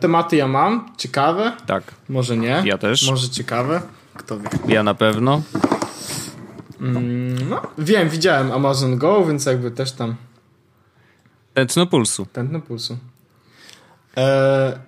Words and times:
Tematy 0.00 0.36
ja 0.36 0.48
mam, 0.48 0.92
ciekawe. 0.96 1.52
Tak. 1.66 1.84
Może 2.08 2.36
nie. 2.36 2.62
Ja 2.64 2.78
też. 2.78 3.10
Może 3.10 3.28
ciekawe. 3.28 3.82
Kto 4.14 4.40
wie. 4.40 4.48
Ja 4.68 4.82
na 4.82 4.94
pewno. 4.94 5.42
Mm, 6.80 7.48
no, 7.48 7.62
wiem, 7.78 8.08
widziałem 8.08 8.52
Amazon 8.52 8.98
Go, 8.98 9.26
więc 9.26 9.46
jakby 9.46 9.70
też 9.70 9.92
tam 9.92 10.16
Tętno 11.54 11.86
pulsu. 11.86 12.26
tętno 12.32 12.60
pulsu. 12.60 12.98
E, 14.16 14.78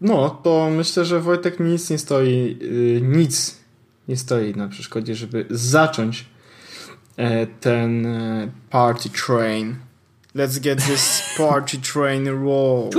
no, 0.00 0.30
to 0.30 0.70
myślę, 0.70 1.04
że 1.04 1.20
Wojtek 1.20 1.60
nic 1.60 1.90
nie 1.90 1.98
stoi, 1.98 2.58
y, 2.62 3.00
nic 3.02 3.58
nie 4.08 4.16
stoi 4.16 4.54
na 4.54 4.68
przeszkodzie, 4.68 5.14
żeby 5.14 5.46
zacząć 5.50 6.26
e, 7.16 7.46
ten 7.46 8.06
e, 8.06 8.48
party 8.70 9.10
train. 9.10 9.76
Let's 10.38 10.60
get 10.60 10.86
this 10.86 11.22
party 11.36 11.78
train 11.78 12.28
rolled. 12.28 12.94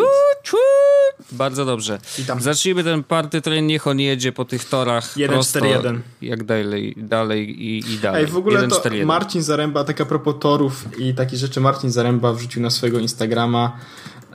Bardzo 1.32 1.66
dobrze. 1.66 2.00
I 2.20 2.26
tam 2.26 2.42
Zacznijmy 2.42 2.84
ten 2.84 3.04
party 3.04 3.42
train, 3.42 3.68
niech 3.68 3.88
on 3.88 4.00
jedzie 4.00 4.32
po 4.32 4.46
tych 4.46 4.66
torach 4.66 5.18
1, 5.18 5.34
prosto, 5.34 5.60
4, 5.60 5.74
1. 5.74 6.02
jak 6.22 6.44
dalej, 6.44 6.96
dalej 6.98 7.62
i, 7.66 7.94
i 7.94 8.00
dalej. 8.00 8.24
Ej, 8.24 8.32
w 8.32 8.38
ogóle 8.38 8.56
1, 8.56 8.70
to 8.70 8.80
4, 8.80 8.96
1. 8.96 9.08
Marcin 9.08 9.44
Zaręba, 9.44 9.84
tak 9.84 10.02
a 10.02 10.06
propos 10.06 10.36
torów 10.40 10.86
i 10.98 11.14
takich 11.14 11.40
rzeczy, 11.40 11.62
Marcin 11.62 11.92
Zaręba 11.92 12.34
wrzucił 12.34 12.62
na 12.62 12.70
swojego 12.70 13.00
Instagrama 13.00 13.78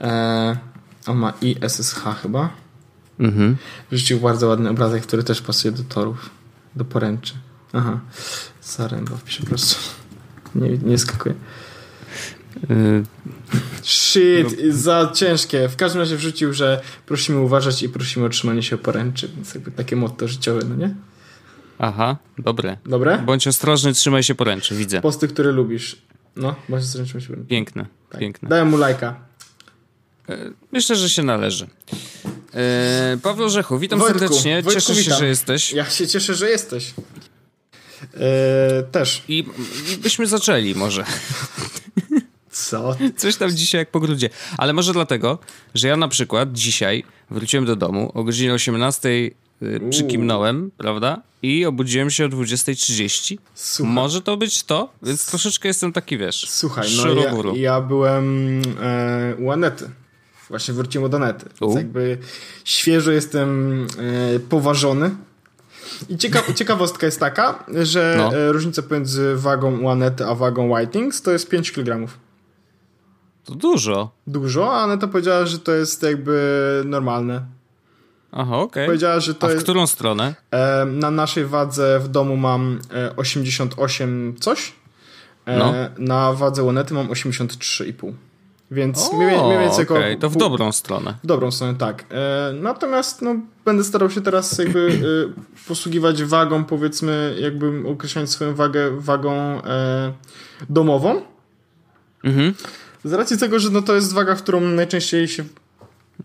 e, 0.01 0.57
on 1.07 1.17
ma 1.17 1.33
i 1.41 1.55
SSH 1.67 2.03
chyba. 2.21 2.49
Mhm. 3.19 3.57
Wrzucił 3.91 4.19
bardzo 4.19 4.47
ładny 4.47 4.69
obrazek, 4.69 5.03
który 5.03 5.23
też 5.23 5.41
pasuje 5.41 5.71
do 5.71 5.83
torów, 5.83 6.29
do 6.75 6.85
poręczy. 6.85 7.33
Aha, 7.73 7.99
Zaręba 8.61 9.15
wpiszę 9.15 9.43
po 9.43 9.49
prostu. 9.49 9.75
Nie, 10.55 10.69
nie 10.69 10.97
skakuje. 10.97 11.35
Shit, 13.83 14.47
za 14.69 15.11
ciężkie. 15.15 15.69
W 15.69 15.75
każdym 15.75 16.01
razie 16.01 16.15
wrzucił, 16.17 16.53
że 16.53 16.81
prosimy 17.05 17.39
uważać 17.39 17.83
i 17.83 17.89
prosimy 17.89 18.25
o 18.25 18.29
trzymanie 18.29 18.63
się 18.63 18.77
poręczy, 18.77 19.29
więc 19.35 19.53
jakby 19.53 19.71
takie 19.71 19.95
motto 19.95 20.27
życiowe, 20.27 20.61
no 20.69 20.75
nie? 20.75 20.95
aha, 21.79 22.17
dobre. 22.37 22.77
Dobre? 22.85 23.17
Bądź 23.25 23.47
ostrożny, 23.47 23.93
trzymaj 23.93 24.23
się 24.23 24.35
poręczy, 24.35 24.75
widzę. 24.75 25.01
Posty, 25.01 25.27
które 25.27 25.51
lubisz. 25.51 26.01
No, 26.35 26.55
bądź 26.69 26.85
trzymaj 26.85 27.07
się 27.07 27.27
poręczy. 27.27 27.47
Piękne, 27.49 27.85
Tak. 28.09 28.19
piękne. 28.21 28.49
Dałem 28.49 28.67
mu 28.69 28.77
lajka. 28.77 29.15
Myślę, 30.71 30.95
że 30.95 31.09
się 31.09 31.23
należy. 31.23 31.67
E, 32.53 33.17
Paweł 33.23 33.49
Rzechu, 33.49 33.79
witam 33.79 33.99
Wojtku, 33.99 34.19
serdecznie. 34.19 34.53
Wojtku, 34.53 34.71
Cieszę 34.73 34.95
się, 34.95 35.01
witam. 35.01 35.19
że 35.19 35.27
jesteś. 35.27 35.73
Ja 35.73 35.85
się 35.89 36.07
cieszę, 36.07 36.35
że 36.35 36.49
jesteś. 36.49 36.93
Eee, 38.13 38.83
też. 38.91 39.23
I, 39.27 39.45
I 39.93 39.97
byśmy 39.97 40.27
zaczęli 40.27 40.75
może. 40.75 41.05
Co? 42.69 42.95
Coś 43.17 43.35
tam 43.35 43.51
dzisiaj 43.51 43.81
jak 43.81 43.91
po 43.91 43.99
grudzie. 43.99 44.29
Ale 44.57 44.73
może 44.73 44.93
dlatego, 44.93 45.39
że 45.73 45.87
ja 45.87 45.97
na 45.97 46.07
przykład 46.07 46.53
dzisiaj 46.53 47.03
wróciłem 47.31 47.65
do 47.65 47.75
domu 47.75 48.11
o 48.13 48.23
godzinie 48.23 48.53
18 48.53 49.09
y, 49.09 49.31
przykimnąłem, 49.89 50.71
prawda? 50.77 51.21
I 51.41 51.65
obudziłem 51.65 52.09
się 52.09 52.25
o 52.25 52.29
20.30. 52.29 53.37
Słuchaj. 53.55 53.93
Może 53.93 54.21
to 54.21 54.37
być 54.37 54.63
to? 54.63 54.89
Więc 55.03 55.25
troszeczkę 55.25 55.67
jestem 55.67 55.93
taki, 55.93 56.17
wiesz, 56.17 56.45
Słuchaj, 56.49 56.87
no 56.97 57.03
szuroburu. 57.03 57.55
ja, 57.55 57.61
ja 57.61 57.81
byłem 57.81 58.61
e, 58.81 59.35
u 59.39 59.51
Anety. 59.51 59.89
Właśnie 60.49 60.73
wróciłem 60.73 61.05
od 61.05 61.13
Anety. 61.13 61.45
Więc 61.61 61.75
jakby 61.75 62.17
świeżo 62.65 63.11
jestem 63.11 63.81
e, 64.35 64.39
poważony. 64.39 65.15
I 66.09 66.17
cieka 66.17 66.41
ciekawostka 66.59 67.05
jest 67.05 67.19
taka, 67.19 67.63
że 67.83 68.15
No. 68.17 68.37
e, 68.37 68.51
różnica 68.51 68.81
pomiędzy 68.81 69.35
wagą 69.35 69.79
u 69.79 69.89
Anety 69.89 70.25
a 70.25 70.35
wagą 70.35 70.71
Whitings 70.79 71.21
to 71.21 71.31
jest 71.31 71.49
5 71.49 71.71
kg. 71.71 72.11
To 73.45 73.55
dużo. 73.55 74.09
Dużo, 74.27 74.73
a 74.75 74.83
Aneta 74.83 75.07
powiedziała, 75.07 75.45
że 75.45 75.59
to 75.59 75.71
jest 75.71 76.03
jakby 76.03 76.81
normalne. 76.85 77.41
Aha, 78.31 78.57
okej. 78.57 78.85
Powiedziała, 78.85 79.19
że 79.19 79.35
to 79.35 79.47
A 79.47 79.49
w 79.49 79.53
jest... 79.53 79.63
którą 79.63 79.87
stronę? 79.87 80.35
E, 80.51 80.85
na 80.85 81.11
naszej 81.11 81.45
wadze 81.45 81.99
w 81.99 82.07
domu 82.07 82.37
mam 82.37 82.79
e, 82.93 83.15
88 83.15 84.35
coś. 84.39 84.73
E, 85.45 85.57
No. 85.57 85.73
Na 85.97 86.33
wadze 86.33 86.63
Łonety 86.63 86.93
mam 86.93 87.07
83,5. 87.07 88.13
Więc 88.71 89.09
O, 89.09 89.17
mniej, 89.17 89.43
mniej 89.43 89.59
więcej 89.59 89.83
około 89.85 89.99
okej, 89.99 90.17
to 90.19 90.29
w 90.29 90.37
dobrą 90.37 90.71
stronę. 90.71 91.13
w 91.23 91.27
dobrą 91.27 91.51
stronę, 91.51 91.75
tak. 91.75 92.05
E, 92.11 92.53
natomiast 92.61 93.21
no, 93.21 93.35
będę 93.65 93.83
starał 93.83 94.09
się 94.09 94.21
teraz 94.21 94.57
jakby 94.57 94.99
e, 95.37 95.67
posługiwać 95.67 96.23
wagą, 96.23 96.63
powiedzmy, 96.63 97.35
jakbym 97.39 97.85
określać 97.85 98.29
swoją 98.29 98.55
wagę 98.55 98.91
wagą 98.99 99.33
e, 99.63 100.13
domową. 100.69 101.21
Mhm. 102.23 102.53
Z 103.05 103.13
racji 103.13 103.37
tego, 103.37 103.59
że 103.59 103.69
no, 103.69 103.81
to 103.81 103.95
jest 103.95 104.13
waga, 104.13 104.35
w 104.35 104.41
którą 104.43 104.61
najczęściej 104.61 105.27
się 105.27 105.43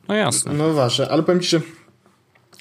No 0.09 0.15
jasne. 0.15 0.53
no 0.53 0.73
ważę, 0.73 1.09
ale 1.11 1.23
powiem 1.23 1.41
ci, 1.41 1.49
że 1.49 1.61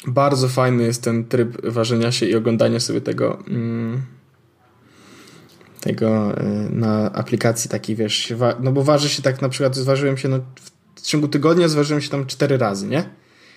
bardzo 0.08 0.48
fajny 0.48 0.84
jest 0.84 1.04
ten 1.04 1.26
tryb 1.26 1.66
ważenia 1.66 2.12
się 2.12 2.26
i 2.26 2.36
oglądania 2.36 2.80
sobie 2.80 3.02
tego 3.02 3.40
mm, 3.48 4.02
tego 5.82 6.38
y, 6.42 6.44
na 6.70 7.12
aplikacji 7.14 7.70
takiej, 7.70 7.96
wiesz, 7.96 8.34
no 8.60 8.72
bo 8.72 8.84
waży 8.84 9.10
się 9.10 9.22
tak 9.22 9.42
na 9.42 9.50
przykład, 9.50 9.76
zważyłem 9.76 10.18
się 10.18 10.30
no, 10.30 10.40
w 10.96 11.02
ciągu 11.02 11.28
tygodnia 11.28 11.68
zważyłem 11.68 12.02
się 12.02 12.10
tam 12.10 12.26
cztery 12.26 12.58
razy, 12.58 12.88
nie? 12.88 13.10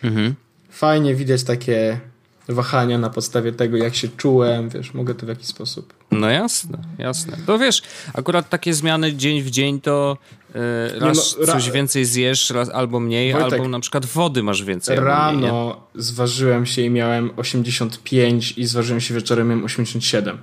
Mhm. 0.04 0.34
Fajnie 0.70 1.14
widać 1.14 1.44
takie 1.44 2.00
wahania 2.48 2.98
na 2.98 3.10
podstawie 3.10 3.52
tego, 3.52 3.76
jak 3.76 3.94
się 3.94 4.08
czułem, 4.08 4.68
wiesz, 4.68 4.94
mogę 4.94 5.14
to 5.14 5.26
w 5.26 5.28
jakiś 5.28 5.46
sposób. 5.46 5.94
No 6.12 6.30
jasne, 6.30 6.78
jasne. 6.98 7.36
To 7.46 7.58
wiesz, 7.58 7.82
akurat 8.14 8.48
takie 8.48 8.74
zmiany 8.74 9.14
dzień 9.14 9.42
w 9.42 9.50
dzień 9.50 9.80
to 9.80 10.16
e, 10.54 10.98
raz 10.98 11.36
no, 11.40 11.46
ra- 11.46 11.52
coś 11.52 11.70
więcej 11.70 12.04
zjesz, 12.04 12.50
raz 12.50 12.68
albo 12.70 13.00
mniej, 13.00 13.32
Wojtek, 13.32 13.52
albo 13.52 13.68
na 13.68 13.80
przykład 13.80 14.06
wody 14.06 14.42
masz 14.42 14.64
więcej. 14.64 14.98
albo 14.98 15.10
mniej, 15.32 15.36
nie? 15.42 15.46
Rano 15.46 15.86
zważyłem 15.94 16.66
się 16.66 16.82
i 16.82 16.90
miałem 16.90 17.30
85 17.36 18.52
i 18.58 18.66
zważyłem 18.66 19.00
się 19.00 19.14
wieczorem 19.14 19.48
miałem 19.48 19.64
87. 19.64 20.38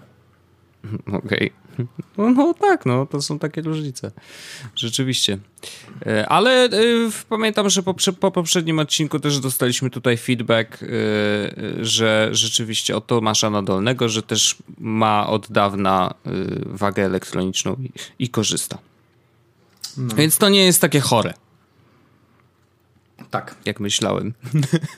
Okej. 1.13 1.51
No, 2.17 2.29
no 2.29 2.53
tak, 2.53 2.85
no 2.85 3.05
to 3.05 3.21
są 3.21 3.39
takie 3.39 3.61
różnice. 3.61 4.11
Rzeczywiście. 4.75 5.37
E, 6.05 6.29
Ale 6.29 6.69
w- 7.11 7.25
pamiętam, 7.25 7.69
że 7.69 7.83
po, 7.83 7.95
po 8.19 8.31
poprzednim 8.31 8.79
odcinku 8.79 9.19
też 9.19 9.39
dostaliśmy 9.39 9.89
tutaj 9.89 10.17
feedback, 10.17 10.83
e, 10.83 10.87
że 11.85 12.29
rzeczywiście 12.31 12.95
od 12.95 13.07
Tomasza 13.07 13.49
Nadolnego, 13.49 14.09
że 14.09 14.23
też 14.23 14.55
ma 14.77 15.27
od 15.27 15.51
dawna 15.51 16.13
e, 16.25 16.29
wagę 16.65 17.05
elektroniczną 17.05 17.75
i, 17.83 17.91
i 18.23 18.29
korzysta. 18.29 18.77
No. 19.97 20.15
Więc 20.15 20.37
to 20.37 20.49
nie 20.49 20.65
jest 20.65 20.81
takie 20.81 20.99
chore, 20.99 21.33
Tak. 23.31 23.55
jak 23.65 23.79
myślałem. 23.79 24.33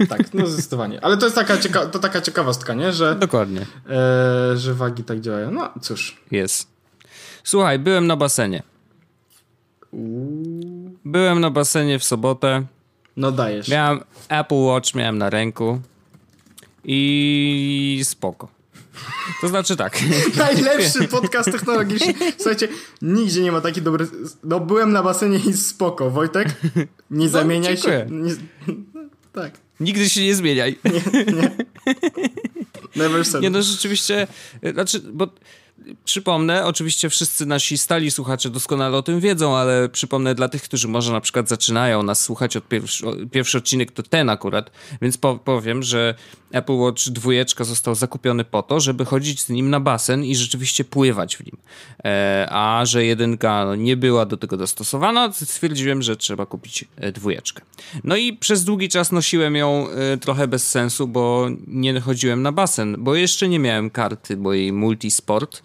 Tak, 0.09 0.33
no 0.33 0.47
zdecydowanie. 0.47 1.03
Ale 1.03 1.17
to 1.17 1.25
jest 1.25 1.35
taka, 1.35 1.57
cieka- 1.57 1.89
to 1.89 1.99
taka 1.99 2.21
ciekawostka, 2.21 2.73
nie? 2.73 2.93
Że, 2.93 3.15
Dokładnie. 3.15 3.61
e, 3.89 4.57
że 4.57 4.73
wagi 4.73 5.03
tak 5.03 5.21
działają. 5.21 5.51
No 5.51 5.69
cóż. 5.81 6.17
Jest. 6.31 6.70
Słuchaj, 7.43 7.79
byłem 7.79 8.07
na 8.07 8.15
basenie. 8.15 8.63
Byłem 11.05 11.39
na 11.39 11.49
basenie 11.49 11.99
w 11.99 12.03
sobotę. 12.03 12.65
No 13.17 13.31
dajesz. 13.31 13.67
Miałem 13.67 13.99
Apple 14.29 14.55
Watch, 14.55 14.95
miałem 14.95 15.17
na 15.17 15.29
ręku 15.29 15.81
i 16.83 18.01
spoko. 18.03 18.47
To 19.41 19.47
znaczy 19.47 19.75
tak. 19.75 19.99
Najlepszy 20.37 21.07
podcast 21.07 21.51
technologiczny. 21.51 22.13
Słuchajcie, 22.37 22.67
nigdzie 23.01 23.41
nie 23.41 23.51
ma 23.51 23.61
taki 23.61 23.81
dobry... 23.81 24.07
No 24.43 24.59
byłem 24.59 24.91
na 24.91 25.03
basenie 25.03 25.37
i 25.37 25.53
spoko. 25.53 26.09
Wojtek, 26.09 26.47
nie 27.11 27.29
zamieniaj 27.29 27.77
się. 27.77 28.05
No, 28.09 28.29
dziękuję. 28.29 28.47
Nie... 28.67 28.73
Tak. 29.33 29.53
Nigdy 29.79 30.09
się 30.09 30.23
nie 30.23 30.35
zmieniaj. 30.35 30.75
Never 32.95 33.25
said. 33.25 33.43
Nie 33.43 33.49
no, 33.49 33.61
rzeczywiście, 33.61 34.27
y, 34.65 34.73
znaczy, 34.73 34.99
bo 34.99 35.27
przypomnę, 36.05 36.65
oczywiście 36.65 37.09
wszyscy 37.09 37.45
nasi 37.45 37.77
stali 37.77 38.11
słuchacze 38.11 38.49
doskonale 38.49 38.97
o 38.97 39.01
tym 39.01 39.19
wiedzą, 39.19 39.57
ale 39.57 39.89
przypomnę 39.89 40.35
dla 40.35 40.49
tych, 40.49 40.63
którzy 40.63 40.87
może 40.87 41.11
na 41.11 41.21
przykład 41.21 41.49
zaczynają 41.49 42.03
nas 42.03 42.21
słuchać 42.21 42.57
od 42.57 42.67
pierwszy, 42.67 43.05
pierwszy 43.31 43.57
odcinek, 43.57 43.91
to 43.91 44.03
ten 44.03 44.29
akurat, 44.29 44.71
więc 45.01 45.17
po, 45.17 45.35
powiem, 45.37 45.83
że 45.83 46.15
Apple 46.51 46.73
Watch 46.73 47.03
dwójeczka 47.03 47.63
został 47.63 47.95
zakupiony 47.95 48.43
po 48.43 48.63
to, 48.63 48.79
żeby 48.79 49.05
chodzić 49.05 49.41
z 49.41 49.49
nim 49.49 49.69
na 49.69 49.79
basen 49.79 50.25
i 50.25 50.35
rzeczywiście 50.35 50.83
pływać 50.83 51.37
w 51.37 51.45
nim. 51.45 51.57
E, 52.05 52.47
a 52.51 52.85
że 52.85 53.05
jedynka 53.05 53.75
nie 53.77 53.97
była 53.97 54.25
do 54.25 54.37
tego 54.37 54.57
dostosowana, 54.57 55.31
stwierdziłem, 55.33 56.01
że 56.01 56.15
trzeba 56.15 56.45
kupić 56.45 56.85
e, 56.97 57.11
dwójeczkę. 57.11 57.61
No 58.03 58.15
i 58.15 58.33
przez 58.33 58.63
długi 58.63 58.89
czas 58.89 59.11
nosiłem 59.11 59.55
ją 59.55 59.87
e, 59.89 60.17
trochę 60.17 60.47
bez 60.47 60.69
sensu, 60.69 61.07
bo 61.07 61.47
nie 61.67 61.99
chodziłem 61.99 62.41
na 62.41 62.51
basen, 62.51 62.95
bo 62.99 63.15
jeszcze 63.15 63.49
nie 63.49 63.59
miałem 63.59 63.89
karty 63.89 64.37
mojej 64.37 64.73
Multisport, 64.73 65.63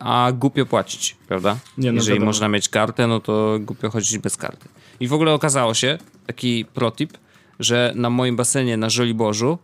a 0.00 0.32
głupio 0.32 0.66
płacić, 0.66 1.16
prawda? 1.28 1.56
Nie, 1.78 1.92
no 1.92 1.96
Jeżeli 1.96 2.14
wiadomo. 2.14 2.26
można 2.28 2.48
mieć 2.48 2.68
kartę, 2.68 3.06
no 3.06 3.20
to 3.20 3.58
głupio 3.60 3.90
chodzić 3.90 4.18
bez 4.18 4.36
karty. 4.36 4.68
I 5.00 5.08
w 5.08 5.12
ogóle 5.12 5.32
okazało 5.32 5.74
się, 5.74 5.98
taki 6.26 6.64
protip, 6.64 7.18
że 7.60 7.92
na 7.96 8.10
moim 8.10 8.36
basenie 8.36 8.76
na 8.76 8.90
Żoliborzu, 8.90 9.58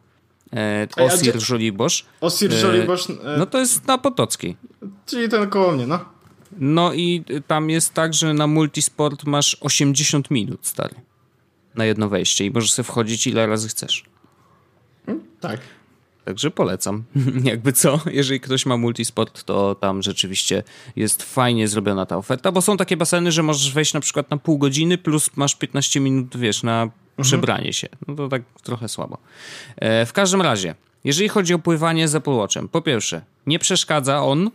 e, 0.52 0.88
Osir 0.96 1.40
Żoliborz, 1.40 2.04
Osir 2.20 2.52
E, 2.52 2.58
Żoliborz, 2.60 3.10
e, 3.10 3.14
no 3.38 3.46
to 3.46 3.58
jest 3.58 3.86
na 3.86 3.98
Potockiej. 3.98 4.56
czyli 5.06 5.28
ten 5.28 5.50
koło 5.50 5.72
mnie, 5.72 5.86
no. 5.86 5.98
No 6.58 6.92
i 6.92 7.24
tam 7.46 7.70
jest 7.70 7.94
tak, 7.94 8.14
że 8.14 8.34
na 8.34 8.46
multisport 8.46 9.24
masz 9.24 9.56
80 9.60 10.30
minut, 10.30 10.66
stary. 10.66 10.94
na 11.74 11.84
jedno 11.84 12.08
wejście 12.08 12.44
i 12.44 12.50
możesz 12.50 12.72
sobie 12.72 12.84
wchodzić 12.84 13.26
ile 13.26 13.46
razy 13.46 13.68
chcesz. 13.68 14.04
Tak. 15.40 15.60
Także 16.24 16.50
polecam. 16.50 17.04
Jakby 17.44 17.72
co, 17.72 18.00
jeżeli 18.06 18.40
ktoś 18.40 18.66
ma 18.66 18.76
multisport, 18.76 19.44
to 19.44 19.74
tam 19.74 20.02
rzeczywiście 20.02 20.62
jest 20.96 21.22
fajnie 21.22 21.68
zrobiona 21.68 22.06
ta 22.06 22.16
oferta, 22.16 22.52
bo 22.52 22.62
są 22.62 22.76
takie 22.76 22.96
baseny, 22.96 23.32
że 23.32 23.42
możesz 23.42 23.72
wejść 23.72 23.94
na 23.94 24.00
przykład 24.00 24.30
na 24.30 24.36
pół 24.36 24.58
godziny 24.58 24.98
plus 24.98 25.30
masz 25.36 25.56
15 25.56 26.00
minut, 26.00 26.36
wiesz, 26.36 26.62
na 26.62 26.82
mhm. 26.82 26.92
przebranie 27.22 27.72
się. 27.72 27.88
No 28.08 28.14
to 28.14 28.28
tak 28.28 28.42
trochę 28.62 28.88
słabo. 28.88 29.18
E, 29.76 30.06
w 30.06 30.12
każdym 30.12 30.42
razie, 30.42 30.74
jeżeli 31.04 31.28
chodzi 31.28 31.54
o 31.54 31.58
pływanie 31.58 32.08
z 32.08 32.14
Apple 32.14 32.30
Watchem, 32.30 32.68
po 32.68 32.82
pierwsze, 32.82 33.22
nie 33.46 33.58
przeszkadza 33.58 34.22
on 34.22 34.50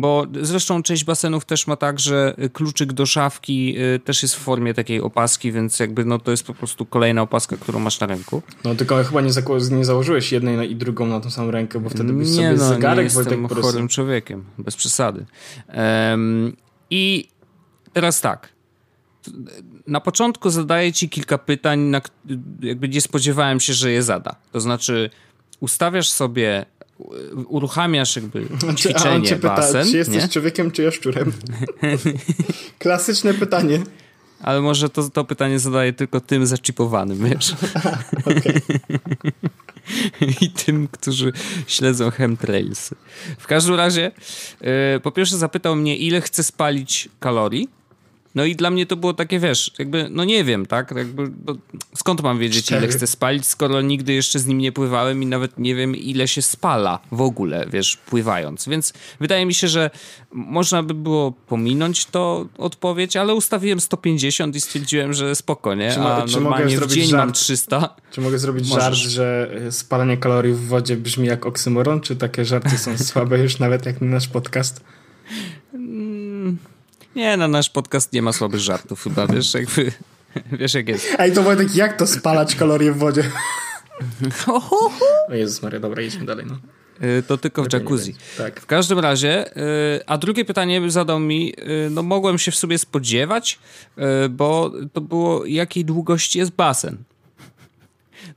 bo 0.00 0.26
zresztą 0.42 0.82
część 0.82 1.04
basenów 1.04 1.44
też 1.44 1.66
ma 1.66 1.76
tak, 1.76 2.00
że 2.00 2.34
kluczyk 2.52 2.92
do 2.92 3.06
szafki 3.06 3.74
y, 3.78 3.98
też 3.98 4.22
jest 4.22 4.36
w 4.36 4.38
formie 4.38 4.74
takiej 4.74 5.00
opaski, 5.00 5.52
więc 5.52 5.80
jakby 5.80 6.04
no 6.04 6.18
to 6.18 6.30
jest 6.30 6.42
po 6.42 6.54
prostu 6.54 6.86
kolejna 6.86 7.22
opaska, 7.22 7.56
którą 7.56 7.78
masz 7.78 8.00
na 8.00 8.06
ręku. 8.06 8.42
No 8.64 8.74
tylko 8.74 9.04
chyba 9.04 9.20
nie, 9.20 9.30
nie 9.70 9.84
założyłeś 9.84 10.32
jednej 10.32 10.72
i 10.72 10.76
drugą 10.76 11.06
na 11.06 11.20
tą 11.20 11.30
samą 11.30 11.50
rękę, 11.50 11.80
bo 11.80 11.90
wtedy 11.90 12.12
byś 12.12 12.28
nie, 12.28 12.34
sobie 12.34 12.52
no, 12.52 12.68
zegarek 12.68 12.98
nie 12.98 13.02
jestem 13.02 13.46
Wojtek, 13.46 13.64
chorym 13.64 13.88
człowiekiem, 13.88 14.44
bez 14.58 14.76
przesady. 14.76 15.26
Um, 15.74 16.56
I 16.90 17.28
teraz 17.92 18.20
tak. 18.20 18.48
Na 19.86 20.00
początku 20.00 20.50
zadaję 20.50 20.92
ci 20.92 21.08
kilka 21.08 21.38
pytań, 21.38 21.80
na, 21.80 22.00
jakby 22.60 22.88
nie 22.88 23.00
spodziewałem 23.00 23.60
się, 23.60 23.72
że 23.72 23.92
je 23.92 24.02
zada. 24.02 24.36
To 24.52 24.60
znaczy 24.60 25.10
ustawiasz 25.60 26.10
sobie 26.10 26.66
uruchamiasz 27.48 28.16
jakby 28.16 28.46
ćwiczenie, 28.76 29.10
A 29.10 29.14
on 29.14 29.24
cię 29.24 29.36
pyta, 29.36 29.56
basen, 29.56 29.90
czy 29.90 29.96
jesteś 29.96 30.22
nie? 30.22 30.28
człowiekiem, 30.28 30.70
czy 30.70 30.82
jaszczurem? 30.82 31.32
Klasyczne 32.78 33.34
pytanie. 33.34 33.82
Ale 34.42 34.60
może 34.60 34.90
to, 34.90 35.10
to 35.10 35.24
pytanie 35.24 35.58
zadaje 35.58 35.92
tylko 35.92 36.20
tym 36.20 36.46
zaczipowanym, 36.46 37.30
wiesz? 37.30 37.54
I 40.42 40.50
tym, 40.50 40.88
którzy 40.88 41.32
śledzą 41.66 42.10
chemtrailsy. 42.10 42.94
W 43.38 43.46
każdym 43.46 43.74
razie, 43.74 44.12
yy, 44.60 44.68
po 45.02 45.12
pierwsze 45.12 45.36
zapytał 45.36 45.76
mnie, 45.76 45.96
ile 45.96 46.20
chcę 46.20 46.42
spalić 46.42 47.08
kalorii 47.20 47.68
no 48.34 48.44
i 48.44 48.56
dla 48.56 48.70
mnie 48.70 48.86
to 48.86 48.96
było 48.96 49.14
takie, 49.14 49.38
wiesz, 49.40 49.70
jakby, 49.78 50.08
no 50.10 50.24
nie 50.24 50.44
wiem, 50.44 50.66
tak? 50.66 50.92
Jakby, 50.96 51.30
skąd 51.94 52.22
mam 52.22 52.38
wiedzieć, 52.38 52.64
Cztery. 52.64 52.86
ile 52.86 52.92
chcę 52.92 53.06
spalić, 53.06 53.46
skoro 53.46 53.80
nigdy 53.80 54.12
jeszcze 54.12 54.38
z 54.38 54.46
nim 54.46 54.58
nie 54.58 54.72
pływałem 54.72 55.22
i 55.22 55.26
nawet 55.26 55.58
nie 55.58 55.74
wiem, 55.74 55.96
ile 55.96 56.28
się 56.28 56.42
spala 56.42 56.98
w 57.12 57.20
ogóle, 57.20 57.66
wiesz, 57.72 57.96
pływając. 57.96 58.68
Więc 58.68 58.92
wydaje 59.20 59.46
mi 59.46 59.54
się, 59.54 59.68
że 59.68 59.90
można 60.32 60.82
by 60.82 60.94
było 60.94 61.32
pominąć 61.32 62.06
to 62.06 62.46
odpowiedź, 62.58 63.16
ale 63.16 63.34
ustawiłem 63.34 63.80
150 63.80 64.56
i 64.56 64.60
stwierdziłem, 64.60 65.12
że 65.12 65.34
spoko, 65.34 65.74
nie? 65.74 65.92
Czy, 65.92 66.00
A 66.00 66.26
czy 66.26 66.40
normalnie 66.40 66.78
w 66.78 66.86
dzień 66.86 67.08
żart, 67.08 67.24
mam 67.24 67.32
300. 67.32 67.96
Czy 68.10 68.20
mogę 68.20 68.38
zrobić 68.38 68.68
Możesz. 68.68 68.84
żart, 68.84 68.96
że 68.96 69.50
spalanie 69.70 70.16
kalorii 70.16 70.54
w 70.54 70.66
wodzie 70.66 70.96
brzmi 70.96 71.26
jak 71.26 71.46
oksymoron? 71.46 72.00
Czy 72.00 72.16
takie 72.16 72.44
żarty 72.44 72.78
są 72.78 72.98
słabe 72.98 73.38
już 73.38 73.58
nawet 73.58 73.86
jak 73.86 74.00
na 74.00 74.06
nasz 74.06 74.28
podcast? 74.28 74.84
Nie, 77.16 77.36
na 77.36 77.48
nasz 77.48 77.70
podcast 77.70 78.12
nie 78.12 78.22
ma 78.22 78.32
słabych 78.32 78.60
żartów 78.60 79.02
chyba, 79.02 79.26
wiesz, 79.26 79.54
jakby, 79.54 79.92
wiesz 80.60 80.74
jak 80.74 80.88
jest. 80.88 81.06
Ej, 81.18 81.32
to 81.32 81.42
Wojtek, 81.42 81.76
jak 81.76 81.96
to 81.96 82.06
spalać 82.06 82.56
kalorie 82.56 82.92
w 82.92 82.98
wodzie? 82.98 83.30
o 85.28 85.34
Jezus 85.34 85.62
Maria, 85.62 85.80
dobra, 85.80 86.02
idźmy 86.02 86.24
dalej, 86.24 86.46
no. 86.48 86.58
Y, 87.06 87.22
to 87.22 87.38
tylko 87.38 87.62
w 87.62 87.72
jacuzzi. 87.72 88.14
Tak. 88.38 88.60
W 88.60 88.66
każdym 88.66 88.98
razie, 88.98 89.56
y, 89.56 90.06
a 90.06 90.18
drugie 90.18 90.44
pytanie 90.44 90.90
zadał 90.90 91.20
mi, 91.20 91.54
y, 91.86 91.90
no 91.90 92.02
mogłem 92.02 92.38
się 92.38 92.50
w 92.50 92.56
sobie 92.56 92.78
spodziewać, 92.78 93.58
bo 94.30 94.72
to 94.92 95.00
było, 95.00 95.46
jakiej 95.46 95.84
długości 95.84 96.38
jest 96.38 96.52
basen. 96.52 96.96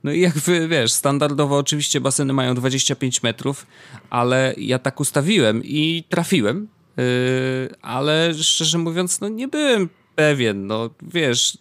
No 0.04 0.12
i 0.12 0.20
jak 0.20 0.32
wy, 0.32 0.68
wiesz, 0.68 0.92
standardowo 0.92 1.58
oczywiście 1.58 2.00
baseny 2.00 2.32
mają 2.32 2.54
25 2.54 3.22
metrów, 3.22 3.66
ale 4.10 4.54
ja 4.56 4.78
tak 4.78 5.00
ustawiłem 5.00 5.62
i 5.64 6.04
trafiłem, 6.08 6.68
ale 7.82 8.34
szczerze 8.34 8.78
mówiąc, 8.78 9.20
no 9.20 9.28
nie 9.28 9.48
byłem 9.48 9.88
pewien, 10.14 10.66
no 10.66 10.90
wiesz, 11.02 11.58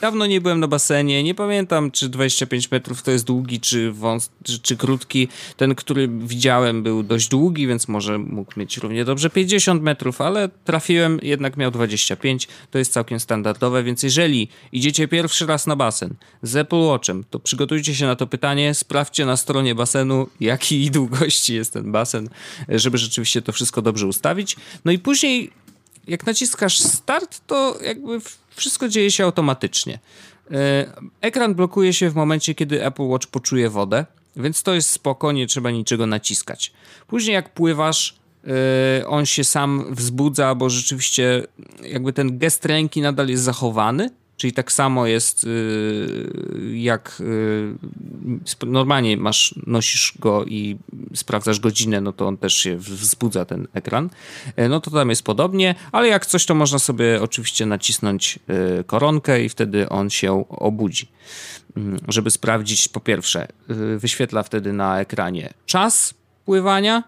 dawno 0.00 0.26
nie 0.26 0.40
byłem 0.40 0.60
na 0.60 0.68
basenie, 0.68 1.22
nie 1.22 1.34
pamiętam 1.34 1.90
czy 1.90 2.08
25 2.08 2.70
metrów 2.70 3.02
to 3.02 3.10
jest 3.10 3.24
długi, 3.24 3.60
czy 3.60 3.92
wąs, 3.92 4.30
czy, 4.44 4.58
czy, 4.58 4.76
krótki. 4.76 5.28
Ten, 5.56 5.74
który 5.74 6.08
widziałem 6.08 6.82
był 6.82 7.02
dość 7.02 7.28
długi, 7.28 7.66
więc 7.66 7.88
może 7.88 8.18
mógł 8.18 8.60
mieć 8.60 8.76
równie 8.76 9.04
dobrze 9.04 9.30
50 9.30 9.82
metrów, 9.82 10.20
ale 10.20 10.48
trafiłem, 10.64 11.18
jednak 11.22 11.56
miał 11.56 11.70
25, 11.70 12.48
to 12.70 12.78
jest 12.78 12.92
całkiem 12.92 13.20
standardowe, 13.20 13.82
więc 13.82 14.02
jeżeli 14.02 14.48
idziecie 14.72 15.08
pierwszy 15.08 15.46
raz 15.46 15.66
na 15.66 15.76
basen 15.76 16.14
z 16.42 16.56
Apple 16.56 16.80
Watchem, 16.80 17.24
to 17.30 17.38
przygotujcie 17.38 17.94
się 17.94 18.06
na 18.06 18.16
to 18.16 18.26
pytanie, 18.26 18.74
sprawdźcie 18.74 19.26
na 19.26 19.36
stronie 19.36 19.74
basenu, 19.74 20.26
jakiej 20.40 20.90
długości 20.90 21.54
jest 21.54 21.72
ten 21.72 21.92
basen, 21.92 22.28
żeby 22.68 22.98
rzeczywiście 22.98 23.42
to 23.42 23.52
wszystko 23.52 23.82
dobrze 23.82 24.06
ustawić. 24.06 24.56
No 24.84 24.92
i 24.92 24.98
później 24.98 25.50
jak 26.06 26.26
naciskasz 26.26 26.78
start, 26.78 27.40
to 27.46 27.78
jakby 27.82 28.20
wszystko 28.50 28.88
dzieje 28.88 29.10
się 29.10 29.24
automatycznie. 29.24 29.98
E, 30.50 30.86
ekran 31.20 31.54
blokuje 31.54 31.92
się 31.92 32.10
w 32.10 32.14
momencie, 32.14 32.54
kiedy 32.54 32.86
Apple 32.86 33.02
Watch 33.02 33.26
poczuje 33.26 33.70
wodę, 33.70 34.06
więc 34.36 34.62
to 34.62 34.74
jest 34.74 34.90
spoko, 34.90 35.32
nie 35.32 35.46
trzeba 35.46 35.70
niczego 35.70 36.06
naciskać. 36.06 36.72
Później 37.06 37.34
jak 37.34 37.54
pływasz, 37.54 38.14
e, 39.00 39.06
on 39.06 39.26
się 39.26 39.44
sam 39.44 39.94
wzbudza, 39.94 40.54
bo 40.54 40.70
rzeczywiście 40.70 41.46
jakby 41.82 42.12
ten 42.12 42.38
gest 42.38 42.64
ręki 42.64 43.00
nadal 43.00 43.28
jest 43.28 43.42
zachowany, 43.42 44.10
Czyli 44.36 44.52
tak 44.52 44.72
samo 44.72 45.06
jest 45.06 45.44
y, 45.44 46.70
jak 46.74 47.22
y, 48.60 48.66
normalnie 48.66 49.16
masz, 49.16 49.54
nosisz 49.66 50.14
go 50.18 50.44
i 50.44 50.76
sprawdzasz 51.14 51.60
godzinę, 51.60 52.00
no 52.00 52.12
to 52.12 52.26
on 52.26 52.36
też 52.36 52.54
się 52.54 52.76
wzbudza 52.76 53.44
ten 53.44 53.68
ekran. 53.74 54.10
E, 54.56 54.68
no 54.68 54.80
to 54.80 54.90
tam 54.90 55.10
jest 55.10 55.22
podobnie, 55.22 55.74
ale 55.92 56.08
jak 56.08 56.26
coś, 56.26 56.46
to 56.46 56.54
można 56.54 56.78
sobie 56.78 57.22
oczywiście 57.22 57.66
nacisnąć 57.66 58.38
y, 58.80 58.84
koronkę 58.84 59.44
i 59.44 59.48
wtedy 59.48 59.88
on 59.88 60.10
się 60.10 60.44
obudzi. 60.48 61.08
Mm, 61.76 61.98
żeby 62.08 62.30
sprawdzić, 62.30 62.88
po 62.88 63.00
pierwsze, 63.00 63.48
wyświetla 63.98 64.42
wtedy 64.42 64.72
na 64.72 65.00
ekranie 65.00 65.54
czas 65.66 66.14
pływania, 66.44 67.02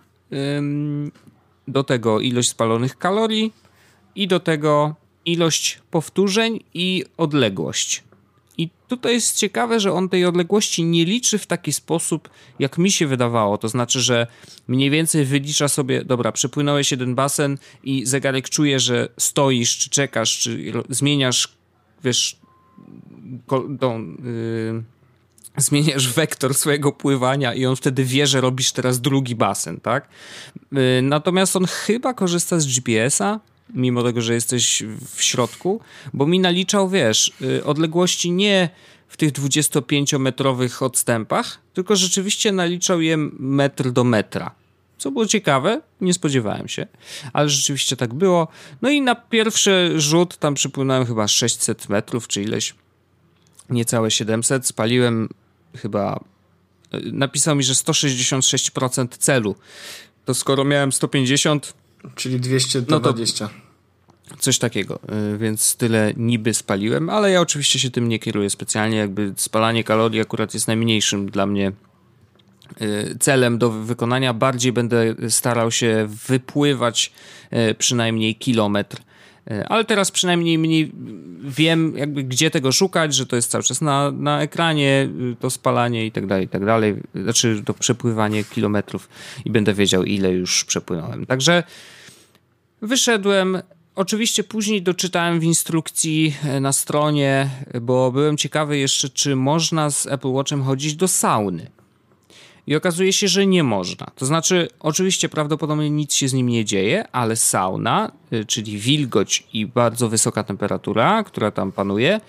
do 1.69 1.85
tego 1.85 2.21
ilość 2.21 2.49
spalonych 2.49 2.99
kalorii 2.99 3.53
i 4.15 4.29
do 4.29 4.41
tego 4.41 4.95
ilość 5.27 5.79
powtórzeń 5.91 6.61
i 6.75 7.05
odległość. 7.17 8.03
I 8.59 8.71
tutaj 8.89 9.13
jest 9.15 9.37
ciekawe, 9.37 9.81
że 9.81 9.93
on 9.93 10.09
tej 10.09 10.25
odległości 10.25 10.85
nie 10.85 11.05
liczy 11.05 11.39
w 11.39 11.47
taki 11.47 11.73
sposób, 11.73 12.29
jak 12.59 12.79
mi 12.79 12.91
się 12.91 13.07
wydawało. 13.07 13.59
To 13.59 13.69
znaczy, 13.69 14.01
że 14.01 14.27
mniej 14.69 14.91
więcej 14.91 15.25
wylicza 15.25 15.69
sobie, 15.69 16.05
dobra, 16.05 16.33
przepłynąłeś 16.33 16.91
jeden 16.91 17.15
basen 17.15 17.59
i 17.85 18.07
zegarek 18.07 18.49
czuje, 18.49 18.81
że 18.81 19.09
stoisz, 19.19 19.79
czy 19.79 19.91
czekasz, 19.91 20.39
czy 20.39 20.73
zmieniasz, 20.89 21.49
wiesz, 22.05 22.37
tą, 23.81 24.01
yy, 24.01 24.83
zmieniasz 25.57 26.13
wektor 26.13 26.55
swojego 26.55 26.93
pływania 26.93 27.55
i 27.55 27.67
on 27.67 27.77
wtedy 27.77 28.05
wie, 28.05 28.27
że 28.27 28.41
robisz 28.41 28.73
teraz 28.73 29.01
drugi 29.01 29.35
basen, 29.35 29.81
tak? 29.81 30.09
Yy, 30.73 31.03
natomiast 31.03 31.57
on 31.57 31.67
chyba 31.67 32.15
korzysta 32.15 32.61
z 32.61 32.67
GPS-a, 32.67 33.41
mimo 33.75 34.03
tego, 34.03 34.21
że 34.21 34.35
jesteś 34.35 34.83
w 35.15 35.23
środku, 35.23 35.81
bo 36.13 36.27
mi 36.27 36.41
naliczał, 36.41 36.89
wiesz, 36.89 37.33
y, 37.43 37.65
odległości 37.65 38.31
nie 38.31 38.69
w 39.09 39.17
tych 39.17 39.33
25-metrowych 39.33 40.83
odstępach, 40.83 41.59
tylko 41.75 41.97
rzeczywiście 41.97 42.53
naliczał 42.53 43.01
je 43.01 43.17
metr 43.39 43.91
do 43.91 44.05
metra. 44.05 44.55
Co 44.99 45.11
było 45.11 45.27
ciekawe, 45.27 45.81
nie 46.01 46.15
spodziewałem 46.15 46.69
się, 46.69 46.87
ale 47.33 47.49
rzeczywiście 47.49 47.97
tak 47.97 48.15
było. 48.15 48.49
No 48.83 48.91
i 48.91 49.01
na 49.01 49.15
pierwszy 49.15 49.93
rzut 49.97 50.37
tam 50.37 50.55
przypłynąłem 50.55 51.07
chyba 51.07 51.29
600 51.29 51.89
metrów, 51.89 52.29
czy 52.29 52.43
ileś, 52.43 52.75
niecałe 53.71 54.11
700. 54.11 54.67
Spaliłem 54.67 55.29
chyba, 55.77 56.21
y, 56.95 57.13
napisał 57.13 57.57
mi, 57.57 57.63
że 57.63 57.75
166% 57.75 59.09
celu. 59.19 59.55
To 60.25 60.35
skoro 60.35 60.65
miałem 60.65 60.93
150, 60.93 61.75
Czyli 62.15 62.41
220. 62.41 63.45
No 63.45 63.51
to 63.51 63.63
coś 64.39 64.59
takiego, 64.59 65.01
y, 65.35 65.39
więc 65.39 65.77
tyle 65.77 66.13
niby 66.17 66.55
spaliłem, 66.55 67.11
ale 67.11 67.31
ja 67.31 67.41
oczywiście 67.41 67.79
się 67.79 67.91
tym 67.91 68.09
nie 68.09 68.19
kieruję 68.19 68.51
specjalnie, 68.51 68.97
jakby 68.97 69.33
spalanie 69.37 69.85
kalorii 69.85 70.21
akurat 70.21 70.55
jest 70.55 70.67
najmniejszym 70.67 71.31
dla 71.31 71.47
mnie 71.47 71.73
y, 72.83 73.17
celem 73.21 73.59
do 73.59 73.71
wykonania. 73.71 74.35
Bardziej 74.35 74.73
będę 74.73 75.15
starał 75.29 75.71
się 75.71 76.09
wypływać 76.29 77.13
y, 77.53 77.75
przynajmniej 77.75 78.35
kilometr 78.35 78.99
ale 79.69 79.85
teraz 79.85 80.11
przynajmniej 80.11 80.59
mniej 80.59 80.93
wiem, 81.43 81.97
jakby 81.97 82.23
gdzie 82.23 82.51
tego 82.51 82.73
szukać, 82.73 83.15
że 83.15 83.27
to 83.27 83.37
jest 83.37 83.51
cały 83.51 83.65
czas 83.65 83.81
na, 83.81 84.11
na 84.11 84.43
ekranie, 84.43 85.09
to 85.41 85.51
spalanie 85.51 86.07
i 86.07 86.13
tak 86.13 86.27
dalej, 86.27 86.45
i 86.45 86.49
tak 86.49 86.65
dalej. 86.65 86.95
Znaczy 87.15 87.63
to 87.65 87.75
przepływanie 87.75 88.45
kilometrów 88.45 89.09
i 89.45 89.51
będę 89.51 89.75
wiedział, 89.75 90.05
ile 90.05 90.33
już 90.33 90.65
przepłynąłem. 90.65 91.27
Także 91.27 91.63
wyszedłem 92.87 93.63
oczywiście 93.95 94.45
później 94.45 94.83
doczytałem 94.83 95.41
w 95.41 95.45
instrukcji 95.45 96.35
e, 96.45 96.61
na 96.61 96.73
stronie, 96.73 97.51
bo 97.81 98.13
byłem 98.13 98.37
ciekawy 98.37 98.79
jeszcze, 98.79 99.09
czy 99.09 99.37
można 99.37 99.91
z 99.91 100.07
Apple 100.07 100.29
Watchem 100.29 100.63
chodzić 100.63 100.97
do 100.97 101.09
sauny. 101.09 101.71
I 102.67 102.77
okazuje 102.77 103.13
się, 103.13 103.29
że 103.29 103.47
nie 103.47 103.63
można. 103.63 104.07
To 104.17 104.27
znaczy, 104.27 104.69
oczywiście 104.81 105.29
prawdopodobnie 105.29 105.91
nic 105.91 106.15
się 106.15 106.29
z 106.29 106.33
nim 106.33 106.49
nie 106.49 106.65
dzieje, 106.65 107.09
ale 107.13 107.37
sauna, 107.37 108.13
y, 108.33 108.45
czyli 108.45 108.79
wilgoć 108.79 109.47
i 109.53 109.67
bardzo 109.67 110.09
wysoka 110.09 110.43
temperatura, 110.43 111.25
która 111.25 111.51
tam 111.51 111.73
panuje, 111.73 112.21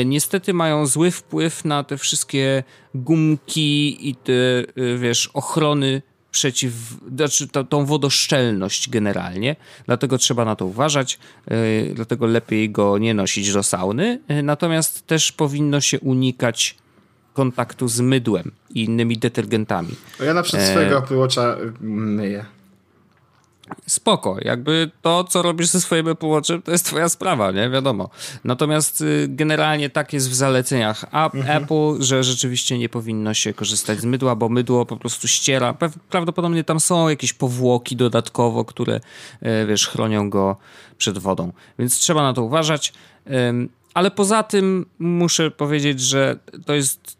y, 0.00 0.04
niestety 0.04 0.54
mają 0.54 0.86
zły 0.86 1.10
wpływ 1.10 1.64
na 1.64 1.84
te 1.84 1.96
wszystkie 1.96 2.64
gumki 2.94 4.08
i 4.08 4.14
te, 4.14 4.32
wiesz, 4.98 5.30
ochrony 5.34 6.02
przeciw, 6.36 6.72
znaczy 7.16 7.48
tą, 7.48 7.66
tą 7.66 7.86
wodoszczelność 7.86 8.90
generalnie, 8.90 9.56
dlatego 9.86 10.18
trzeba 10.18 10.44
na 10.44 10.56
to 10.56 10.66
uważać, 10.66 11.18
dlatego 11.94 12.26
lepiej 12.26 12.70
go 12.70 12.98
nie 12.98 13.14
nosić 13.14 13.52
do 13.52 13.62
sauny, 13.62 14.20
natomiast 14.42 15.06
też 15.06 15.32
powinno 15.32 15.80
się 15.80 16.00
unikać 16.00 16.76
kontaktu 17.32 17.88
z 17.88 18.00
mydłem 18.00 18.52
i 18.70 18.84
innymi 18.84 19.18
detergentami. 19.18 19.94
Ja 20.20 20.34
na 20.34 20.42
przykład 20.42 20.62
e... 20.62 20.70
swojego 20.70 20.98
Apple 20.98 21.16
Watcha 21.16 21.56
myję. 21.80 22.44
Spoko, 23.86 24.36
jakby 24.40 24.90
to, 25.02 25.24
co 25.24 25.42
robisz 25.42 25.66
ze 25.66 25.80
swoim 25.80 26.08
Apple 26.08 26.26
Watchem, 26.26 26.62
to 26.62 26.72
jest 26.72 26.86
twoja 26.86 27.08
sprawa, 27.08 27.50
nie? 27.52 27.70
Wiadomo. 27.70 28.10
Natomiast 28.44 29.00
y, 29.00 29.26
generalnie 29.28 29.90
tak 29.90 30.12
jest 30.12 30.30
w 30.30 30.34
zaleceniach 30.34 31.04
mhm. 31.04 31.62
Apple, 31.62 32.02
że 32.02 32.24
rzeczywiście 32.24 32.78
nie 32.78 32.88
powinno 32.88 33.34
się 33.34 33.54
korzystać 33.54 34.00
z 34.00 34.04
mydła, 34.04 34.36
bo 34.36 34.48
mydło 34.48 34.86
po 34.86 34.96
prostu 34.96 35.28
ściera. 35.28 35.74
Prawdopodobnie 36.10 36.64
tam 36.64 36.80
są 36.80 37.08
jakieś 37.08 37.32
powłoki 37.32 37.96
dodatkowo, 37.96 38.64
które, 38.64 39.00
e, 39.40 39.66
wiesz, 39.66 39.88
chronią 39.88 40.30
go 40.30 40.56
przed 40.98 41.18
wodą. 41.18 41.52
Więc 41.78 41.98
trzeba 41.98 42.22
na 42.22 42.32
to 42.32 42.42
uważać. 42.42 42.92
Ale 43.94 44.10
poza 44.10 44.42
tym 44.42 44.86
muszę 44.98 45.50
powiedzieć, 45.50 46.00
że 46.00 46.38
to 46.66 46.74
jest 46.74 47.16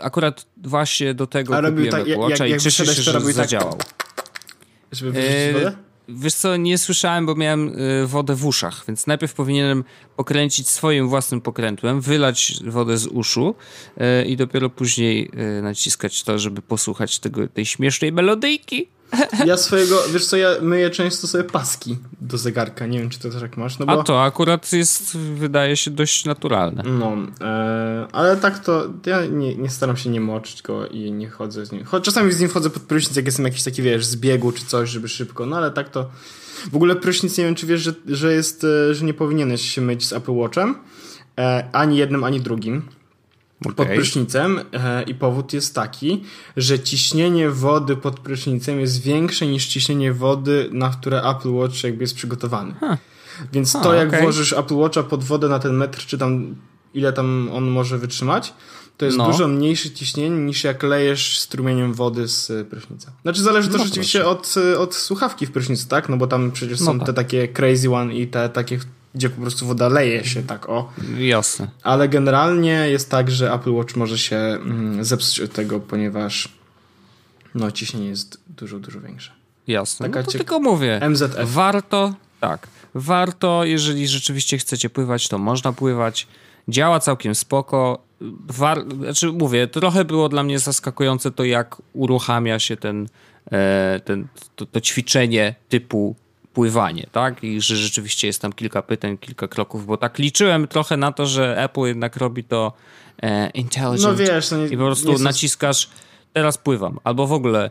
akurat 0.00 0.46
właśnie 0.56 1.14
do 1.14 1.26
tego 1.26 1.56
A 1.56 1.62
kupiłem 1.62 1.90
tak, 1.90 2.50
i 2.50 2.60
cieszę 2.60 2.86
się, 2.86 3.02
że 3.02 3.12
tak, 3.12 3.32
zadziałał. 3.32 3.78
Żeby 4.92 5.12
wyrzucić 5.12 5.52
wodę? 5.52 5.76
Wiesz 6.08 6.34
co, 6.34 6.56
nie 6.56 6.78
słyszałem, 6.78 7.26
bo 7.26 7.34
miałem 7.34 7.80
y, 8.02 8.06
wodę 8.06 8.34
w 8.34 8.46
uszach, 8.46 8.84
więc 8.88 9.06
najpierw 9.06 9.34
powinienem 9.34 9.84
pokręcić 10.16 10.68
swoim 10.68 11.08
własnym 11.08 11.40
pokrętłem, 11.40 12.00
wylać 12.00 12.54
wodę 12.66 12.98
z 12.98 13.06
uszu 13.06 13.54
y, 14.22 14.24
i 14.24 14.36
dopiero 14.36 14.70
później 14.70 15.30
naciskać 15.62 16.22
to, 16.22 16.38
żeby 16.38 16.62
posłuchać 16.62 17.18
tego, 17.18 17.48
tej 17.48 17.66
śmiesznej 17.66 18.12
melodyjki. 18.12 18.88
Ja 19.46 19.56
swojego, 19.56 20.02
wiesz 20.12 20.26
co, 20.26 20.36
ja 20.36 20.48
myję 20.62 20.90
często 20.90 21.26
sobie 21.26 21.44
paski 21.44 21.96
do 22.20 22.38
zegarka, 22.38 22.86
nie 22.86 22.98
wiem 22.98 23.10
czy 23.10 23.18
to 23.18 23.30
też 23.30 23.42
jak 23.42 23.56
masz. 23.56 23.78
No 23.78 23.86
bo... 23.86 24.00
A 24.00 24.04
to 24.04 24.22
akurat 24.22 24.72
jest, 24.72 25.16
wydaje 25.16 25.76
się, 25.76 25.90
dość 25.90 26.24
naturalne. 26.24 26.82
No, 26.82 27.16
e, 27.40 28.06
ale 28.12 28.36
tak 28.36 28.58
to 28.58 28.86
ja 29.06 29.26
nie, 29.26 29.54
nie, 29.54 29.70
staram 29.70 29.96
się 29.96 30.10
nie 30.10 30.20
moczyć 30.20 30.62
go 30.62 30.86
i 30.86 31.12
nie 31.12 31.28
chodzę 31.28 31.66
z 31.66 31.72
nim. 31.72 31.84
Choć 31.84 32.04
czasami 32.04 32.32
z 32.32 32.40
nim 32.40 32.48
wchodzę 32.48 32.70
pod 32.70 32.82
prysznic, 32.82 33.16
jak 33.16 33.26
jestem 33.26 33.44
jakiś 33.44 33.62
taki, 33.62 33.82
wiesz, 33.82 34.06
zbiegu 34.06 34.52
czy 34.52 34.64
coś, 34.64 34.90
żeby 34.90 35.08
szybko, 35.08 35.46
no 35.46 35.56
ale 35.56 35.70
tak 35.70 35.88
to... 35.88 36.10
W 36.72 36.76
ogóle 36.76 36.96
prysznic, 36.96 37.38
nie 37.38 37.44
wiem 37.44 37.54
czy 37.54 37.66
wiesz, 37.66 37.80
że, 37.80 37.92
że 38.06 38.34
jest, 38.34 38.64
e, 38.64 38.94
że 38.94 39.04
nie 39.04 39.14
powinieneś 39.14 39.74
się 39.74 39.80
myć 39.80 40.06
z 40.06 40.12
Apple 40.12 40.32
Watchem, 40.32 40.74
e, 41.38 41.68
ani 41.72 41.96
jednym, 41.96 42.24
ani 42.24 42.40
drugim 42.40 42.82
okay. 43.60 43.74
pod 43.74 43.88
prysznicem 43.88 44.60
e, 44.72 45.02
i 45.02 45.14
powód 45.14 45.52
jest 45.52 45.74
taki, 45.74 46.22
że 46.56 46.80
ciśnienie 46.80 47.50
wody 47.50 47.96
pod 47.96 48.20
prysznicem 48.20 48.80
jest 48.80 49.02
większe 49.02 49.46
niż 49.46 49.66
ciśnienie 49.66 50.12
wody, 50.12 50.68
na 50.72 50.90
które 50.90 51.22
Apple 51.22 51.52
Watch 51.52 51.84
jakby 51.84 52.02
jest 52.02 52.14
przygotowany. 52.14 52.74
Huh. 52.80 52.98
Więc 53.52 53.72
to 53.72 53.94
jak 53.94 54.08
okay. 54.08 54.20
włożysz 54.20 54.52
Apple 54.52 54.74
Watcha 54.74 55.02
pod 55.02 55.24
wodę 55.24 55.48
na 55.48 55.58
ten 55.58 55.76
metr, 55.76 56.06
czy 56.06 56.18
tam 56.18 56.54
ile 56.94 57.12
tam 57.12 57.50
on 57.52 57.64
może 57.64 57.98
wytrzymać, 57.98 58.54
to 58.96 59.04
jest 59.04 59.18
no. 59.18 59.26
dużo 59.26 59.48
mniejsze 59.48 59.90
ciśnienie 59.90 60.36
niż 60.36 60.64
jak 60.64 60.82
lejesz 60.82 61.38
strumieniem 61.38 61.94
wody 61.94 62.28
z 62.28 62.68
prysznica. 62.68 63.12
Znaczy 63.22 63.42
zależy 63.42 63.68
to 63.68 63.78
no 63.78 63.84
rzeczywiście 63.84 64.26
od, 64.26 64.54
od 64.78 64.94
słuchawki 64.94 65.46
w 65.46 65.52
prysznicu, 65.52 65.88
tak? 65.88 66.08
No 66.08 66.16
bo 66.16 66.26
tam 66.26 66.50
przecież 66.52 66.78
są 66.78 66.92
no 66.92 66.98
tak. 66.98 67.06
te 67.06 67.14
takie 67.14 67.48
crazy 67.48 67.90
one 67.90 68.14
i 68.14 68.26
te 68.26 68.48
takie, 68.48 68.78
gdzie 69.14 69.30
po 69.30 69.40
prostu 69.40 69.66
woda 69.66 69.88
leje 69.88 70.24
się 70.24 70.42
tak 70.42 70.68
o. 70.68 70.92
Jasne. 71.18 71.68
Ale 71.82 72.08
generalnie 72.08 72.70
jest 72.70 73.10
tak, 73.10 73.30
że 73.30 73.52
Apple 73.52 73.72
Watch 73.72 73.96
może 73.96 74.18
się 74.18 74.36
mm, 74.36 75.04
zepsuć 75.04 75.40
od 75.40 75.52
tego, 75.52 75.80
ponieważ 75.80 76.48
no 77.54 77.70
ciśnienie 77.70 78.08
jest 78.08 78.40
dużo, 78.48 78.78
dużo 78.78 79.00
większe. 79.00 79.32
Jasne. 79.66 80.08
Taka 80.08 80.20
no 80.20 80.26
to 80.26 80.32
tylko 80.32 80.60
mówię. 80.60 81.00
MZF. 81.08 81.50
Warto, 81.50 82.14
tak. 82.40 82.68
Warto, 82.94 83.64
jeżeli 83.64 84.08
rzeczywiście 84.08 84.58
chcecie 84.58 84.90
pływać, 84.90 85.28
to 85.28 85.38
można 85.38 85.72
pływać. 85.72 86.26
Działa 86.68 87.00
całkiem 87.00 87.34
spoko. 87.34 88.02
War, 88.48 88.84
znaczy 88.98 89.32
mówię, 89.32 89.66
trochę 89.66 90.04
było 90.04 90.28
dla 90.28 90.42
mnie 90.42 90.58
zaskakujące 90.58 91.30
to, 91.30 91.44
jak 91.44 91.76
uruchamia 91.92 92.58
się 92.58 92.76
ten, 92.76 93.08
e, 93.52 94.00
ten 94.04 94.26
to, 94.56 94.66
to 94.66 94.80
ćwiczenie 94.80 95.54
typu 95.68 96.16
pływanie, 96.58 97.06
tak? 97.12 97.44
I 97.44 97.60
że 97.60 97.76
rzeczywiście 97.76 98.26
jest 98.26 98.42
tam 98.42 98.52
kilka 98.52 98.82
pytań, 98.82 99.18
kilka 99.18 99.48
kroków, 99.48 99.86
bo 99.86 99.96
tak 99.96 100.18
liczyłem 100.18 100.68
trochę 100.68 100.96
na 100.96 101.12
to, 101.12 101.26
że 101.26 101.62
Apple 101.62 101.80
jednak 101.80 102.16
robi 102.16 102.44
to 102.44 102.72
e, 103.22 103.50
intelligent. 103.50 104.02
No 104.02 104.14
wiesz, 104.14 104.50
no 104.50 104.66
i 104.66 104.76
po 104.76 104.84
prostu 104.84 105.12
nie 105.12 105.18
naciskasz 105.18 105.90
teraz 106.32 106.58
pływam, 106.58 106.98
albo 107.04 107.26
w 107.26 107.32
ogóle 107.32 107.70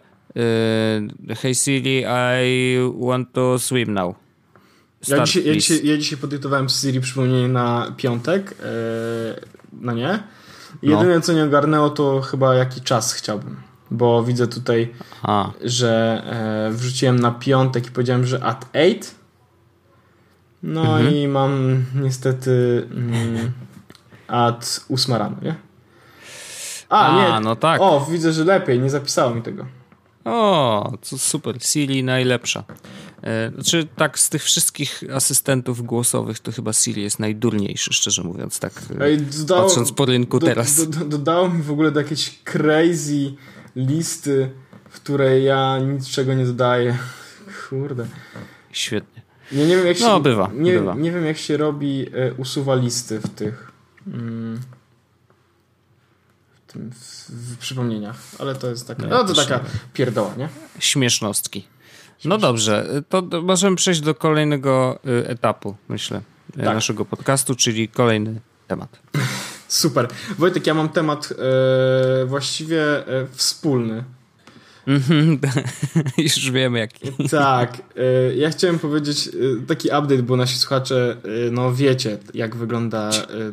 e, 1.30 1.36
hey 1.36 1.56
Siri, 1.56 2.04
I 2.44 2.78
want 3.00 3.34
to 3.34 3.60
swim 3.60 3.94
now. 3.94 4.16
Start, 5.02 5.20
ja, 5.20 5.26
dzisiaj, 5.26 5.46
ja, 5.46 5.54
dzisiaj, 5.54 5.80
ja 5.84 5.98
dzisiaj 5.98 6.18
podyktowałem 6.18 6.70
Siri 6.70 7.02
przypomnienie 7.02 7.48
na 7.48 7.94
piątek, 7.98 8.56
e, 8.64 8.66
no 9.82 9.94
nie? 9.94 10.24
Jedyne 10.82 11.16
no. 11.16 11.22
co 11.22 11.34
nie 11.34 11.44
ogarnęło 11.44 11.90
to 11.90 12.22
chyba 12.22 12.56
jaki 12.56 12.82
czas 12.82 13.14
chciałbym 13.14 13.68
bo 13.92 14.24
widzę 14.24 14.48
tutaj, 14.48 14.94
Aha. 15.24 15.54
że 15.62 16.24
e, 16.70 16.72
wrzuciłem 16.72 17.20
na 17.20 17.32
piątek 17.32 17.88
i 17.88 17.92
powiedziałem, 17.92 18.26
że 18.26 18.44
at 18.44 18.66
8. 18.74 19.18
No 20.64 20.82
mhm. 20.82 21.16
i 21.16 21.28
mam 21.28 21.86
niestety 21.96 22.88
mm, 22.92 23.52
at 24.28 24.86
8 24.90 25.16
rano, 25.16 25.38
nie? 25.42 25.56
A, 26.90 27.08
A, 27.08 27.40
nie. 27.40 27.46
no 27.46 27.56
tak. 27.56 27.82
O, 27.82 28.08
widzę, 28.12 28.34
że 28.34 28.44
lepiej, 28.44 28.80
nie 28.80 28.90
zapisało 28.90 29.36
mi 29.36 29.42
tego. 29.42 29.66
O, 30.26 30.94
to 31.10 31.18
super. 31.18 31.56
Siri 31.62 32.04
najlepsza. 32.04 32.64
E, 33.24 33.52
znaczy, 33.54 33.88
tak, 33.96 34.20
z 34.20 34.30
tych 34.30 34.44
wszystkich 34.44 35.04
asystentów 35.16 35.82
głosowych, 35.82 36.40
to 36.40 36.52
chyba 36.52 36.74
Siri 36.74 37.04
jest 37.04 37.20
najdurniejszy, 37.20 37.94
szczerze 37.94 38.24
mówiąc, 38.24 38.60
tak 38.60 38.82
Ej, 39.02 39.18
dodało, 39.18 39.64
patrząc 39.64 39.92
po 39.92 40.06
rynku 40.06 40.40
do, 40.40 40.48
teraz. 40.48 40.76
Do, 40.76 41.00
do, 41.00 41.06
dodało 41.06 41.50
mi 41.50 41.64
w 41.64 41.72
ogóle 41.72 41.92
do 41.92 42.00
jakiejś 42.00 42.40
crazy 42.44 43.34
listy, 43.78 44.50
w 44.90 44.96
której 44.96 45.44
ja 45.44 45.80
niczego 45.80 46.34
nie 46.34 46.46
dodaję. 46.46 46.98
Kurde. 47.70 48.08
Świetnie. 48.72 49.22
Nie, 49.52 49.68
nie 49.68 49.78
wiem, 49.78 49.88
jak 49.88 50.00
no, 50.00 50.18
się, 50.18 50.24
bywa, 50.24 50.52
nie, 50.54 50.74
bywa. 50.74 50.96
nie 50.96 51.12
wiem, 51.12 51.26
jak 51.26 51.38
się 51.38 51.58
robi 51.58 52.06
e, 52.14 52.34
usuwa 52.34 52.76
listy 52.76 53.20
w 53.20 53.30
tych 53.30 53.72
mm, 54.08 54.62
w, 56.56 56.72
tym, 56.72 56.92
w, 56.92 57.30
w, 57.30 57.58
przypomnieniach, 57.58 58.18
ale 58.40 58.56
to 58.56 58.70
jest 58.70 58.88
taka, 58.88 59.08
no, 59.08 59.24
to 59.24 59.34
taka 59.34 59.60
pierdoła, 59.94 60.34
nie? 60.38 60.50
Śmiesznostki. 60.80 61.68
No 62.26 62.38
dobrze, 62.38 63.04
to 63.10 63.22
możemy 63.44 63.76
przejść 63.76 64.02
do 64.02 64.16
kolejnego 64.16 65.00
y, 65.06 65.28
etapu, 65.28 65.76
myślę, 65.90 66.22
tak. 66.56 66.66
naszego 66.66 67.06
podcastu, 67.06 67.56
czyli 67.56 67.88
kolejny 67.88 68.42
temat. 68.68 69.00
Super. 69.68 70.08
Wojtek, 70.38 70.68
ja 70.68 70.74
mam 70.74 70.90
temat 70.90 71.30
e, 71.32 72.26
właściwie 72.26 73.08
e, 73.08 73.28
wspólny. 73.32 74.04
Mhm. 74.88 75.40
Już 76.18 76.52
wiemy 76.52 76.80
jaki. 76.80 77.12
Tak. 77.32 77.78
E, 77.96 78.36
ja 78.36 78.50
chciałem 78.50 78.80
powiedzieć 78.80 79.28
e, 79.28 79.32
taki 79.68 79.88
update, 79.88 80.24
bo 80.24 80.38
nasi 80.38 80.58
słuchacze, 80.58 81.18
e, 81.48 81.52
no 81.52 81.74
wiecie, 81.74 82.18
jak 82.34 82.56
wygląda. 82.56 83.10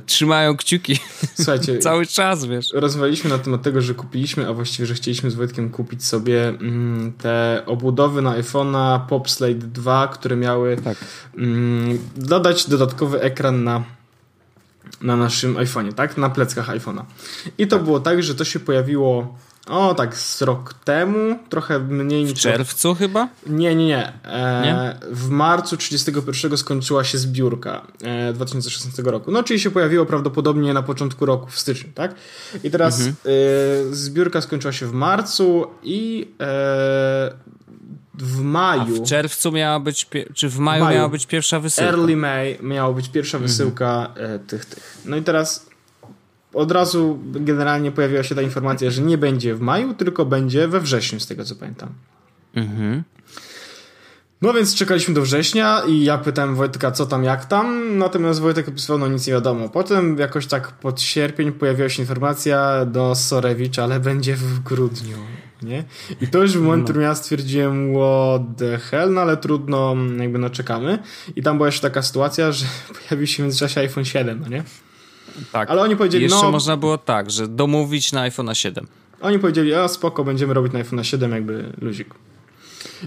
Trzymają 0.07 0.57
kciuki. 0.57 0.99
Słuchajcie. 1.35 1.79
Cały 1.89 2.07
czas, 2.07 2.45
wiesz. 2.45 2.71
Rozmawialiśmy 2.73 3.31
na 3.31 3.39
temat 3.39 3.63
tego, 3.63 3.81
że 3.81 3.95
kupiliśmy, 3.95 4.49
a 4.49 4.53
właściwie, 4.53 4.87
że 4.87 4.95
chcieliśmy 4.95 5.31
z 5.31 5.35
Wojtkiem 5.35 5.71
kupić 5.71 6.05
sobie 6.05 6.49
mm, 6.49 7.13
te 7.13 7.63
obudowy 7.67 8.23
na 8.23 8.41
iPhone'a 8.41 9.07
Popslate 9.07 9.55
2, 9.55 10.09
które 10.09 10.37
miały 10.37 10.77
tak. 10.77 10.97
mm, 11.39 11.99
dodać 12.17 12.69
dodatkowy 12.69 13.21
ekran 13.21 13.65
na 13.65 13.85
na 15.05 15.17
naszym 15.17 15.55
iPhone'ie, 15.55 15.93
tak? 15.93 16.17
Na 16.17 16.31
pleckach 16.31 16.69
iPhone'a. 16.69 17.03
I 17.59 17.67
to 17.67 17.77
tak. 17.77 17.85
było 17.85 18.01
tak, 18.01 18.23
że 18.23 18.35
to 18.35 18.45
się 18.45 18.61
pojawiło 18.61 19.35
o, 19.67 19.95
tak 19.95 20.17
z 20.17 20.43
rok 20.43 20.75
temu, 20.75 21.39
trochę 21.49 21.79
mniej 21.79 22.25
niż... 22.25 22.33
W 22.33 22.43
czerwcu 22.43 22.89
rok... 22.89 22.99
chyba? 22.99 23.29
Nie, 23.47 23.75
nie, 23.75 23.87
nie. 23.87 24.13
E, 24.25 24.63
nie. 24.65 24.97
W 25.11 25.29
marcu 25.29 25.77
31 25.77 26.57
skończyła 26.57 27.05
się 27.05 27.19
zbiórka 27.19 27.87
e, 28.03 28.33
2016 28.33 29.03
roku. 29.03 29.31
No, 29.31 29.43
czyli 29.43 29.61
się 29.61 29.71
pojawiło 29.71 30.07
prawdopodobnie 30.07 30.73
na 30.73 30.83
początku 30.83 31.27
roku, 31.27 31.51
w 31.51 31.59
styczniu, 31.59 31.91
tak? 31.95 32.15
I 32.65 32.71
teraz 32.71 32.99
mhm. 33.01 33.17
e, 33.91 33.95
zbiórka 33.95 34.41
skończyła 34.41 34.73
się 34.73 34.87
w 34.87 34.93
marcu 34.93 35.67
i 35.83 36.29
e, 36.41 37.35
w 38.19 38.41
maju. 38.41 38.97
A 38.97 39.05
w 39.05 39.09
czerwcu 39.09 39.53
miała 39.53 39.81
być, 39.81 40.07
czy 40.35 40.49
w 40.49 40.59
maju, 40.59 40.81
w 40.81 40.85
maju, 40.85 40.97
miała 40.97 41.09
być 41.09 41.27
pierwsza 41.27 41.61
wysyłka? 41.61 41.91
Early 41.91 42.17
May 42.17 42.59
miała 42.63 42.93
być 42.93 43.09
pierwsza 43.09 43.39
mhm. 43.39 43.49
wysyłka 43.49 44.07
mhm. 44.17 44.47
tych, 44.47 44.65
tych. 44.65 44.99
No 45.05 45.17
i 45.17 45.23
teraz 45.23 45.67
od 46.55 46.73
razu 46.73 47.19
generalnie 47.25 47.93
pojawiła 47.93 48.23
się 48.23 48.35
ta 48.35 48.43
informacja, 48.43 48.91
że 48.91 49.03
nie 49.03 49.19
będzie 49.19 49.55
w 49.55 49.61
maju, 49.61 49.95
tylko 49.95 50.25
będzie 50.25 50.69
we 50.69 50.81
wrześniu, 50.81 51.21
z 51.21 51.27
tego 51.27 51.45
co 51.45 51.55
pamiętam. 51.55 51.89
Mhm. 52.55 53.03
No 54.43 54.53
więc 54.53 54.75
czekaliśmy 54.75 55.15
do 55.15 55.23
września 55.23 55.83
i 55.89 56.05
ja 56.05 56.19
pytałem 56.19 56.55
Wojtka, 56.55 56.91
co 56.91 57.07
tam, 57.07 57.25
jak 57.25 57.45
tam, 57.45 57.99
natomiast 57.99 58.41
Wojtek 58.41 58.69
opisywał, 58.69 58.99
no 58.99 59.09
nic 59.09 59.27
nie 59.27 59.33
wiadomo. 59.33 59.69
Potem 59.69 60.19
jakoś 60.19 60.47
tak 60.47 60.73
pod 60.73 61.01
sierpień 61.01 61.53
pojawiła 61.53 61.89
się 61.89 62.03
informacja 62.03 62.85
do 62.85 63.15
Sorewicza, 63.15 63.85
ale 63.85 64.01
będzie 64.01 64.37
w 64.37 64.61
grudniu, 64.61 65.17
nie? 65.65 65.85
I 66.21 66.29
to 66.29 66.43
już 66.43 66.59
w 66.59 66.61
moment, 66.61 66.83
w 66.83 66.85
którym 66.85 67.03
ja 67.03 67.15
stwierdziłem, 67.15 67.95
what 67.95 68.43
the 68.57 68.79
hell, 68.79 69.13
no 69.13 69.21
ale 69.21 69.37
trudno, 69.37 69.97
jakby 70.19 70.39
no 70.39 70.51
czekamy. 70.51 70.99
I 71.37 71.43
tam 71.43 71.57
była 71.57 71.69
jeszcze 71.69 71.83
taka 71.83 72.03
sytuacja, 72.03 72.53
że 72.53 72.67
pojawił 73.09 73.27
się 73.27 73.37
w 73.37 73.47
międzyczasie 73.47 73.81
iPhone 73.81 74.05
7, 74.05 74.41
no 74.41 74.49
nie? 74.49 74.65
Tak. 75.53 75.71
Ale 75.71 75.83
oni 75.83 75.97
powiedzieli, 75.97 76.25
Jeszcze 76.25 76.43
no... 76.43 76.51
można 76.51 76.77
było 76.77 76.99
tak, 76.99 77.31
że 77.31 77.49
domówić 77.49 78.13
na 78.13 78.21
iPhone 78.21 78.55
7. 78.55 78.87
Oni 79.21 79.39
powiedzieli, 79.39 79.75
a 79.75 79.89
spoko, 79.89 80.25
będziemy 80.25 80.55
robić 80.55 80.73
na 80.73 80.79
iPhone 80.79 81.05
7 81.05 81.33
jakby 81.33 81.73
luzik. 81.81 82.15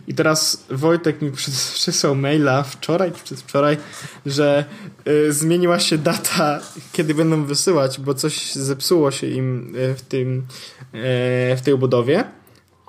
I 0.07 0.13
teraz 0.13 0.65
Wojtek 0.69 1.21
mi 1.21 1.31
przysłał 1.73 2.15
maila 2.15 2.63
wczoraj 2.63 3.11
czy 3.11 3.23
przedwczoraj, 3.23 3.77
że 4.25 4.65
y, 5.07 5.33
zmieniła 5.33 5.79
się 5.79 5.97
data, 5.97 6.59
kiedy 6.93 7.15
będą 7.15 7.45
wysyłać, 7.45 7.99
bo 7.99 8.13
coś 8.13 8.53
zepsuło 8.53 9.11
się 9.11 9.27
im 9.27 9.75
y, 9.75 9.95
w, 9.95 10.01
tym, 10.01 10.37
y, 10.37 11.55
w 11.55 11.61
tej 11.63 11.73
obudowie 11.73 12.23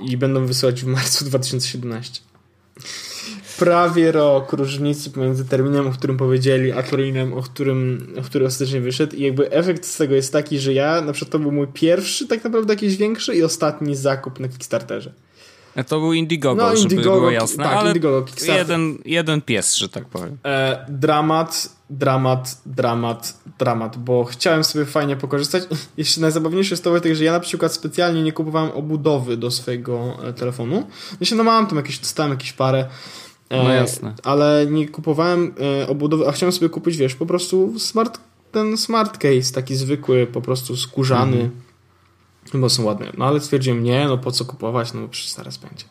i 0.00 0.17
będą 0.17 0.47
wysyłać 0.47 0.83
w 0.83 0.87
marcu 0.87 1.25
2017 1.31 2.21
prawie 3.59 4.12
rok 4.12 4.52
różnicy 4.52 5.11
pomiędzy 5.11 5.45
terminem, 5.45 5.87
o 5.87 5.90
którym 5.90 6.17
powiedzieli, 6.17 6.73
a 6.73 6.83
terminem, 6.83 7.33
o 7.33 7.43
którym, 7.43 8.12
o 8.19 8.23
który 8.23 8.47
ostatecznie 8.47 8.81
wyszedł 8.81 9.17
i 9.17 9.23
jakby 9.23 9.50
efekt 9.50 9.87
z 9.87 9.97
tego 9.97 10.14
jest 10.14 10.33
taki, 10.33 10.59
że 10.59 10.73
ja, 10.73 11.00
na 11.00 11.12
przykład 11.12 11.33
to 11.33 11.38
był 11.38 11.52
mój 11.52 11.67
pierwszy 11.67 12.26
tak 12.26 12.45
naprawdę 12.45 12.73
jakiś 12.73 12.97
większy 12.97 13.37
i 13.37 13.43
ostatni 13.43 13.97
zakup 13.97 14.40
na 14.40 14.49
Kickstarterze. 14.49 15.12
To 15.85 16.01
był 16.01 16.13
Indiegogo, 16.13 16.63
no, 16.63 16.77
żeby 16.77 16.83
Indiegogo, 16.83 17.17
było 17.17 17.31
jasne, 17.31 17.65
tak, 17.65 17.73
ale 17.73 17.89
Indiegogo, 17.89 18.27
jeden, 18.47 18.99
jeden 19.05 19.43
pies, 19.43 19.77
że 19.77 19.89
tak 19.89 20.05
powiem. 20.05 20.39
E, 20.45 20.87
dramat, 20.89 21.69
dramat, 21.91 22.61
dramat, 22.67 23.39
dramat, 23.59 23.97
bo 23.97 24.25
chciałem 24.25 24.65
sobie 24.65 24.85
fajnie 24.85 25.17
pokorzystać. 25.17 25.63
Jeszcze 25.97 26.21
najzabawniejsze 26.21 26.73
jest 26.73 26.85
to, 26.85 27.15
że 27.15 27.25
ja 27.25 27.33
na 27.33 27.41
przykład 27.41 27.73
specjalnie 27.73 28.23
nie 28.23 28.33
kupowałem 28.33 28.71
obudowy 28.71 29.37
do 29.37 29.51
swojego 29.51 30.17
e, 30.29 30.33
telefonu. 30.33 30.87
Myślę, 31.21 31.37
no 31.37 31.45
mam 31.45 31.67
tam 31.67 31.77
jakieś, 31.77 31.99
dostałem 31.99 32.31
jakieś 32.31 32.53
parę 32.53 32.89
no 33.51 33.73
e, 33.73 33.77
jasne. 33.77 34.15
Ale 34.25 34.67
nie 34.71 34.89
kupowałem 34.89 35.55
e, 35.83 35.89
obudowy, 35.89 36.29
a 36.29 36.33
chciałem 36.33 36.53
sobie 36.53 36.69
kupić, 36.69 36.97
wiesz, 36.97 37.15
po 37.15 37.27
prostu 37.27 37.79
smart, 37.79 38.19
ten 38.53 38.77
smart 38.77 39.19
case, 39.19 39.53
taki 39.55 39.77
zwykły, 39.77 40.27
po 40.27 40.41
prostu 40.41 40.77
skórzany. 40.77 41.37
Mhm. 41.37 41.68
Bo 42.55 42.69
są 42.69 42.85
ładne. 42.85 43.12
No 43.19 43.25
ale 43.25 43.40
stwierdziłem, 43.40 43.83
nie, 43.83 44.05
no 44.05 44.19
po 44.19 44.33
co 44.33 44.45
kupować, 44.45 44.93
no 44.93 45.00
bo 45.00 45.09
przecież 45.09 45.33
zaraz 45.33 45.57
będzie. 45.57 45.85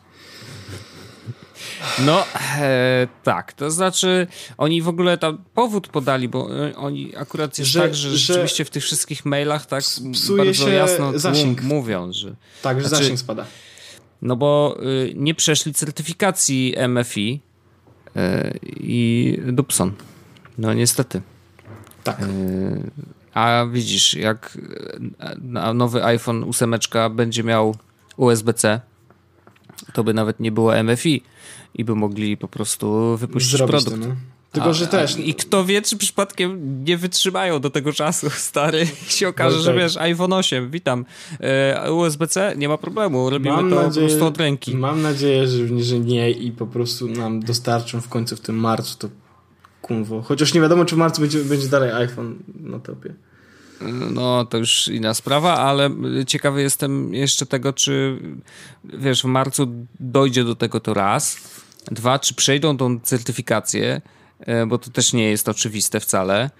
No, 1.98 2.24
e, 2.58 3.08
tak, 3.24 3.52
to 3.52 3.70
znaczy 3.70 4.26
oni 4.58 4.82
w 4.82 4.88
ogóle 4.88 5.18
tam 5.18 5.38
powód 5.54 5.88
podali, 5.88 6.28
bo 6.28 6.66
e, 6.66 6.76
oni 6.76 7.16
akurat 7.16 7.58
jest 7.58 7.70
że, 7.70 7.80
tak, 7.80 7.94
że, 7.94 8.10
że 8.10 8.18
rzeczywiście 8.18 8.64
w 8.64 8.70
tych 8.70 8.82
wszystkich 8.82 9.24
mailach 9.24 9.66
tak 9.66 9.84
bardzo 10.36 10.68
jasno 10.68 11.18
zasięg. 11.18 11.62
mówią, 11.62 12.12
że... 12.12 12.34
Tak, 12.62 12.82
że 12.82 12.88
znaczy, 12.88 13.04
zasięg 13.04 13.20
spada. 13.20 13.46
No 14.22 14.36
bo 14.36 14.78
y, 14.82 15.12
nie 15.16 15.34
przeszli 15.34 15.74
certyfikacji 15.74 16.74
MFI, 16.88 17.40
i 18.80 19.38
Dubson. 19.46 19.92
No 20.58 20.74
niestety. 20.74 21.22
Tak. 22.04 22.20
E, 22.20 22.26
a 23.34 23.66
widzisz, 23.72 24.14
jak 24.14 24.58
nowy 25.74 26.04
iPhone 26.04 26.44
8 26.44 26.74
będzie 27.10 27.44
miał 27.44 27.76
USB-C, 28.16 28.80
to 29.92 30.04
by 30.04 30.14
nawet 30.14 30.40
nie 30.40 30.52
było 30.52 30.82
MFI 30.82 31.22
i 31.74 31.84
by 31.84 31.94
mogli 31.94 32.36
po 32.36 32.48
prostu 32.48 33.16
wypuścić 33.16 33.52
Zrobić 33.52 33.70
produkt. 33.70 34.02
To, 34.02 34.08
no. 34.08 34.16
Tylko, 34.52 34.74
że 34.74 34.86
też. 34.86 35.18
I 35.18 35.34
kto 35.34 35.64
wie, 35.64 35.82
czy 35.82 35.96
przypadkiem 35.96 36.84
nie 36.84 36.96
wytrzymają 36.96 37.60
do 37.60 37.70
tego 37.70 37.92
czasu, 37.92 38.30
stary. 38.50 38.86
I 39.08 39.12
się 39.12 39.28
okaże, 39.28 39.56
no, 39.56 39.62
że 39.62 39.70
tak. 39.70 39.80
wiesz, 39.80 39.96
iPhone 39.96 40.32
8, 40.32 40.70
witam. 40.70 41.04
E, 41.40 41.92
USB-C, 41.92 42.54
nie 42.56 42.68
ma 42.68 42.78
problemu, 42.78 43.30
robimy 43.30 43.56
mam 43.56 43.70
to 43.70 43.82
nadzieję, 43.82 44.06
po 44.06 44.10
prostu 44.10 44.26
od 44.26 44.38
ręki. 44.38 44.76
Mam 44.76 45.02
nadzieję, 45.02 45.48
że, 45.48 45.82
że 45.82 45.98
nie 45.98 46.30
i 46.30 46.52
po 46.52 46.66
prostu 46.66 47.08
nam 47.08 47.40
dostarczą 47.40 48.00
w 48.00 48.08
końcu 48.08 48.36
w 48.36 48.40
tym 48.40 48.56
marcu 48.56 48.98
to 48.98 49.08
kunwo. 49.82 50.22
Chociaż 50.22 50.54
nie 50.54 50.60
wiadomo, 50.60 50.84
czy 50.84 50.94
w 50.94 50.98
marcu 50.98 51.20
będzie, 51.20 51.44
będzie 51.44 51.68
dalej 51.68 51.92
iPhone 51.92 52.38
na 52.60 52.78
topie. 52.78 53.14
No, 54.10 54.44
to 54.44 54.58
już 54.58 54.88
inna 54.88 55.14
sprawa, 55.14 55.58
ale 55.58 55.90
ciekawy 56.26 56.62
jestem 56.62 57.14
jeszcze 57.14 57.46
tego, 57.46 57.72
czy 57.72 58.18
wiesz, 58.84 59.22
w 59.22 59.24
marcu 59.24 59.68
dojdzie 60.00 60.44
do 60.44 60.54
tego 60.54 60.80
to 60.80 60.94
raz. 60.94 61.36
Dwa, 61.90 62.18
czy 62.18 62.34
przejdą 62.34 62.76
tą 62.76 63.00
certyfikację 63.00 64.00
E, 64.40 64.66
bo 64.66 64.78
to 64.78 64.90
też 64.90 65.12
nie 65.12 65.30
jest 65.30 65.48
oczywiste 65.48 66.00
wcale. 66.00 66.50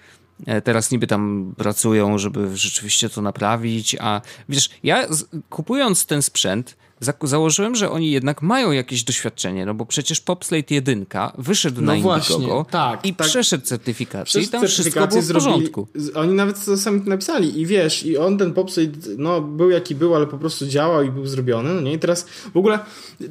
E, 0.46 0.62
teraz 0.62 0.90
niby 0.90 1.06
tam 1.06 1.54
pracują, 1.56 2.18
żeby 2.18 2.56
rzeczywiście 2.56 3.08
to 3.08 3.22
naprawić, 3.22 3.96
a 4.00 4.20
wiesz, 4.48 4.70
ja 4.82 5.06
kupując 5.50 6.06
ten 6.06 6.22
sprzęt, 6.22 6.76
za 7.00 7.14
założyłem, 7.22 7.74
że 7.74 7.90
oni 7.90 8.10
jednak 8.10 8.42
mają 8.42 8.72
jakieś 8.72 9.04
doświadczenie, 9.04 9.66
no 9.66 9.74
bo 9.74 9.86
przecież 9.86 10.20
Popslate 10.20 10.74
1 10.74 11.06
wyszedł 11.38 11.80
no 11.82 11.94
na 11.94 12.00
właśnie, 12.00 12.34
Indiegogo 12.34 12.66
tak, 12.70 13.06
i 13.06 13.14
tak. 13.14 13.26
przeszedł 13.26 13.64
certyfikację 13.64 14.42
i 14.42 14.48
tam 14.48 14.66
wszystko 14.66 15.06
było 15.06 15.22
w 15.22 15.32
porządku. 15.32 15.88
Zrobili, 15.94 16.14
oni 16.14 16.32
nawet 16.32 16.64
to 16.64 16.76
sami 16.76 17.00
napisali 17.06 17.60
i 17.60 17.66
wiesz, 17.66 18.06
i 18.06 18.18
on 18.18 18.38
ten 18.38 18.52
Popslate, 18.52 18.92
no 19.18 19.40
był 19.40 19.70
jaki 19.70 19.94
był, 19.94 20.14
ale 20.14 20.26
po 20.26 20.38
prostu 20.38 20.66
działał 20.66 21.02
i 21.02 21.10
był 21.10 21.26
zrobiony, 21.26 21.74
no 21.74 21.80
nie? 21.80 21.92
I 21.92 21.98
teraz 21.98 22.26
w 22.54 22.56
ogóle 22.56 22.78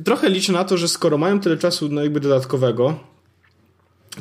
trochę 0.03 0.29
liczę 0.29 0.53
na 0.53 0.63
to, 0.63 0.77
że 0.77 0.87
skoro 0.87 1.17
mają 1.17 1.39
tyle 1.39 1.57
czasu, 1.57 1.89
no 1.89 2.03
jakby 2.03 2.19
dodatkowego, 2.19 2.99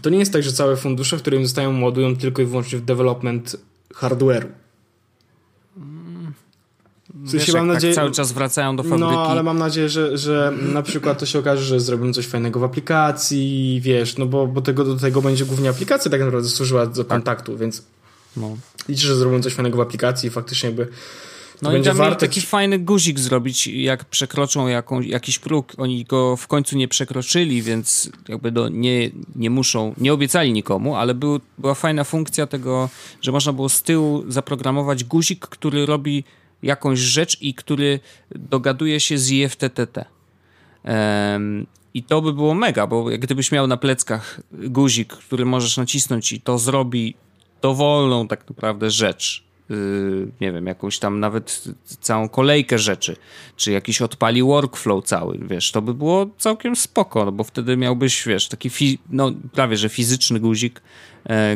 to 0.03 0.11
nie 0.11 0.19
jest 0.19 0.33
tak, 0.33 0.43
że 0.43 0.53
całe 0.53 0.77
fundusze, 0.77 1.17
w 1.17 1.21
którym 1.21 1.43
zostają 1.43 1.83
ładują 1.83 2.17
tylko 2.17 2.43
i 2.43 2.45
wyłącznie 2.45 2.79
w 2.79 2.85
development 2.85 3.57
hardware'u. 3.95 4.47
W 7.27 7.31
sensie 7.31 7.47
Wiesz, 7.47 7.55
mam 7.55 7.67
tak 7.67 7.75
nadzieję, 7.75 7.95
tak 7.95 8.03
cały 8.03 8.15
czas 8.15 8.33
wracają 8.33 8.77
do 8.77 8.83
fabryki. 8.83 9.13
No, 9.13 9.27
ale 9.27 9.43
mam 9.43 9.59
nadzieję, 9.59 9.89
że, 9.89 10.19
że 10.19 10.53
na 10.73 10.83
przykład 10.83 11.19
to 11.19 11.27
się 11.27 11.39
okaże, 11.39 11.63
że 11.63 11.81
zrobimy 11.81 12.13
coś 12.13 12.27
fajnego 12.27 12.61
w 12.61 12.65
aplikacji, 12.65 13.81
wiesz, 13.83 14.19
no 14.19 14.27
bo, 14.27 14.47
bo 14.47 14.61
tego, 14.61 14.85
do 14.85 14.97
tego 14.97 15.23
będzie 15.23 15.45
głównie 15.45 15.71
aplikacja 15.71 16.11
tak 16.11 16.21
naprawdę 16.21 16.49
służyła 16.49 16.87
do 16.87 17.05
tak. 17.05 17.07
kontaktu, 17.07 17.57
więc 17.57 17.83
no. 18.37 18.57
liczę, 18.89 19.07
że 19.07 19.17
zrobimy 19.17 19.43
coś 19.43 19.55
fajnego 19.55 19.79
w 19.79 19.81
aplikacji 19.81 20.27
i 20.27 20.31
faktycznie 20.31 20.67
jakby 20.69 20.89
no 21.63 21.77
i 21.77 21.83
tam 21.83 21.97
warte... 21.97 22.27
taki 22.27 22.41
fajny 22.41 22.79
guzik 22.79 23.19
zrobić, 23.19 23.67
jak 23.67 24.05
przekroczą 24.05 24.67
jaką, 24.67 25.01
jakiś 25.01 25.39
próg. 25.39 25.73
Oni 25.79 26.05
go 26.05 26.37
w 26.37 26.47
końcu 26.47 26.77
nie 26.77 26.89
przekroczyli, 26.89 27.63
więc 27.63 28.11
jakby 28.29 28.51
do, 28.51 28.69
nie, 28.69 29.11
nie 29.37 29.51
muszą, 29.51 29.95
nie 29.99 30.13
obiecali 30.13 30.53
nikomu, 30.53 30.97
ale 30.97 31.15
był, 31.15 31.41
była 31.59 31.75
fajna 31.75 32.05
funkcja 32.05 32.47
tego, 32.47 32.89
że 33.23 33.33
można 33.33 33.53
było 33.53 33.69
z 33.69 33.83
tyłu 33.83 34.25
zaprogramować 34.29 35.05
guzik, 35.05 35.47
który 35.47 35.87
robi 35.87 36.25
jakąś 36.63 36.99
rzecz 36.99 37.43
i 37.43 37.55
który 37.55 38.01
dogaduje 38.31 39.01
się 39.01 39.19
z 39.19 39.31
IFTTT. 39.31 40.05
Um, 40.85 41.67
I 41.95 42.03
to 42.03 42.23
by 42.23 42.33
było 42.33 42.55
mega, 42.55 42.87
bo 42.87 43.05
gdybyś 43.05 43.53
miał 43.53 43.67
na 43.67 43.77
pleckach 43.77 44.41
guzik, 44.53 45.13
który 45.13 45.45
możesz 45.45 45.77
nacisnąć 45.77 46.33
i 46.33 46.41
to 46.41 46.59
zrobi 46.59 47.15
dowolną 47.63 48.29
tak 48.29 48.49
naprawdę 48.49 48.91
rzecz, 48.91 49.47
Y, 49.71 50.29
nie 50.41 50.53
wiem, 50.53 50.67
jakąś 50.67 50.99
tam 50.99 51.21
nawet 51.21 51.65
całą 52.01 52.29
kolejkę 52.29 52.79
rzeczy, 52.79 53.17
czy 53.57 53.73
jakiś 53.73 54.03
odpali 54.03 54.43
workflow 54.43 55.05
cały, 55.05 55.39
wiesz, 55.43 55.73
to 55.73 55.83
by 55.83 55.95
było 55.95 56.27
całkiem 56.39 56.77
spoko, 56.77 57.25
no 57.25 57.33
bo 57.33 57.45
wtedy 57.45 57.77
miałbyś, 57.77 58.27
wiesz, 58.27 58.49
taki 58.49 58.71
no 59.11 59.33
prawie, 59.53 59.77
że 59.77 59.89
fizyczny 59.89 60.41
guzik, 60.41 60.83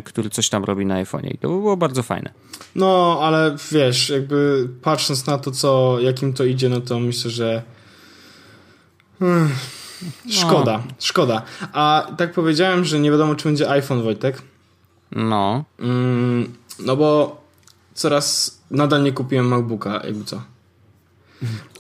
który 0.05 0.31
coś 0.31 0.49
tam 0.49 0.65
robi 0.65 0.87
na 0.87 1.05
iPhone'ie 1.05 1.35
i 1.35 1.39
to 1.39 1.49
by 1.49 1.55
było 1.55 1.77
bardzo 1.77 2.03
fajne. 2.03 2.31
No, 2.75 3.19
ale 3.23 3.57
wiesz, 3.73 4.09
jakby 4.09 4.69
patrząc 4.83 5.27
na 5.27 5.39
to, 5.39 5.51
co, 5.51 6.01
jakim 6.01 6.33
to 6.33 6.45
idzie, 6.45 6.69
no 6.69 6.81
to 6.81 7.01
myślę, 7.01 7.31
że 7.31 7.63
hmm, 9.19 9.51
szkoda, 10.31 10.83
no. 10.87 10.95
szkoda. 10.99 11.43
A 11.73 12.07
tak 12.17 12.33
powiedziałem, 12.33 12.85
że 12.85 13.01
nie 13.01 13.11
wiadomo, 13.11 13.35
czy 13.35 13.45
będzie 13.45 13.71
iPhone, 13.71 14.03
Wojtek. 14.03 14.43
No. 15.13 15.65
Mm, 15.79 16.55
no 16.79 16.97
bo 16.97 17.41
coraz 17.95 18.59
nadal 18.71 19.03
nie 19.03 19.13
kupiłem 19.13 19.49
MacBooka, 19.49 20.01
jakby 20.05 20.25
co. 20.25 20.43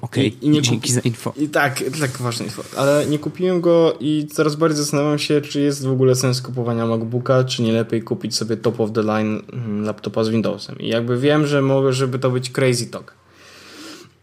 Okej, 0.00 0.36
okay, 0.42 0.62
dzięki 0.62 0.92
za 0.92 1.00
info. 1.00 1.32
I 1.36 1.48
tak, 1.48 1.84
tak 2.00 2.10
ważne 2.10 2.44
info. 2.44 2.62
Ale 2.76 3.06
nie 3.06 3.18
kupiłem 3.18 3.60
go 3.60 3.96
i 4.00 4.26
coraz 4.32 4.56
bardziej 4.56 4.78
zastanawiam 4.78 5.18
się, 5.18 5.40
czy 5.40 5.60
jest 5.60 5.86
w 5.86 5.90
ogóle 5.90 6.14
sens 6.14 6.42
kupowania 6.42 6.86
MacBooka, 6.86 7.44
czy 7.44 7.62
nie 7.62 7.72
lepiej 7.72 8.02
kupić 8.02 8.36
sobie 8.36 8.56
top 8.56 8.80
of 8.80 8.92
the 8.92 9.02
line 9.02 9.42
mm, 9.52 9.84
laptopa 9.84 10.24
z 10.24 10.28
Windowsem. 10.28 10.78
I 10.78 10.88
jakby 10.88 11.18
wiem, 11.18 11.46
że 11.46 11.62
mogę, 11.62 11.92
żeby 11.92 12.18
to 12.18 12.30
być 12.30 12.50
crazy 12.50 12.86
talk. 12.86 13.14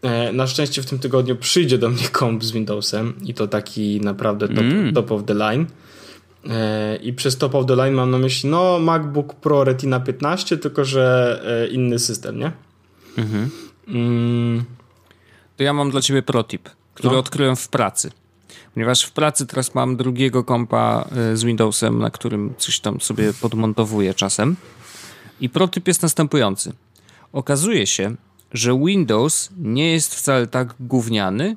E, 0.02 0.32
na 0.32 0.46
szczęście 0.46 0.82
w 0.82 0.86
tym 0.86 0.98
tygodniu 0.98 1.36
przyjdzie 1.36 1.78
do 1.78 1.88
mnie 1.88 2.08
komp 2.12 2.44
z 2.44 2.50
Windowsem 2.50 3.14
i 3.24 3.34
to 3.34 3.48
taki 3.48 4.00
naprawdę 4.00 4.48
top, 4.48 4.58
mm. 4.58 4.94
top 4.94 5.12
of 5.12 5.24
the 5.24 5.34
line. 5.34 5.66
E, 6.50 6.96
I 6.96 7.12
przez 7.12 7.36
top 7.36 7.54
of 7.54 7.66
the 7.66 7.76
line 7.76 7.94
mam 7.94 8.10
na 8.10 8.18
myśli 8.18 8.50
no 8.50 8.78
MacBook 8.78 9.34
Pro 9.34 9.64
Retina 9.64 10.00
15, 10.00 10.56
tylko 10.56 10.84
że 10.84 11.40
e, 11.44 11.68
inny 11.68 11.98
system, 11.98 12.38
nie? 12.38 12.52
Mhm. 13.18 13.50
Mm. 13.88 14.64
To 15.58 15.64
ja 15.64 15.72
mam 15.72 15.90
dla 15.90 16.00
ciebie 16.00 16.22
protip, 16.22 16.68
który 16.94 17.14
no. 17.14 17.18
odkryłem 17.18 17.56
w 17.56 17.68
pracy. 17.68 18.10
Ponieważ 18.74 19.02
w 19.02 19.12
pracy 19.12 19.46
teraz 19.46 19.74
mam 19.74 19.96
drugiego 19.96 20.44
kompa 20.44 21.08
z 21.34 21.44
Windowsem, 21.44 21.98
na 21.98 22.10
którym 22.10 22.54
coś 22.58 22.80
tam 22.80 23.00
sobie 23.00 23.32
podmontowuję 23.32 24.14
czasem. 24.14 24.56
I 25.40 25.48
protyp 25.48 25.88
jest 25.88 26.02
następujący. 26.02 26.72
Okazuje 27.32 27.86
się, 27.86 28.14
że 28.52 28.78
Windows 28.78 29.50
nie 29.58 29.92
jest 29.92 30.14
wcale 30.14 30.46
tak 30.46 30.74
gówniany, 30.80 31.56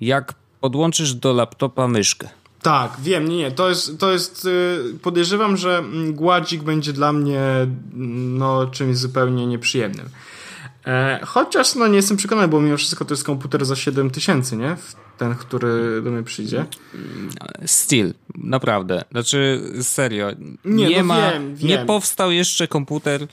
jak 0.00 0.34
podłączysz 0.60 1.14
do 1.14 1.32
laptopa 1.32 1.88
myszkę. 1.88 2.28
Tak, 2.62 2.96
wiem, 3.02 3.28
nie, 3.28 3.36
nie, 3.36 3.50
to 3.50 3.68
jest, 3.68 3.98
to 3.98 4.12
jest 4.12 4.44
y, 4.44 4.98
podejrzewam, 5.02 5.56
że 5.56 5.84
gładzik 6.10 6.62
będzie 6.62 6.92
dla 6.92 7.12
mnie 7.12 7.42
no, 7.94 8.66
czymś 8.66 8.96
zupełnie 8.96 9.46
nieprzyjemnym. 9.46 10.08
E, 10.88 11.20
chociaż 11.22 11.74
no 11.74 11.86
nie 11.86 11.96
jestem 11.96 12.16
przekonany, 12.16 12.48
bo 12.48 12.60
mimo 12.60 12.76
wszystko 12.76 13.04
to 13.04 13.14
jest 13.14 13.24
komputer 13.24 13.64
za 13.64 13.76
7000, 13.76 14.56
nie? 14.56 14.76
Ten, 15.18 15.34
który 15.34 16.02
do 16.02 16.10
mnie 16.10 16.22
przyjdzie. 16.22 16.66
Still, 17.66 18.14
naprawdę. 18.34 19.04
Znaczy, 19.10 19.62
serio. 19.82 20.30
Nie, 20.64 20.88
nie 20.88 20.98
no 20.98 21.04
ma, 21.04 21.32
wiem, 21.32 21.56
wiem. 21.56 21.68
nie 21.68 21.78
powstał 21.78 22.32
jeszcze 22.32 22.68
komputer 22.68 23.22
y, 23.22 23.26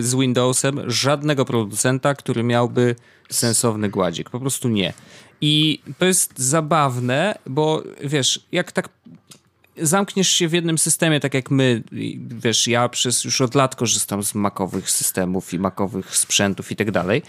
z 0.00 0.14
Windowsem 0.14 0.80
żadnego 0.90 1.44
producenta, 1.44 2.14
który 2.14 2.42
miałby 2.42 2.96
sensowny 3.30 3.88
gładzik. 3.88 4.30
Po 4.30 4.40
prostu 4.40 4.68
nie. 4.68 4.92
I 5.40 5.80
to 5.98 6.04
jest 6.04 6.38
zabawne, 6.38 7.38
bo 7.46 7.82
wiesz, 8.04 8.40
jak 8.52 8.72
tak 8.72 8.88
zamkniesz 9.76 10.28
się 10.28 10.48
w 10.48 10.52
jednym 10.52 10.78
systemie, 10.78 11.20
tak 11.20 11.34
jak 11.34 11.50
my, 11.50 11.82
wiesz, 12.16 12.68
ja 12.68 12.88
przez 12.88 13.24
już 13.24 13.40
od 13.40 13.54
lat 13.54 13.76
korzystam 13.76 14.22
z 14.22 14.34
makowych 14.34 14.90
systemów 14.90 15.54
i 15.54 15.58
makowych 15.58 16.16
sprzętów 16.16 16.72
i 16.72 16.76
tak 16.76 16.90
dalej. 16.90 17.22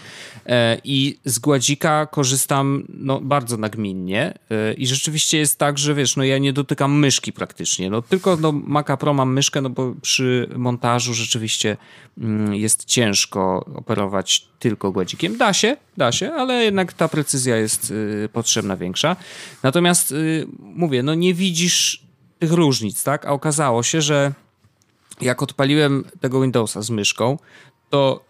E, 0.46 0.80
I 0.84 1.18
z 1.24 1.38
gładzika 1.38 2.06
korzystam 2.06 2.84
no, 2.88 3.20
bardzo 3.20 3.56
nagminnie. 3.56 4.34
E, 4.50 4.74
I 4.74 4.86
rzeczywiście 4.86 5.38
jest 5.38 5.58
tak, 5.58 5.78
że 5.78 5.94
wiesz, 5.94 6.16
no 6.16 6.24
ja 6.24 6.38
nie 6.38 6.52
dotykam 6.52 6.98
myszki 6.98 7.32
praktycznie. 7.32 7.90
No, 7.90 8.02
tylko 8.02 8.36
no, 8.36 8.52
Maca 8.52 8.96
Pro 8.96 9.14
mam 9.14 9.32
myszkę, 9.32 9.60
no 9.60 9.70
bo 9.70 9.94
przy 10.02 10.48
montażu 10.56 11.14
rzeczywiście 11.14 11.76
mm, 12.18 12.54
jest 12.54 12.84
ciężko 12.84 13.64
operować 13.74 14.48
tylko 14.58 14.92
gładzikiem. 14.92 15.36
Da 15.36 15.52
się, 15.52 15.76
da 15.96 16.12
się, 16.12 16.32
ale 16.32 16.64
jednak 16.64 16.92
ta 16.92 17.08
precyzja 17.08 17.56
jest 17.56 17.90
y, 17.90 18.28
potrzebna 18.32 18.76
większa. 18.76 19.16
Natomiast 19.62 20.12
y, 20.12 20.46
mówię, 20.60 21.02
no 21.02 21.14
nie 21.14 21.34
widzisz 21.34 22.04
tych 22.38 22.52
różnic, 22.52 23.02
tak? 23.02 23.26
A 23.26 23.30
okazało 23.30 23.82
się, 23.82 24.02
że 24.02 24.32
jak 25.20 25.42
odpaliłem 25.42 26.04
tego 26.20 26.40
Windowsa 26.40 26.82
z 26.82 26.90
myszką, 26.90 27.38
to 27.90 28.24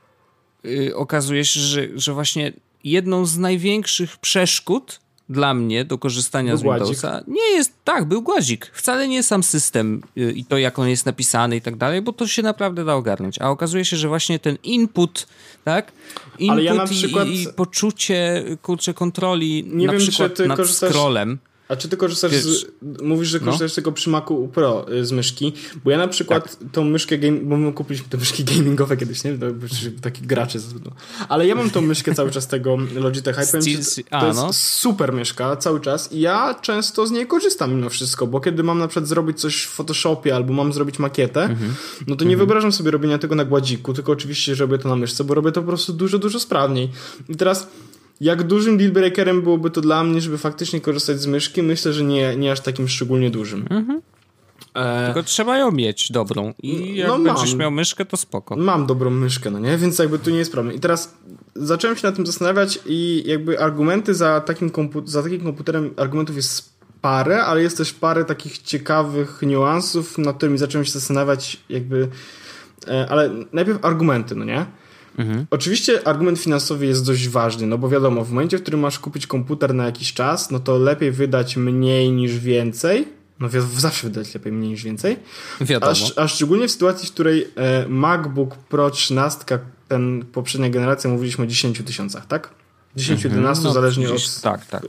yy, 0.64 0.96
okazuje 0.96 1.44
się, 1.44 1.60
że, 1.60 1.88
że 1.94 2.12
właśnie 2.12 2.52
jedną 2.84 3.26
z 3.26 3.38
największych 3.38 4.16
przeszkód 4.16 5.00
dla 5.28 5.54
mnie 5.54 5.84
do 5.84 5.98
korzystania 5.98 6.52
był 6.52 6.58
z 6.58 6.62
Windowsa 6.62 7.10
gładzik. 7.10 7.28
nie 7.28 7.50
jest, 7.50 7.72
tak, 7.84 8.04
był 8.04 8.22
głazik. 8.22 8.70
Wcale 8.74 9.08
nie 9.08 9.22
sam 9.22 9.42
system 9.42 10.02
yy, 10.16 10.32
i 10.32 10.44
to, 10.44 10.58
jak 10.58 10.78
on 10.78 10.88
jest 10.88 11.06
napisany 11.06 11.56
i 11.56 11.60
tak 11.60 11.76
dalej, 11.76 12.02
bo 12.02 12.12
to 12.12 12.26
się 12.26 12.42
naprawdę 12.42 12.84
da 12.84 12.94
ogarnąć. 12.94 13.40
A 13.40 13.50
okazuje 13.50 13.84
się, 13.84 13.96
że 13.96 14.08
właśnie 14.08 14.38
ten 14.38 14.58
input, 14.62 15.26
tak? 15.64 15.92
Input 16.38 16.62
ja 16.62 16.86
przykład... 16.86 17.28
i, 17.28 17.42
i, 17.42 17.48
poczucie, 17.48 18.44
kurczę, 18.62 18.94
kontroli 18.94 19.64
nie 19.72 19.86
na 19.86 19.92
wiem, 19.92 20.00
przykład 20.00 20.38
nad 20.38 20.56
korzystasz... 20.56 20.90
scrollem 20.90 21.38
a 21.68 21.76
czy 21.76 21.88
ty 21.88 21.96
korzystasz 21.96 22.32
z, 22.32 22.66
Mówisz, 23.02 23.28
że 23.28 23.38
no. 23.38 23.44
korzystasz 23.44 23.70
no. 23.70 23.74
tego 23.74 23.92
przy 23.92 24.10
Macu 24.10 24.48
Pro 24.48 24.92
y, 24.92 25.06
z 25.06 25.12
myszki, 25.12 25.52
bo 25.84 25.90
ja 25.90 25.98
na 25.98 26.08
przykład 26.08 26.58
tak. 26.58 26.70
tą 26.72 26.84
myszkę, 26.84 27.18
game, 27.18 27.38
bo 27.42 27.56
my 27.56 27.72
kupiliśmy 27.72 28.08
te 28.08 28.16
myszki 28.16 28.44
gamingowe 28.44 28.96
kiedyś, 28.96 29.24
nie? 29.24 29.38
To, 29.38 29.46
taki 30.00 30.22
gracze. 30.22 30.58
Ale 31.28 31.46
ja 31.46 31.54
mam 31.54 31.70
tą 31.70 31.80
myszkę 31.80 32.14
cały 32.14 32.30
czas 32.30 32.48
tego 32.48 32.76
Logitech 32.94 33.36
Hyper. 33.36 33.62
To 34.10 34.26
jest 34.26 34.40
no. 34.40 34.52
super 34.52 35.12
myszka 35.12 35.56
cały 35.56 35.80
czas 35.80 36.12
i 36.12 36.20
ja 36.20 36.54
często 36.54 37.06
z 37.06 37.10
niej 37.10 37.26
korzystam 37.26 37.74
mimo 37.74 37.90
wszystko, 37.90 38.26
bo 38.26 38.40
kiedy 38.40 38.62
mam 38.62 38.78
na 38.78 38.88
przykład 38.88 39.08
zrobić 39.08 39.40
coś 39.40 39.62
w 39.62 39.68
Photoshopie 39.68 40.36
albo 40.36 40.52
mam 40.52 40.72
zrobić 40.72 40.98
makietę, 40.98 41.42
mhm. 41.42 41.74
no 42.06 42.16
to 42.16 42.24
nie 42.24 42.32
mhm. 42.32 42.38
wyobrażam 42.38 42.72
sobie 42.72 42.90
robienia 42.90 43.18
tego 43.18 43.34
na 43.34 43.44
gładziku, 43.44 43.94
tylko 43.94 44.12
oczywiście 44.12 44.54
robię 44.54 44.78
to 44.78 44.88
na 44.88 44.96
myszce, 44.96 45.24
bo 45.24 45.34
robię 45.34 45.52
to 45.52 45.60
po 45.60 45.66
prostu 45.68 45.92
dużo, 45.92 46.18
dużo 46.18 46.40
sprawniej. 46.40 46.90
I 47.28 47.36
teraz 47.36 47.68
jak 48.20 48.42
dużym 48.42 48.78
dealbreakerem 48.78 49.42
byłoby 49.42 49.70
to 49.70 49.80
dla 49.80 50.04
mnie, 50.04 50.20
żeby 50.20 50.38
faktycznie 50.38 50.80
korzystać 50.80 51.20
z 51.20 51.26
myszki? 51.26 51.62
Myślę, 51.62 51.92
że 51.92 52.04
nie, 52.04 52.36
nie 52.36 52.52
aż 52.52 52.60
takim 52.60 52.88
szczególnie 52.88 53.30
dużym. 53.30 53.66
Mhm. 53.70 54.02
E... 54.74 55.06
Tylko 55.06 55.22
trzeba 55.22 55.58
ją 55.58 55.70
mieć 55.70 56.12
dobrą 56.12 56.54
i 56.62 56.96
jak 56.96 57.08
no 57.08 57.18
będziesz 57.18 57.50
mam. 57.50 57.58
miał 57.58 57.70
myszkę, 57.70 58.04
to 58.04 58.16
spoko. 58.16 58.56
Mam 58.56 58.86
dobrą 58.86 59.10
myszkę, 59.10 59.50
no 59.50 59.58
nie? 59.58 59.78
Więc 59.78 59.98
jakby 59.98 60.18
tu 60.18 60.30
nie 60.30 60.38
jest 60.38 60.52
problem. 60.52 60.76
I 60.76 60.80
teraz 60.80 61.14
zacząłem 61.54 61.96
się 61.96 62.06
na 62.06 62.12
tym 62.12 62.26
zastanawiać 62.26 62.78
i 62.86 63.22
jakby 63.26 63.60
argumenty 63.60 64.14
za 64.14 64.40
takim, 64.40 64.70
kompu- 64.70 65.06
za 65.06 65.22
takim 65.22 65.40
komputerem, 65.40 65.94
argumentów 65.96 66.36
jest 66.36 66.74
parę, 67.00 67.44
ale 67.44 67.62
jest 67.62 67.76
też 67.76 67.92
parę 67.92 68.24
takich 68.24 68.58
ciekawych 68.58 69.42
niuansów, 69.42 70.18
nad 70.18 70.36
którymi 70.36 70.58
zacząłem 70.58 70.84
się 70.84 70.92
zastanawiać 70.92 71.60
jakby... 71.68 72.08
E, 72.88 73.06
ale 73.10 73.30
najpierw 73.52 73.84
argumenty, 73.84 74.34
no 74.34 74.44
nie? 74.44 74.66
Mhm. 75.18 75.46
Oczywiście 75.50 76.08
argument 76.08 76.38
finansowy 76.38 76.86
jest 76.86 77.06
dość 77.06 77.28
ważny, 77.28 77.66
no 77.66 77.78
bo 77.78 77.88
wiadomo, 77.88 78.24
w 78.24 78.30
momencie, 78.30 78.58
w 78.58 78.62
którym 78.62 78.80
masz 78.80 78.98
kupić 78.98 79.26
komputer 79.26 79.74
na 79.74 79.86
jakiś 79.86 80.12
czas, 80.12 80.50
no 80.50 80.60
to 80.60 80.78
lepiej 80.78 81.12
wydać 81.12 81.56
mniej 81.56 82.12
niż 82.12 82.38
więcej. 82.38 83.08
No 83.40 83.48
zawsze 83.76 84.08
wydać 84.08 84.34
lepiej 84.34 84.52
mniej 84.52 84.70
niż 84.70 84.82
więcej. 84.84 85.16
Wiadomo. 85.60 85.92
A, 86.16 86.20
a 86.20 86.28
szczególnie 86.28 86.68
w 86.68 86.70
sytuacji, 86.70 87.08
w 87.08 87.12
której 87.12 87.48
e, 87.56 87.88
MacBook 87.88 88.56
Pro 88.56 88.90
13, 88.90 89.58
ten 89.88 90.24
poprzednia 90.32 90.70
generacja, 90.70 91.10
mówiliśmy 91.10 91.44
o 91.44 91.46
10 91.46 91.82
tysiącach, 91.84 92.26
tak? 92.26 92.50
10-11 92.96 93.26
mhm. 93.26 93.56
no, 93.62 93.72
zależnie 93.72 94.12
od... 94.12 94.40
Tak, 94.40 94.66
tak. 94.66 94.86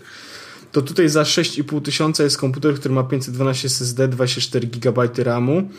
To 0.72 0.82
tutaj 0.82 1.10
za 1.10 1.24
6,5 1.24 1.82
tysiąca 1.82 2.24
jest 2.24 2.38
komputer, 2.38 2.76
który 2.76 2.94
ma 2.94 3.04
512 3.04 3.68
SSD, 3.68 4.08
24 4.08 4.68
GB 4.68 5.10
RAMu 5.18 5.70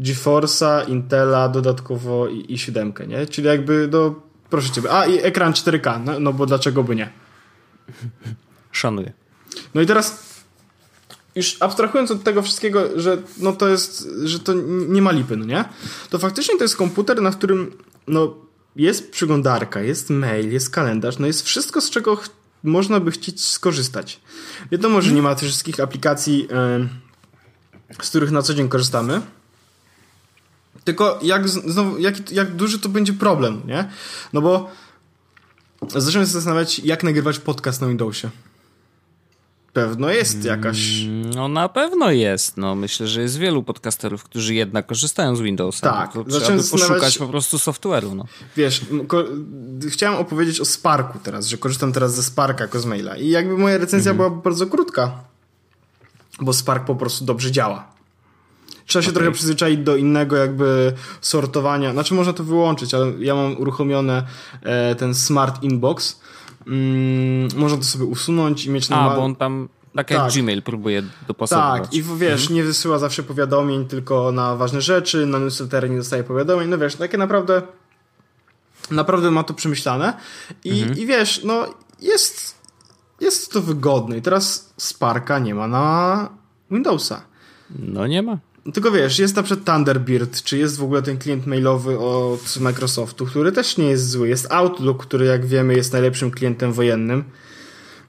GeForce'a, 0.00 0.88
Intela 0.88 1.48
dodatkowo 1.48 2.28
i, 2.28 2.52
i 2.52 2.58
7, 2.58 2.92
nie? 3.08 3.26
Czyli 3.26 3.46
jakby, 3.46 3.88
no, 3.92 4.14
proszę 4.50 4.70
ciebie. 4.70 4.92
A, 4.92 5.06
i 5.06 5.18
ekran 5.18 5.52
4K, 5.52 6.04
no, 6.04 6.20
no 6.20 6.32
bo 6.32 6.46
dlaczego 6.46 6.84
by 6.84 6.96
nie? 6.96 7.12
Szanuję. 8.72 9.12
No 9.74 9.80
i 9.80 9.86
teraz 9.86 10.36
już 11.34 11.56
abstrahując 11.60 12.10
od 12.10 12.22
tego 12.22 12.42
wszystkiego, 12.42 13.00
że 13.00 13.18
no 13.38 13.52
to 13.52 13.68
jest, 13.68 14.08
że 14.24 14.38
to 14.38 14.52
nie 14.88 15.02
ma 15.02 15.10
lipy, 15.10 15.36
no 15.36 15.44
nie? 15.44 15.64
To 16.10 16.18
faktycznie 16.18 16.58
to 16.58 16.64
jest 16.64 16.76
komputer, 16.76 17.22
na 17.22 17.30
którym 17.30 17.72
no 18.06 18.34
jest 18.76 19.10
przeglądarka, 19.10 19.80
jest 19.80 20.10
mail, 20.10 20.52
jest 20.52 20.70
kalendarz, 20.70 21.18
no 21.18 21.26
jest 21.26 21.42
wszystko, 21.42 21.80
z 21.80 21.90
czego 21.90 22.20
można 22.62 23.00
by 23.00 23.10
chcieć 23.10 23.44
skorzystać. 23.44 24.20
Wiadomo, 24.72 25.02
że 25.02 25.12
nie 25.12 25.22
ma 25.22 25.34
tych 25.34 25.48
wszystkich 25.48 25.80
aplikacji, 25.80 26.48
yy, 27.90 28.04
z 28.04 28.08
których 28.08 28.30
na 28.30 28.42
co 28.42 28.54
dzień 28.54 28.68
korzystamy, 28.68 29.20
tylko 30.86 31.18
jak, 31.22 31.48
znowu, 31.48 31.98
jak, 31.98 32.30
jak 32.30 32.54
duży 32.56 32.78
to 32.78 32.88
będzie 32.88 33.12
problem, 33.12 33.62
nie? 33.66 33.88
No 34.32 34.40
bo 34.40 34.70
zacząłem 35.88 36.26
się 36.26 36.32
zastanawiać, 36.32 36.78
jak 36.78 37.02
nagrywać 37.02 37.38
podcast 37.38 37.80
na 37.80 37.88
Windowsie. 37.88 38.30
Pewno 39.72 40.10
jest 40.10 40.44
jakaś. 40.44 41.02
Mm, 41.02 41.30
no 41.30 41.48
na 41.48 41.68
pewno 41.68 42.10
jest. 42.10 42.56
No, 42.56 42.74
myślę, 42.74 43.06
że 43.06 43.22
jest 43.22 43.38
wielu 43.38 43.62
podcasterów, 43.62 44.24
którzy 44.24 44.54
jednak 44.54 44.86
korzystają 44.86 45.36
z 45.36 45.40
Windowsa. 45.40 45.92
Tak. 45.92 46.14
No, 46.14 46.24
trzeba 46.24 46.56
by 46.56 46.68
poszukać 46.70 47.18
po 47.18 47.28
prostu 47.28 47.56
software'u. 47.56 48.16
No. 48.16 48.24
Wiesz, 48.56 48.80
chciałem 49.88 50.18
opowiedzieć 50.18 50.60
o 50.60 50.64
Sparku 50.64 51.18
teraz, 51.22 51.46
że 51.46 51.58
korzystam 51.58 51.92
teraz 51.92 52.14
ze 52.14 52.22
Sparka 52.22 52.64
jako 52.64 52.80
z 52.80 52.86
maila. 52.86 53.16
I 53.16 53.28
jakby 53.28 53.58
moja 53.58 53.78
recenzja 53.78 54.10
mhm. 54.10 54.30
była 54.30 54.42
bardzo 54.42 54.66
krótka, 54.66 55.12
bo 56.40 56.52
Spark 56.52 56.84
po 56.84 56.94
prostu 56.94 57.24
dobrze 57.24 57.52
działa. 57.52 57.95
Trzeba 58.86 59.02
się 59.02 59.08
okay. 59.08 59.14
trochę 59.14 59.32
przyzwyczaić 59.32 59.80
do 59.80 59.96
innego 59.96 60.36
jakby 60.36 60.92
sortowania. 61.20 61.92
Znaczy 61.92 62.14
można 62.14 62.32
to 62.32 62.44
wyłączyć, 62.44 62.94
ale 62.94 63.12
ja 63.18 63.34
mam 63.34 63.56
uruchomione 63.60 64.26
e, 64.62 64.94
ten 64.94 65.14
Smart 65.14 65.62
Inbox. 65.62 66.20
Mm, 66.66 67.48
można 67.56 67.78
to 67.78 67.84
sobie 67.84 68.04
usunąć 68.04 68.66
i 68.66 68.70
mieć... 68.70 68.86
A, 68.90 69.10
bo 69.16 69.24
on 69.24 69.36
tam 69.36 69.68
tak 69.96 70.10
jak 70.10 70.20
tak. 70.20 70.32
Gmail 70.32 70.62
próbuje 70.62 71.02
dopasować. 71.28 71.82
Tak, 71.82 71.94
i 71.94 72.02
wiesz, 72.02 72.40
mhm. 72.40 72.54
nie 72.54 72.64
wysyła 72.64 72.98
zawsze 72.98 73.22
powiadomień 73.22 73.86
tylko 73.86 74.32
na 74.32 74.56
ważne 74.56 74.80
rzeczy, 74.80 75.26
na 75.26 75.38
newslettery 75.38 75.90
nie 75.90 75.96
dostaje 75.96 76.24
powiadomień, 76.24 76.68
no 76.68 76.78
wiesz, 76.78 76.96
takie 76.96 77.18
naprawdę 77.18 77.62
naprawdę 78.90 79.30
ma 79.30 79.44
to 79.44 79.54
przemyślane 79.54 80.14
i, 80.64 80.80
mhm. 80.80 80.98
i 80.98 81.06
wiesz, 81.06 81.44
no 81.44 81.66
jest 82.00 82.56
jest 83.20 83.52
to 83.52 83.62
wygodne 83.62 84.18
i 84.18 84.22
teraz 84.22 84.72
Sparka 84.76 85.38
nie 85.38 85.54
ma 85.54 85.68
na 85.68 86.28
Windowsa. 86.70 87.22
No 87.78 88.06
nie 88.06 88.22
ma. 88.22 88.38
Tylko 88.74 88.90
wiesz, 88.90 89.18
jest 89.18 89.36
na 89.36 89.42
przykład 89.42 89.66
Thunderbird, 89.66 90.42
czy 90.42 90.58
jest 90.58 90.76
w 90.76 90.82
ogóle 90.82 91.02
ten 91.02 91.18
klient 91.18 91.46
mailowy 91.46 91.98
od 91.98 92.56
Microsoftu, 92.60 93.26
który 93.26 93.52
też 93.52 93.76
nie 93.76 93.88
jest 93.88 94.10
zły. 94.10 94.28
Jest 94.28 94.52
Outlook, 94.52 95.06
który 95.06 95.26
jak 95.26 95.46
wiemy 95.46 95.74
jest 95.74 95.92
najlepszym 95.92 96.30
klientem 96.30 96.72
wojennym. 96.72 97.24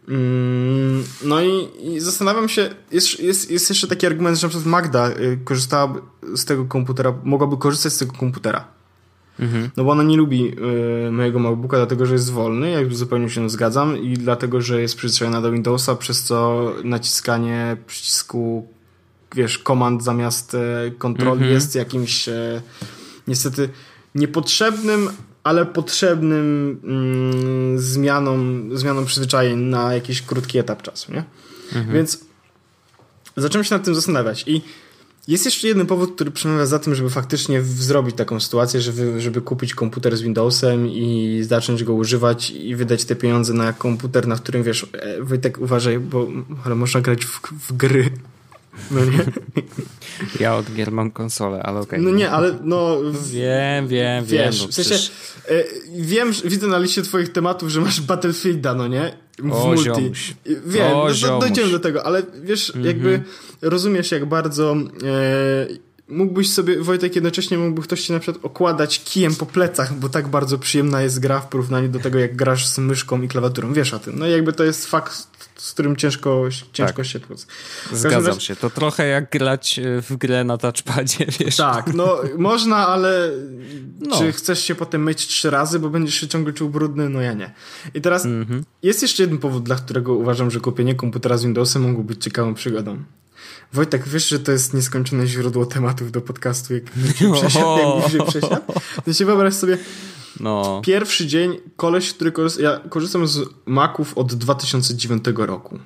Mm, 0.08 1.04
no 1.24 1.42
i, 1.42 1.68
i, 1.82 2.00
zastanawiam 2.00 2.50
się, 2.50 2.70
jest, 2.92 3.20
jest, 3.20 3.52
jest 3.52 3.70
jeszcze 3.70 3.88
taki 3.88 4.06
argument, 4.06 4.38
że 4.38 4.48
na 4.48 4.50
przykład 4.50 4.66
Magda 4.72 5.10
y, 5.10 5.40
korzystała 5.44 5.94
z 6.36 6.46
tego 6.46 6.66
komputera, 6.66 7.14
mogłaby 7.24 7.58
korzystać 7.58 7.94
z 7.94 7.98
tego 7.98 8.14
komputera. 8.14 8.68
Mhm. 9.40 9.70
No 9.78 9.84
bo 9.84 9.92
ona 9.92 10.04
nie 10.04 10.18
lubi 10.18 10.54
y, 11.08 11.12
mojego 11.12 11.40
MacBooka, 11.40 11.78
dlatego 11.78 12.06
że 12.06 12.14
jest 12.14 12.32
wolny, 12.32 12.70
jakby 12.70 12.96
zupełnie 12.96 13.30
się 13.30 13.50
zgadzam, 13.50 13.98
i 13.98 14.14
dlatego, 14.14 14.62
że 14.62 14.82
jest 14.82 14.96
przyzwyczajona 14.96 15.42
do 15.42 15.52
Windowsa, 15.52 15.96
przez 15.96 16.24
co 16.24 16.72
naciskanie 16.84 17.78
przycisku, 17.88 18.68
wiesz, 19.36 19.58
komand 19.58 20.04
zamiast 20.04 20.56
e, 20.56 20.92
kontroli 20.98 21.42
mhm. 21.42 21.54
jest 21.54 21.76
jakimś 21.76 22.30
e, 22.30 22.62
niestety 23.28 23.70
niepotrzebnym, 24.16 25.10
ale 25.44 25.66
potrzebnym 25.66 26.80
mm, 26.84 27.80
zmianą, 27.80 28.40
zmianą 28.74 29.06
przyzwyczajeń 29.06 29.60
na 29.60 29.94
jakiś 29.94 30.22
krótki 30.22 30.58
etap 30.58 30.82
czasu, 30.82 31.12
nie? 31.12 31.24
Mhm. 31.74 31.94
Więc 31.94 32.20
zacząłem 33.38 33.64
się 33.64 33.76
nad 33.76 33.84
tym 33.84 33.96
zastanawiać 33.96 34.44
i 34.48 34.62
jest 35.28 35.46
jeszcze 35.46 35.68
jeden 35.68 35.88
powód, 35.88 36.16
który 36.16 36.32
przemawia 36.32 36.66
za 36.66 36.80
tym, 36.80 36.96
żeby 36.96 37.10
faktycznie 37.10 37.62
zrobić 37.62 38.16
taką 38.16 38.40
sytuację, 38.40 38.82
żeby, 38.82 39.22
żeby 39.22 39.42
kupić 39.42 39.76
komputer 39.76 40.18
z 40.18 40.22
Windowsem 40.22 40.88
i 40.88 41.40
zacząć 41.44 41.84
go 41.84 41.94
używać 41.94 42.50
i 42.52 42.76
wydać 42.76 43.06
te 43.06 43.16
pieniądze 43.16 43.54
na 43.54 43.74
komputer, 43.74 44.28
na 44.28 44.36
którym 44.36 44.64
wiesz, 44.64 44.86
e, 44.94 45.24
Wojtek 45.24 45.58
uważaj, 45.62 46.00
bo 46.00 46.28
ale 46.66 46.76
można 46.76 47.02
grać 47.02 47.26
w, 47.26 47.42
w 47.52 47.74
gry. 47.78 48.10
No 48.92 49.06
nie? 49.06 49.26
Ja 50.40 50.56
od 50.56 50.74
gier 50.74 50.92
mam 50.92 51.12
konsolę, 51.12 51.64
ale 51.64 51.80
okej. 51.80 52.00
Okay. 52.00 52.12
No 52.12 52.18
nie, 52.18 52.32
ale 52.32 52.60
no... 52.64 52.98
Wiem, 53.32 53.88
wiem, 53.88 54.26
wiesz, 54.26 54.60
wiem. 54.60 54.68
No, 54.68 54.68
w 54.68 54.74
sensie, 54.74 55.10
e, 55.50 55.64
wiem, 55.96 56.32
widzę 56.46 56.68
na 56.68 56.80
liście 56.80 57.02
twoich 57.02 57.32
tematów, 57.32 57.70
że 57.70 57.82
masz 57.82 58.02
Battlefielda, 58.02 58.74
no 58.74 58.88
nie? 58.88 59.18
W 59.40 59.54
o, 59.54 59.68
multi. 59.68 59.84
Ziomuś. 59.84 60.34
Wiem, 60.66 60.94
o, 60.94 61.10
no, 61.28 61.40
dojdziemy 61.40 61.72
do 61.72 61.80
tego, 61.80 62.06
ale 62.06 62.24
wiesz, 62.44 62.70
mhm. 62.70 62.86
jakby 62.86 63.24
rozumiesz 63.62 64.12
jak 64.12 64.26
bardzo... 64.26 64.76
E, 65.04 65.87
mógłbyś 66.10 66.54
sobie, 66.54 66.82
Wojtek, 66.82 67.16
jednocześnie 67.16 67.58
mógłby 67.58 67.82
ktoś 67.82 68.02
ci 68.02 68.14
na 68.14 68.20
przykład 68.20 68.46
okładać 68.46 69.04
kijem 69.04 69.36
po 69.36 69.46
plecach, 69.46 69.94
bo 69.94 70.10
tak 70.10 70.28
bardzo 70.28 70.58
przyjemna 70.58 71.02
jest 71.02 71.20
gra 71.20 71.40
w 71.40 71.48
porównaniu 71.48 71.90
do 71.90 72.00
tego, 72.00 72.20
jak 72.20 72.36
grasz 72.36 72.68
z 72.68 72.78
myszką 72.78 73.22
i 73.22 73.28
klawiaturą. 73.28 73.74
Wiesz 73.74 73.94
o 73.94 74.00
tym. 74.00 74.20
No 74.20 74.28
jakby 74.28 74.54
to 74.54 74.64
jest 74.64 74.86
fakt 74.86 75.28
z 75.58 75.74
którym 75.74 75.96
ciężko, 75.96 76.44
ciężko 76.74 76.98
tak. 76.98 77.06
się 77.06 77.20
tłuc. 77.20 77.48
Zgadzam 77.94 78.26
razie... 78.26 78.42
się. 78.42 78.56
To 78.56 78.70
trochę 78.70 79.08
jak 79.08 79.32
grać 79.32 79.80
e, 79.80 80.02
w 80.02 80.16
grę 80.18 80.44
na 80.44 80.58
touchpadzie, 80.58 81.26
wiesz. 81.40 81.56
Tak, 81.56 81.94
no 81.94 82.22
można, 82.38 82.88
ale 82.88 83.32
no. 84.00 84.18
czy 84.18 84.32
chcesz 84.32 84.64
się 84.64 84.76
potem 84.76 85.04
myć 85.04 85.28
trzy 85.28 85.50
razy, 85.50 85.80
bo 85.80 85.90
będziesz 85.90 86.16
się 86.16 86.28
ciągle 86.28 86.54
czuł 86.54 86.70
brudny? 86.70 87.10
No 87.10 87.22
ja 87.22 87.34
nie. 87.34 87.54
I 87.94 88.02
teraz 88.02 88.26
mm-hmm. 88.26 88.62
jest 88.84 89.02
jeszcze 89.02 89.24
jeden 89.24 89.38
powód, 89.38 89.64
dla 89.64 89.76
którego 89.76 90.14
uważam, 90.14 90.52
że 90.52 90.60
kupienie 90.60 90.96
komputera 90.96 91.38
z 91.38 91.44
Windowsem 91.44 91.82
mogło 91.82 92.04
być 92.04 92.24
ciekawą 92.24 92.54
przygodą. 92.54 93.04
Wojtek, 93.74 94.08
wiesz, 94.08 94.28
że 94.28 94.40
to 94.40 94.52
jest 94.52 94.74
nieskończone 94.74 95.28
źródło 95.28 95.66
tematów 95.66 96.12
do 96.12 96.22
podcastu, 96.22 96.74
jak 96.74 96.84
się 97.16 97.34
przesiadł, 97.34 98.00
jak 98.00 98.12
się 98.12 98.26
przesiadł? 98.40 98.74
To 99.06 99.14
się 99.14 99.26
wyobraź 99.26 99.54
sobie, 99.54 99.78
no. 100.40 100.82
Pierwszy 100.86 101.28
dzień, 101.28 101.58
koleś, 101.76 102.14
który 102.14 102.32
korzysta, 102.32 102.62
ja 102.62 102.80
korzystam 102.90 103.28
z 103.28 103.50
Maców 103.66 104.18
od 104.18 104.34
2009 104.34 105.24
roku. 105.36 105.80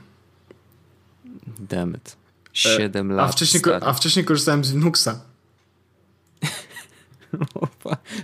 Dammit. 1.60 2.17
7 2.54 3.12
e, 3.12 3.15
lat. 3.15 3.30
A 3.30 3.32
wcześniej, 3.32 3.63
a 3.82 3.94
wcześniej 3.94 4.26
korzystałem 4.26 4.63
z 4.63 4.74
Linuxa. 4.74 5.10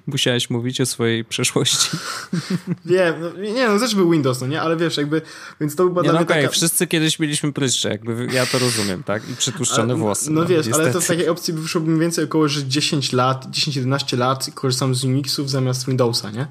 Musiałeś 0.08 0.50
mówić 0.50 0.82
o 0.82 0.86
swojej 0.86 1.26
przeszłości. 1.26 1.90
Wiem, 2.86 3.16
no, 3.22 3.42
nie, 3.42 3.68
no 3.68 3.80
też 3.80 3.96
był 3.96 4.12
Windows, 4.12 4.42
no 4.42 4.48
nie, 4.48 4.62
ale 4.62 4.78
wiesz, 4.78 4.98
jakby, 4.98 5.22
więc 5.62 5.76
to 5.76 5.90
była 5.90 6.04
nie, 6.04 6.12
no 6.12 6.20
okay, 6.20 6.42
taka... 6.42 6.50
wszyscy 6.50 6.88
kiedyś 6.88 7.20
mieliśmy 7.20 7.54
pryszcze, 7.54 7.90
jakby 7.90 8.28
ja 8.34 8.46
to 8.46 8.60
rozumiem, 8.60 9.04
tak? 9.04 9.30
I 9.30 9.36
przytłuszczone 9.36 9.96
włosy. 9.96 10.32
No, 10.32 10.42
no 10.42 10.48
wiesz, 10.48 10.66
niestety. 10.66 10.84
ale 10.84 10.94
to 10.94 11.02
z 11.02 11.08
takiej 11.08 11.30
opcji 11.30 11.54
wyszło 11.54 11.82
mniej 11.82 12.00
więcej 12.00 12.26
około, 12.26 12.48
że 12.48 12.68
10 12.68 13.14
lat, 13.14 13.46
10-11 13.52 14.18
lat 14.18 14.50
korzystam 14.54 14.96
z 14.96 15.04
Unixów 15.04 15.50
zamiast 15.50 15.86
Windowsa, 15.88 16.32
nie? 16.32 16.48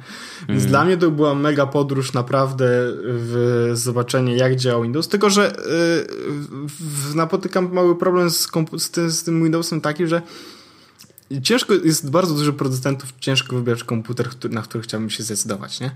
Więc 0.49 0.61
mm. 0.61 0.71
dla 0.71 0.85
mnie 0.85 0.97
to 0.97 1.11
była 1.11 1.35
mega 1.35 1.67
podróż 1.67 2.13
naprawdę 2.13 2.67
w 3.05 3.71
zobaczenie, 3.73 4.37
jak 4.37 4.57
działa 4.57 4.83
Windows, 4.83 5.09
tylko, 5.09 5.31
że 5.31 5.57
yy, 7.11 7.15
napotykam 7.15 7.73
mały 7.73 7.99
problem 7.99 8.31
z, 8.31 8.49
z, 8.79 8.91
tym, 8.91 9.11
z 9.11 9.23
tym 9.23 9.43
Windowsem 9.43 9.81
taki, 9.81 10.07
że 10.07 10.23
ciężko, 11.43 11.75
jest 11.75 12.11
bardzo 12.11 12.35
dużo 12.35 12.53
producentów, 12.53 13.13
ciężko 13.21 13.57
wybrać 13.57 13.85
komputer, 13.85 14.29
na 14.51 14.63
który 14.63 14.85
chciałbym 14.85 15.11
się 15.11 15.23
zdecydować, 15.23 15.81
nie? 15.81 15.89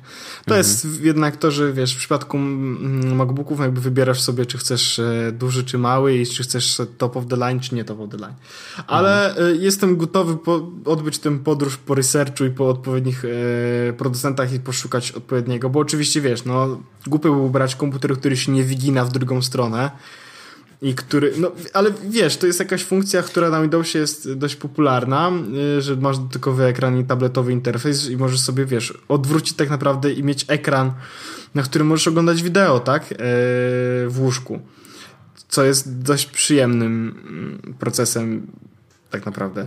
To 0.44 0.56
mhm. 0.56 0.58
jest 0.58 0.86
jednak 1.02 1.36
to, 1.36 1.50
że 1.50 1.72
wiesz, 1.72 1.94
w 1.94 1.98
przypadku 1.98 2.38
MacBooków 2.38 3.60
jakby 3.60 3.80
wybierasz 3.80 4.20
sobie, 4.20 4.46
czy 4.46 4.58
chcesz 4.58 4.98
e, 4.98 5.32
duży, 5.32 5.64
czy 5.64 5.78
mały 5.78 6.16
i 6.16 6.26
czy 6.26 6.42
chcesz 6.42 6.82
top 6.98 7.16
of 7.16 7.26
the 7.26 7.36
line, 7.36 7.60
czy 7.60 7.74
nie 7.74 7.84
top 7.84 8.00
of 8.00 8.10
the 8.10 8.16
line. 8.16 8.34
Ale 8.86 9.28
mhm. 9.30 9.46
E, 9.46 9.56
jestem 9.56 9.96
gotowy 9.96 10.36
po, 10.36 10.70
odbyć 10.84 11.18
tę 11.18 11.38
podróż 11.38 11.76
po 11.76 11.94
researchu 11.94 12.44
i 12.44 12.50
po 12.50 12.68
odpowiednich 12.68 13.24
e, 13.24 13.92
producentach 13.92 14.52
i 14.52 14.60
poszukać 14.60 15.12
odpowiedniego, 15.12 15.70
bo 15.70 15.80
oczywiście 15.80 16.20
wiesz, 16.20 16.44
no 16.44 16.80
głupio 17.06 17.32
było 17.32 17.48
brać 17.48 17.76
komputer, 17.76 18.18
który 18.18 18.36
się 18.36 18.52
nie 18.52 18.64
wygina 18.64 19.04
w 19.04 19.12
drugą 19.12 19.42
stronę, 19.42 19.90
i 20.82 20.94
który, 20.94 21.32
no 21.38 21.52
ale 21.72 21.92
wiesz, 22.08 22.36
to 22.36 22.46
jest 22.46 22.58
jakaś 22.58 22.84
funkcja, 22.84 23.22
która 23.22 23.50
na 23.50 23.60
Windowsie 23.60 23.98
jest 23.98 24.32
dość 24.32 24.56
popularna, 24.56 25.32
y, 25.78 25.82
że 25.82 25.96
masz 25.96 26.18
dotykowy 26.18 26.64
ekran 26.64 26.98
i 26.98 27.04
tabletowy 27.04 27.52
interfejs 27.52 28.10
i 28.10 28.16
możesz 28.16 28.40
sobie, 28.40 28.66
wiesz, 28.66 28.98
odwrócić 29.08 29.56
tak 29.56 29.70
naprawdę 29.70 30.12
i 30.12 30.22
mieć 30.22 30.44
ekran, 30.48 30.92
na 31.54 31.62
którym 31.62 31.86
możesz 31.86 32.08
oglądać 32.08 32.42
wideo, 32.42 32.80
tak, 32.80 33.12
e, 33.12 33.16
w 34.08 34.16
łóżku, 34.18 34.60
co 35.48 35.64
jest 35.64 36.02
dość 36.02 36.26
przyjemnym 36.26 37.14
mm, 37.28 37.74
procesem 37.78 38.46
tak 39.10 39.26
naprawdę. 39.26 39.64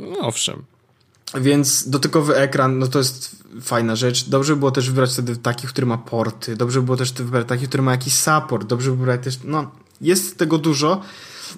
No, 0.00 0.18
owszem. 0.18 0.62
Więc 1.40 1.88
dotykowy 1.88 2.36
ekran, 2.36 2.78
no 2.78 2.86
to 2.86 2.98
jest 2.98 3.36
fajna 3.60 3.96
rzecz. 3.96 4.28
Dobrze 4.28 4.52
by 4.52 4.58
było 4.58 4.70
też 4.70 4.88
wybrać 4.88 5.12
wtedy 5.12 5.36
taki, 5.36 5.66
który 5.66 5.86
ma 5.86 5.98
porty. 5.98 6.56
Dobrze 6.56 6.80
by 6.80 6.84
było 6.84 6.96
też 6.96 7.12
wybrać 7.12 7.48
taki, 7.48 7.68
który 7.68 7.82
ma 7.82 7.90
jakiś 7.90 8.14
support. 8.14 8.66
Dobrze 8.66 8.90
by 8.90 8.96
było 8.96 9.06
wybrać 9.06 9.24
też, 9.24 9.38
no 9.44 9.70
jest 10.00 10.38
tego 10.38 10.58
dużo, 10.58 11.02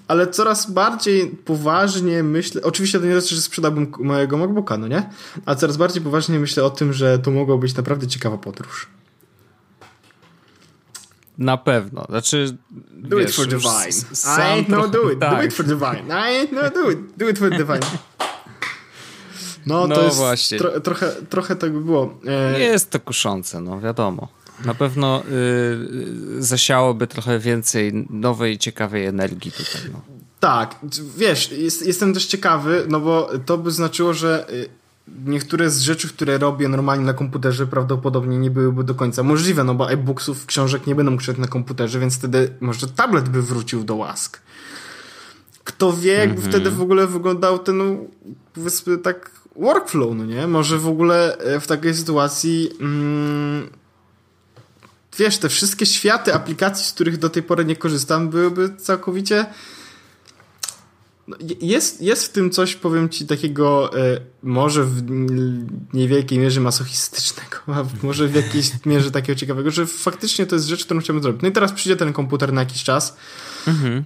ale 0.09 0.26
coraz 0.26 0.70
bardziej 0.70 1.26
poważnie 1.26 2.22
myślę, 2.22 2.62
oczywiście 2.62 3.00
to 3.00 3.07
nie 3.07 3.20
znaczy, 3.20 3.35
że 3.35 3.40
sprzedałbym 3.40 3.92
mojego 3.98 4.38
MacBooka, 4.38 4.78
no 4.78 4.88
nie? 4.88 5.11
A 5.46 5.55
coraz 5.55 5.76
bardziej 5.76 6.02
poważnie 6.02 6.38
myślę 6.38 6.64
o 6.64 6.70
tym, 6.70 6.92
że 6.92 7.18
to 7.18 7.31
mogła 7.31 7.57
być 7.57 7.74
naprawdę 7.74 8.07
ciekawa 8.07 8.38
podróż. 8.38 8.88
Na 11.38 11.57
pewno. 11.57 12.07
Znaczy. 12.09 12.57
Do 12.92 13.16
wiesz, 13.16 13.31
it 13.31 13.37
for 13.37 13.46
divine. 13.46 13.88
I 14.24 14.40
ain't 14.40 14.68
no 14.68 14.88
do 14.88 15.11
it. 15.11 15.20
Tak. 15.20 15.37
Do 15.37 15.42
it 15.42 15.55
for 15.55 15.66
divine. 15.66 16.07
I 16.09 16.46
ain't 16.46 16.52
no 16.52 16.70
do 16.70 16.90
it. 16.90 16.98
Do 17.16 17.28
it 17.28 17.38
for 17.38 17.50
divine. 17.50 17.81
No, 19.66 19.87
no 19.87 19.94
to 19.94 20.02
jest 20.02 20.16
właśnie. 20.16 20.59
Tro, 20.59 20.81
trochę, 20.81 21.12
trochę 21.31 21.57
tak 21.57 21.72
by 21.72 21.81
było. 21.81 22.14
E... 22.26 22.61
Jest 22.61 22.90
to 22.90 23.00
kuszące, 23.00 23.61
no 23.61 23.81
wiadomo 23.81 24.28
na 24.64 24.75
pewno 24.75 25.22
y, 26.38 26.42
zasiałoby 26.42 27.07
trochę 27.07 27.38
więcej 27.38 28.07
nowej, 28.11 28.59
ciekawej 28.59 29.07
energii 29.07 29.53
tutaj. 29.53 29.90
No. 29.92 30.01
Tak, 30.40 30.79
wiesz, 31.16 31.53
jest, 31.53 31.87
jestem 31.87 32.14
też 32.14 32.27
ciekawy, 32.27 32.87
no 32.88 33.01
bo 33.01 33.31
to 33.46 33.59
by 33.59 33.70
znaczyło, 33.70 34.14
że 34.14 34.51
y, 34.51 34.68
niektóre 35.25 35.70
z 35.70 35.81
rzeczy, 35.81 36.09
które 36.09 36.38
robię 36.38 36.68
normalnie 36.68 37.05
na 37.05 37.14
komputerze 37.14 37.66
prawdopodobnie 37.66 38.38
nie 38.38 38.51
byłyby 38.51 38.85
do 38.85 38.94
końca 38.94 39.22
możliwe, 39.22 39.64
no 39.64 39.75
bo 39.75 39.90
e-booksów, 39.90 40.46
książek 40.46 40.87
nie 40.87 40.94
będą 40.94 41.18
czytać 41.18 41.38
na 41.38 41.46
komputerze, 41.46 42.01
więc 42.01 42.18
wtedy 42.18 42.55
może 42.61 42.87
tablet 42.87 43.29
by 43.29 43.42
wrócił 43.42 43.85
do 43.85 43.96
łask. 43.96 44.40
Kto 45.64 45.92
wie, 45.92 46.12
jakby 46.12 46.37
mm 46.37 46.46
-hmm. 46.46 46.48
wtedy 46.48 46.70
w 46.70 46.81
ogóle 46.81 47.07
wyglądał 47.07 47.59
ten, 47.59 47.79
no, 47.79 47.85
powiedzmy 48.55 48.98
tak, 48.98 49.31
workflow, 49.57 50.16
no 50.16 50.25
nie? 50.25 50.46
Może 50.46 50.79
w 50.79 50.88
ogóle 50.88 51.38
e, 51.38 51.61
w 51.61 51.66
takiej 51.66 51.94
sytuacji 51.94 52.70
mm, 52.81 53.70
wiesz, 55.18 55.38
te 55.38 55.48
wszystkie 55.48 55.87
światy 55.87 56.35
aplikacji, 56.35 56.87
z 56.87 56.92
których 56.92 57.18
do 57.18 57.31
tej 57.31 57.42
pory 57.42 57.64
nie 57.64 57.77
korzystam, 57.77 58.29
byłyby 58.29 58.77
całkowicie. 58.77 59.46
No, 61.29 61.37
jest, 61.61 62.03
jest 62.03 62.27
w 62.27 62.33
tym 62.33 62.51
coś, 62.51 62.75
powiem 62.75 63.09
ci, 63.09 63.27
takiego 63.27 63.98
e, 63.98 64.20
może 64.42 64.85
w 64.85 65.03
niewielkiej 65.94 66.38
mierze 66.38 66.61
masochistycznego, 66.61 67.57
a 67.66 67.85
może 68.03 68.29
w 68.29 68.35
jakiejś 68.35 68.70
mierze 68.87 69.11
takiego 69.11 69.38
ciekawego, 69.38 69.70
że 69.70 69.87
faktycznie 69.87 70.46
to 70.46 70.57
jest 70.57 70.66
rzecz, 70.66 70.85
którą 70.85 71.01
chciałbym 71.01 71.22
zrobić. 71.22 71.42
No 71.42 71.48
i 71.48 71.53
teraz 71.53 71.72
przyjdzie 71.72 71.96
ten 71.96 72.12
komputer 72.12 72.53
na 72.53 72.61
jakiś 72.61 72.83
czas. 72.83 73.16
Mhm. 73.66 74.05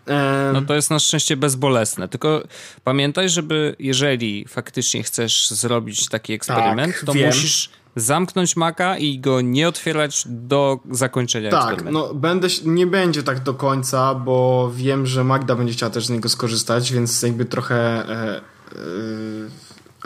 No 0.52 0.62
to 0.62 0.74
jest 0.74 0.90
na 0.90 0.98
szczęście 0.98 1.36
bezbolesne. 1.36 2.08
Tylko 2.08 2.42
pamiętaj, 2.84 3.28
żeby 3.28 3.76
jeżeli 3.78 4.44
faktycznie 4.48 5.02
chcesz 5.02 5.50
zrobić 5.50 6.08
taki 6.08 6.32
eksperyment, 6.32 6.94
tak, 6.94 7.04
to 7.04 7.12
wiem. 7.12 7.26
musisz 7.26 7.70
zamknąć 7.96 8.56
Maca 8.56 8.98
i 8.98 9.18
go 9.18 9.40
nie 9.40 9.68
otwierać 9.68 10.22
do 10.26 10.78
zakończenia 10.90 11.50
Tak, 11.50 11.84
no 11.90 12.14
będę, 12.14 12.48
nie 12.64 12.86
będzie 12.86 13.22
tak 13.22 13.42
do 13.42 13.54
końca, 13.54 14.14
bo 14.14 14.70
wiem, 14.74 15.06
że 15.06 15.24
Magda 15.24 15.54
będzie 15.54 15.72
chciała 15.72 15.90
też 15.90 16.06
z 16.06 16.10
niego 16.10 16.28
skorzystać, 16.28 16.92
więc 16.92 17.22
jakby 17.22 17.44
trochę 17.44 17.76
e, 17.76 18.36
e, 18.36 18.40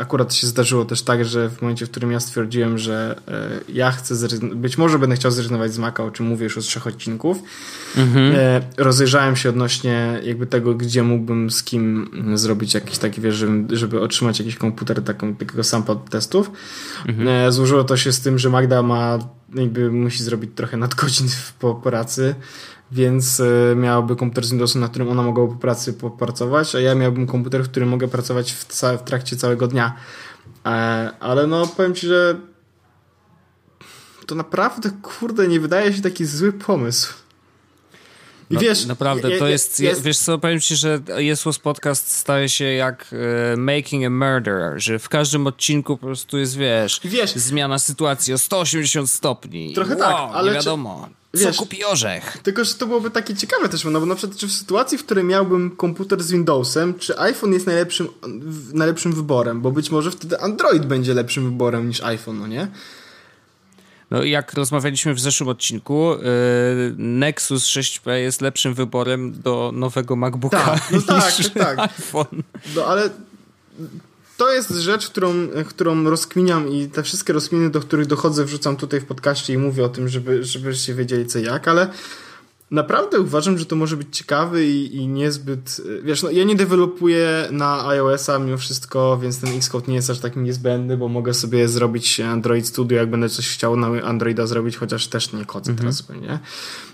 akurat 0.00 0.34
się 0.34 0.46
zdarzyło 0.46 0.84
też 0.84 1.02
tak, 1.02 1.24
że 1.24 1.50
w 1.50 1.62
momencie, 1.62 1.86
w 1.86 1.90
którym 1.90 2.12
ja 2.12 2.20
stwierdziłem, 2.20 2.78
że 2.78 3.20
e, 3.28 3.60
ja 3.68 3.90
chcę 3.90 4.16
zrezygnować, 4.16 4.58
być 4.58 4.78
może 4.78 4.98
będę 4.98 5.16
chciał 5.16 5.30
zrezygnować 5.30 5.72
z 5.72 5.78
Maca, 5.78 6.04
o 6.04 6.10
czym 6.10 6.26
mówię 6.26 6.44
już 6.44 6.58
od 6.58 6.64
trzech 6.64 6.86
odcinków, 6.86 7.42
mhm. 7.96 8.34
e, 8.36 8.60
rozejrzałem 8.76 9.36
się 9.36 9.48
odnośnie 9.48 10.20
jakby 10.22 10.46
tego, 10.46 10.74
gdzie 10.74 11.02
mógłbym 11.02 11.50
z 11.50 11.62
kim 11.62 12.10
zrobić 12.34 12.74
jakiś 12.74 12.98
taki, 12.98 13.20
wiesz, 13.20 13.34
żeby, 13.34 13.76
żeby 13.76 14.00
otrzymać 14.00 14.38
jakiś 14.38 14.56
komputer 14.56 15.04
taką, 15.04 15.34
takiego 15.34 15.64
sampa 15.64 15.94
testów. 15.94 16.50
Mhm. 17.08 17.28
E, 17.28 17.52
złożyło 17.52 17.84
to 17.84 17.96
się 17.96 18.12
z 18.12 18.20
tym, 18.20 18.38
że 18.38 18.50
Magda 18.50 18.82
ma 18.82 19.18
jakby 19.54 19.92
musi 19.92 20.22
zrobić 20.22 20.50
trochę 20.54 20.76
nadgodzin 20.76 21.28
po 21.60 21.74
pracy, 21.74 22.34
więc 22.92 23.40
e, 23.40 23.76
miałaby 23.76 24.16
komputer 24.16 24.44
z 24.44 24.50
Windowsem, 24.50 24.80
na 24.80 24.88
którym 24.88 25.08
ona 25.08 25.22
mogłaby 25.22 25.52
po 25.52 25.58
pracy 25.58 25.92
popracować, 25.92 26.74
a 26.74 26.80
ja 26.80 26.94
miałbym 26.94 27.26
komputer, 27.26 27.64
w 27.64 27.68
którym 27.68 27.88
mogę 27.88 28.08
pracować 28.08 28.52
w, 28.52 28.66
w 28.98 29.02
trakcie 29.04 29.36
całego 29.36 29.66
dnia. 29.66 29.96
E, 30.66 30.70
ale 31.20 31.46
no, 31.46 31.66
powiem 31.66 31.94
Ci, 31.94 32.06
że 32.06 32.36
to 34.26 34.34
naprawdę, 34.34 34.90
kurde, 35.02 35.48
nie 35.48 35.60
wydaje 35.60 35.92
się 35.92 36.02
taki 36.02 36.24
zły 36.24 36.52
pomysł. 36.52 37.14
I 38.50 38.54
no, 38.54 38.60
wiesz, 38.60 38.86
naprawdę, 38.86 39.38
to 39.38 39.48
jest, 39.48 39.80
jest, 39.80 40.02
wiesz 40.02 40.18
co, 40.18 40.38
powiem 40.38 40.60
ci, 40.60 40.76
że 40.76 41.00
Jesus 41.16 41.58
Podcast 41.58 42.10
staje 42.10 42.48
się 42.48 42.64
jak 42.64 43.06
uh, 43.12 43.58
Making 43.58 44.04
a 44.04 44.10
Murderer, 44.10 44.80
że 44.82 44.98
w 44.98 45.08
każdym 45.08 45.46
odcinku 45.46 45.96
po 45.96 46.06
prostu 46.06 46.38
jest, 46.38 46.56
wiesz, 46.56 47.00
wiesz 47.04 47.32
zmiana 47.32 47.78
sytuacji 47.78 48.34
o 48.34 48.38
180 48.38 49.10
stopni. 49.10 49.74
Trochę 49.74 49.96
tak, 49.96 50.14
wow, 50.14 50.28
tak, 50.28 50.36
ale 50.36 50.52
nie 50.52 50.58
wiadomo. 50.58 51.08
Czy, 51.08 51.19
wiesz, 51.34 51.56
co 51.56 51.62
kupi 51.62 51.84
orzech? 51.84 52.38
Tylko, 52.42 52.64
że 52.64 52.74
to 52.74 52.86
byłoby 52.86 53.10
takie 53.10 53.34
ciekawe 53.34 53.68
też, 53.68 53.84
no 53.84 54.00
bo 54.00 54.06
na 54.06 54.14
przykład, 54.14 54.38
czy 54.38 54.46
w 54.46 54.52
sytuacji, 54.52 54.98
w 54.98 55.04
której 55.04 55.24
miałbym 55.24 55.76
komputer 55.76 56.22
z 56.22 56.32
Windowsem, 56.32 56.94
czy 56.98 57.18
iPhone 57.18 57.52
jest 57.52 57.66
najlepszym, 57.66 58.08
najlepszym 58.72 59.12
wyborem, 59.12 59.60
bo 59.60 59.70
być 59.70 59.90
może 59.90 60.10
wtedy 60.10 60.40
Android 60.40 60.86
będzie 60.86 61.14
lepszym 61.14 61.44
wyborem 61.44 61.88
niż 61.88 62.02
iPhone, 62.02 62.38
no 62.38 62.46
nie? 62.46 62.68
No 64.10 64.24
jak 64.24 64.54
rozmawialiśmy 64.54 65.14
w 65.14 65.20
zeszłym 65.20 65.48
odcinku, 65.48 66.12
yy, 66.12 66.94
Nexus 66.98 67.66
6P 67.66 68.10
jest 68.10 68.40
lepszym 68.40 68.74
wyborem 68.74 69.42
do 69.42 69.70
nowego 69.74 70.16
MacBooka 70.16 70.64
tak, 70.64 70.90
no 70.90 70.98
niż 71.38 71.50
tak, 71.50 71.76
tak. 71.76 71.78
iPhone. 71.78 72.42
No 72.76 72.84
ale 72.84 73.10
to 74.40 74.52
jest 74.52 74.70
rzecz, 74.70 75.10
którą, 75.10 75.34
którą 75.68 76.04
rozkminiam 76.04 76.68
i 76.68 76.88
te 76.88 77.02
wszystkie 77.02 77.32
rozkminy, 77.32 77.70
do 77.70 77.80
których 77.80 78.06
dochodzę, 78.06 78.44
wrzucam 78.44 78.76
tutaj 78.76 79.00
w 79.00 79.04
podcaście 79.04 79.52
i 79.52 79.58
mówię 79.58 79.84
o 79.84 79.88
tym, 79.88 80.08
żeby, 80.08 80.44
żebyście 80.44 80.94
wiedzieli 80.94 81.26
co 81.26 81.38
jak, 81.38 81.68
ale 81.68 81.88
naprawdę 82.70 83.20
uważam, 83.20 83.58
że 83.58 83.66
to 83.66 83.76
może 83.76 83.96
być 83.96 84.16
ciekawy 84.16 84.66
i, 84.66 84.96
i 84.96 85.08
niezbyt. 85.08 85.80
Wiesz, 86.02 86.22
no 86.22 86.30
ja 86.30 86.44
nie 86.44 86.56
dewelopuję 86.56 87.48
na 87.50 87.88
iOS-a 87.88 88.38
mimo 88.38 88.56
wszystko, 88.58 89.18
więc 89.18 89.40
ten 89.40 89.56
Xcode 89.56 89.86
nie 89.88 89.94
jest 89.94 90.10
aż 90.10 90.18
tak 90.18 90.36
niezbędny, 90.36 90.96
bo 90.96 91.08
mogę 91.08 91.34
sobie 91.34 91.68
zrobić 91.68 92.20
Android 92.20 92.66
Studio, 92.66 92.98
jak 92.98 93.10
będę 93.10 93.28
coś 93.28 93.48
chciał 93.48 93.76
na 93.76 93.86
Androida 93.86 94.46
zrobić, 94.46 94.76
chociaż 94.76 95.08
też 95.08 95.32
nie 95.32 95.44
kodzę 95.44 95.70
mhm. 95.70 95.78
teraz, 95.78 96.08
nie? 96.22 96.38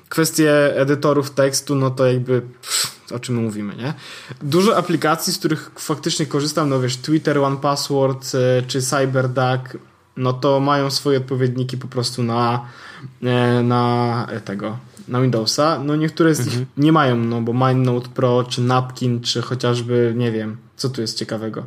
Kwestie 0.09 0.77
edytorów 0.77 1.31
tekstu, 1.31 1.75
no 1.75 1.91
to 1.91 2.07
jakby. 2.07 2.43
Pff, 2.43 2.97
o 3.13 3.19
czym 3.19 3.35
mówimy, 3.35 3.77
nie? 3.77 3.95
Dużo 4.43 4.77
aplikacji, 4.77 5.33
z 5.33 5.39
których 5.39 5.71
faktycznie 5.79 6.27
korzystam, 6.27 6.69
no 6.69 6.81
wiesz, 6.81 6.97
Twitter, 6.97 7.39
One 7.39 7.57
Password 7.57 8.33
e, 8.35 8.63
czy 8.63 8.83
CyberDuck, 8.83 9.79
no 10.17 10.33
to 10.33 10.61
mają 10.61 10.91
swoje 10.91 11.19
odpowiedniki 11.19 11.79
po 11.79 11.89
prostu 11.89 12.23
na, 12.23 12.69
e, 13.23 13.63
na 13.63 14.29
tego 14.45 14.79
na 15.09 15.21
Windowsa. 15.21 15.79
No 15.85 15.97
niektóre 15.97 16.35
z 16.35 16.41
mhm. 16.41 16.59
nich 16.59 16.69
nie 16.77 16.93
mają, 16.93 17.17
no 17.17 17.41
bo 17.41 17.53
MindNote 17.53 18.09
Pro, 18.09 18.45
czy 18.45 18.61
Napkin, 18.61 19.21
czy 19.21 19.43
chociażby, 19.43 20.13
nie 20.17 20.33
wiem, 20.33 20.57
co 20.77 20.89
tu 20.89 21.01
jest 21.01 21.19
ciekawego. 21.19 21.67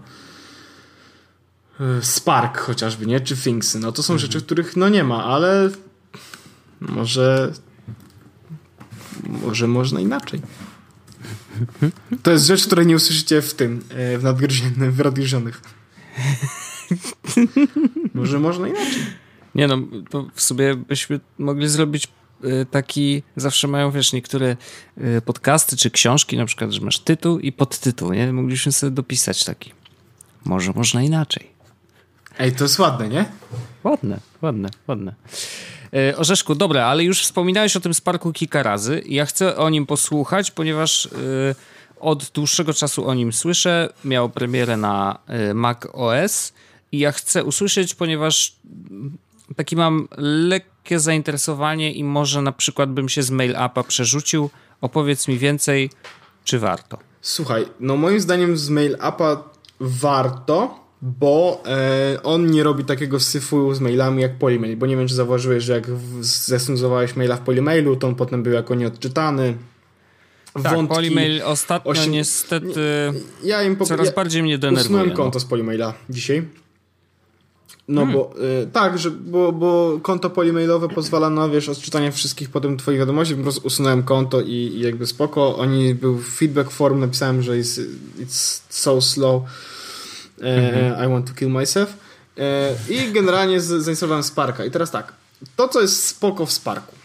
Spark 2.02 2.58
chociażby, 2.58 3.06
nie? 3.06 3.19
Czy 3.19 3.38
Thingsy. 3.38 3.80
No 3.80 3.91
to 3.91 4.04
są 4.04 4.13
mhm. 4.13 4.19
rzeczy, 4.19 4.45
których 4.45 4.78
no 4.78 4.89
nie 4.89 5.04
ma, 5.04 5.25
ale 5.25 5.69
może 6.80 7.54
może 9.27 9.67
można 9.67 9.99
inaczej. 9.99 10.41
To 12.23 12.32
jest 12.32 12.45
rzecz, 12.45 12.65
której 12.65 12.86
nie 12.86 12.95
usłyszycie 12.95 13.41
w 13.41 13.53
tym, 13.53 13.84
e, 13.89 14.17
w 14.17 14.23
nadgryzionych, 14.23 14.95
w 14.95 14.99
radiożonych. 14.99 15.62
Może 18.13 18.39
można 18.39 18.67
inaczej. 18.67 19.03
Nie 19.55 19.67
no, 19.67 19.77
to 20.10 20.27
w 20.34 20.41
sobie 20.41 20.75
byśmy 20.75 21.19
mogli 21.38 21.69
zrobić 21.69 22.08
Y, 22.43 22.65
taki, 22.71 23.23
zawsze 23.36 23.67
mają, 23.67 23.91
wiesz, 23.91 24.13
niektóre 24.13 24.58
y, 24.97 25.21
podcasty 25.21 25.77
czy 25.77 25.91
książki, 25.91 26.38
na 26.38 26.45
przykład, 26.45 26.71
że 26.71 26.82
masz 26.82 26.99
tytuł 26.99 27.39
i 27.39 27.51
podtytuł, 27.51 28.13
nie? 28.13 28.34
Mogliśmy 28.34 28.71
sobie 28.71 28.91
dopisać 28.91 29.45
taki. 29.45 29.73
Może 30.45 30.71
można 30.75 31.03
inaczej. 31.03 31.49
Ej, 32.39 32.51
to 32.51 32.63
jest 32.63 32.79
ładne, 32.79 33.10
nie? 33.10 33.25
Ładne, 33.84 34.19
ładne, 34.41 34.69
ładne. 34.88 35.15
Y, 35.93 36.17
Orzeszku, 36.17 36.56
dobra, 36.56 36.86
ale 36.86 37.04
już 37.04 37.21
wspominałeś 37.21 37.75
o 37.75 37.80
tym 37.80 37.93
Sparku 37.93 38.34
kilka 38.34 38.63
razy. 38.63 39.04
Ja 39.06 39.25
chcę 39.25 39.58
o 39.58 39.69
nim 39.69 39.86
posłuchać, 39.86 40.52
ponieważ 40.52 41.10
od 41.99 42.30
dłuższego 42.30 42.73
czasu 42.73 43.08
o 43.08 43.13
nim 43.13 43.34
słyszę. 43.34 43.93
Miał 44.06 44.30
premierę 44.30 44.78
na 44.78 45.19
Mac 45.54 45.78
OS 45.93 46.54
i 46.91 46.99
ja 46.99 47.12
chcę 47.12 47.43
usłyszeć, 47.43 47.95
ponieważ 47.95 48.56
taki 49.56 49.75
mam 49.75 50.08
lekkie 50.17 50.99
zainteresowanie 50.99 51.93
i 51.93 52.04
może 52.04 52.41
na 52.41 52.52
przykład 52.52 52.89
bym 52.89 53.10
się 53.10 53.23
z 53.23 53.32
mail 53.32 53.56
upa 53.65 53.84
przerzucił. 53.84 54.49
Opowiedz 54.82 55.28
mi 55.28 55.38
więcej, 55.38 55.89
czy 56.43 56.60
warto? 56.60 56.97
Słuchaj, 57.21 57.65
no 57.80 57.97
moim 57.97 58.19
zdaniem 58.19 58.58
z 58.58 58.69
mail 58.69 58.93
upa 58.95 59.43
warto, 59.80 60.80
bo 61.01 61.63
e, 61.65 62.23
on 62.23 62.51
nie 62.51 62.63
robi 62.63 62.85
takiego 62.85 63.19
syfu 63.19 63.73
z 63.73 63.79
mailami 63.79 64.21
jak 64.21 64.35
Polymail, 64.35 64.77
bo 64.77 64.85
nie 64.85 64.97
wiem, 64.97 65.07
czy 65.07 65.15
zauważyłeś, 65.15 65.63
że 65.63 65.73
jak 65.73 65.88
zesnuzowałeś 66.21 67.15
maila 67.15 67.35
w 67.35 67.41
Polymailu, 67.41 67.95
to 67.95 68.07
on 68.07 68.15
potem 68.15 68.43
był 68.43 68.53
jako 68.53 68.75
nieodczytany. 68.75 69.57
Tak, 70.63 70.73
Wątki, 70.73 70.95
Polymail 70.95 71.41
ostatnio 71.43 71.91
osiem... 71.91 72.12
niestety 72.12 73.13
ja 73.43 73.63
im 73.63 73.75
po... 73.75 73.85
coraz 73.85 74.07
ja 74.07 74.13
bardziej 74.13 74.43
mnie 74.43 74.57
denerwuje. 74.57 74.85
Usunąłem 74.85 75.09
no. 75.09 75.15
konto 75.15 75.39
z 75.39 75.45
Polymaila 75.45 75.93
dzisiaj 76.09 76.45
no 77.89 78.01
hmm. 78.01 78.15
bo 78.15 78.33
y, 78.63 78.67
tak, 78.67 78.97
że, 78.97 79.12
bo, 79.12 79.51
bo 79.51 79.99
konto 80.01 80.29
polimailowe 80.29 80.89
pozwala 80.89 81.29
na 81.29 81.49
wiesz, 81.49 81.69
odczytanie 81.69 82.12
wszystkich 82.12 82.49
potem 82.49 82.77
twoich 82.77 82.99
wiadomości, 82.99 83.35
po 83.35 83.43
prostu 83.43 83.67
usunąłem 83.67 84.03
konto 84.03 84.41
i, 84.41 84.53
i 84.53 84.79
jakby 84.79 85.07
spoko. 85.07 85.57
Oni 85.57 85.95
był 85.95 86.17
feedback 86.21 86.71
form, 86.71 86.99
napisałem, 86.99 87.41
że 87.41 87.51
it's, 87.51 87.81
it's 88.19 88.62
so 88.69 89.01
slow. 89.01 89.41
Hmm. 90.41 91.06
I 91.06 91.08
want 91.08 91.28
to 91.28 91.34
kill 91.34 91.49
myself. 91.49 91.93
E, 92.38 92.75
I 92.89 93.12
generalnie 93.12 93.62
zainstalowałem 93.62 94.23
Sparka. 94.23 94.65
I 94.65 94.71
teraz 94.71 94.91
tak, 94.91 95.13
to 95.56 95.67
co 95.67 95.82
jest 95.82 96.08
spoko 96.08 96.45
w 96.45 96.52
Sparku. 96.52 96.95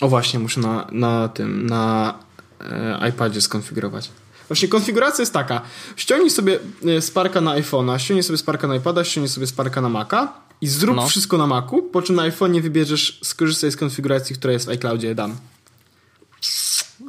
O 0.00 0.08
właśnie, 0.08 0.38
muszę 0.38 0.60
na, 0.60 0.86
na 0.92 1.28
tym, 1.28 1.66
na 1.66 2.14
e, 2.60 3.08
iPadzie 3.08 3.40
skonfigurować. 3.40 4.10
Właśnie 4.48 4.68
konfiguracja 4.68 5.22
jest 5.22 5.32
taka. 5.32 5.60
Ściągnij 5.96 6.30
sobie 6.30 6.58
e, 6.86 7.02
Sparka 7.02 7.40
na 7.40 7.50
iPhone'a, 7.50 7.98
ściągnij 7.98 8.22
sobie 8.22 8.36
Sparka 8.36 8.68
na 8.68 8.76
iPada, 8.76 9.04
ściągnij 9.04 9.28
sobie 9.28 9.46
Sparka 9.46 9.80
na 9.80 9.88
Maca 9.88 10.32
i 10.60 10.68
zrób 10.68 10.96
no. 10.96 11.06
wszystko 11.06 11.38
na 11.38 11.46
Macu, 11.46 11.82
po 11.82 12.02
czym 12.02 12.16
na 12.16 12.22
iPhone'ie 12.30 12.62
wybierzesz, 12.62 13.20
skorzystaj 13.22 13.70
z 13.70 13.76
konfiguracji, 13.76 14.36
która 14.36 14.52
jest 14.52 14.66
w 14.66 14.68
iCloudzie 14.68 15.14
dam. 15.14 15.36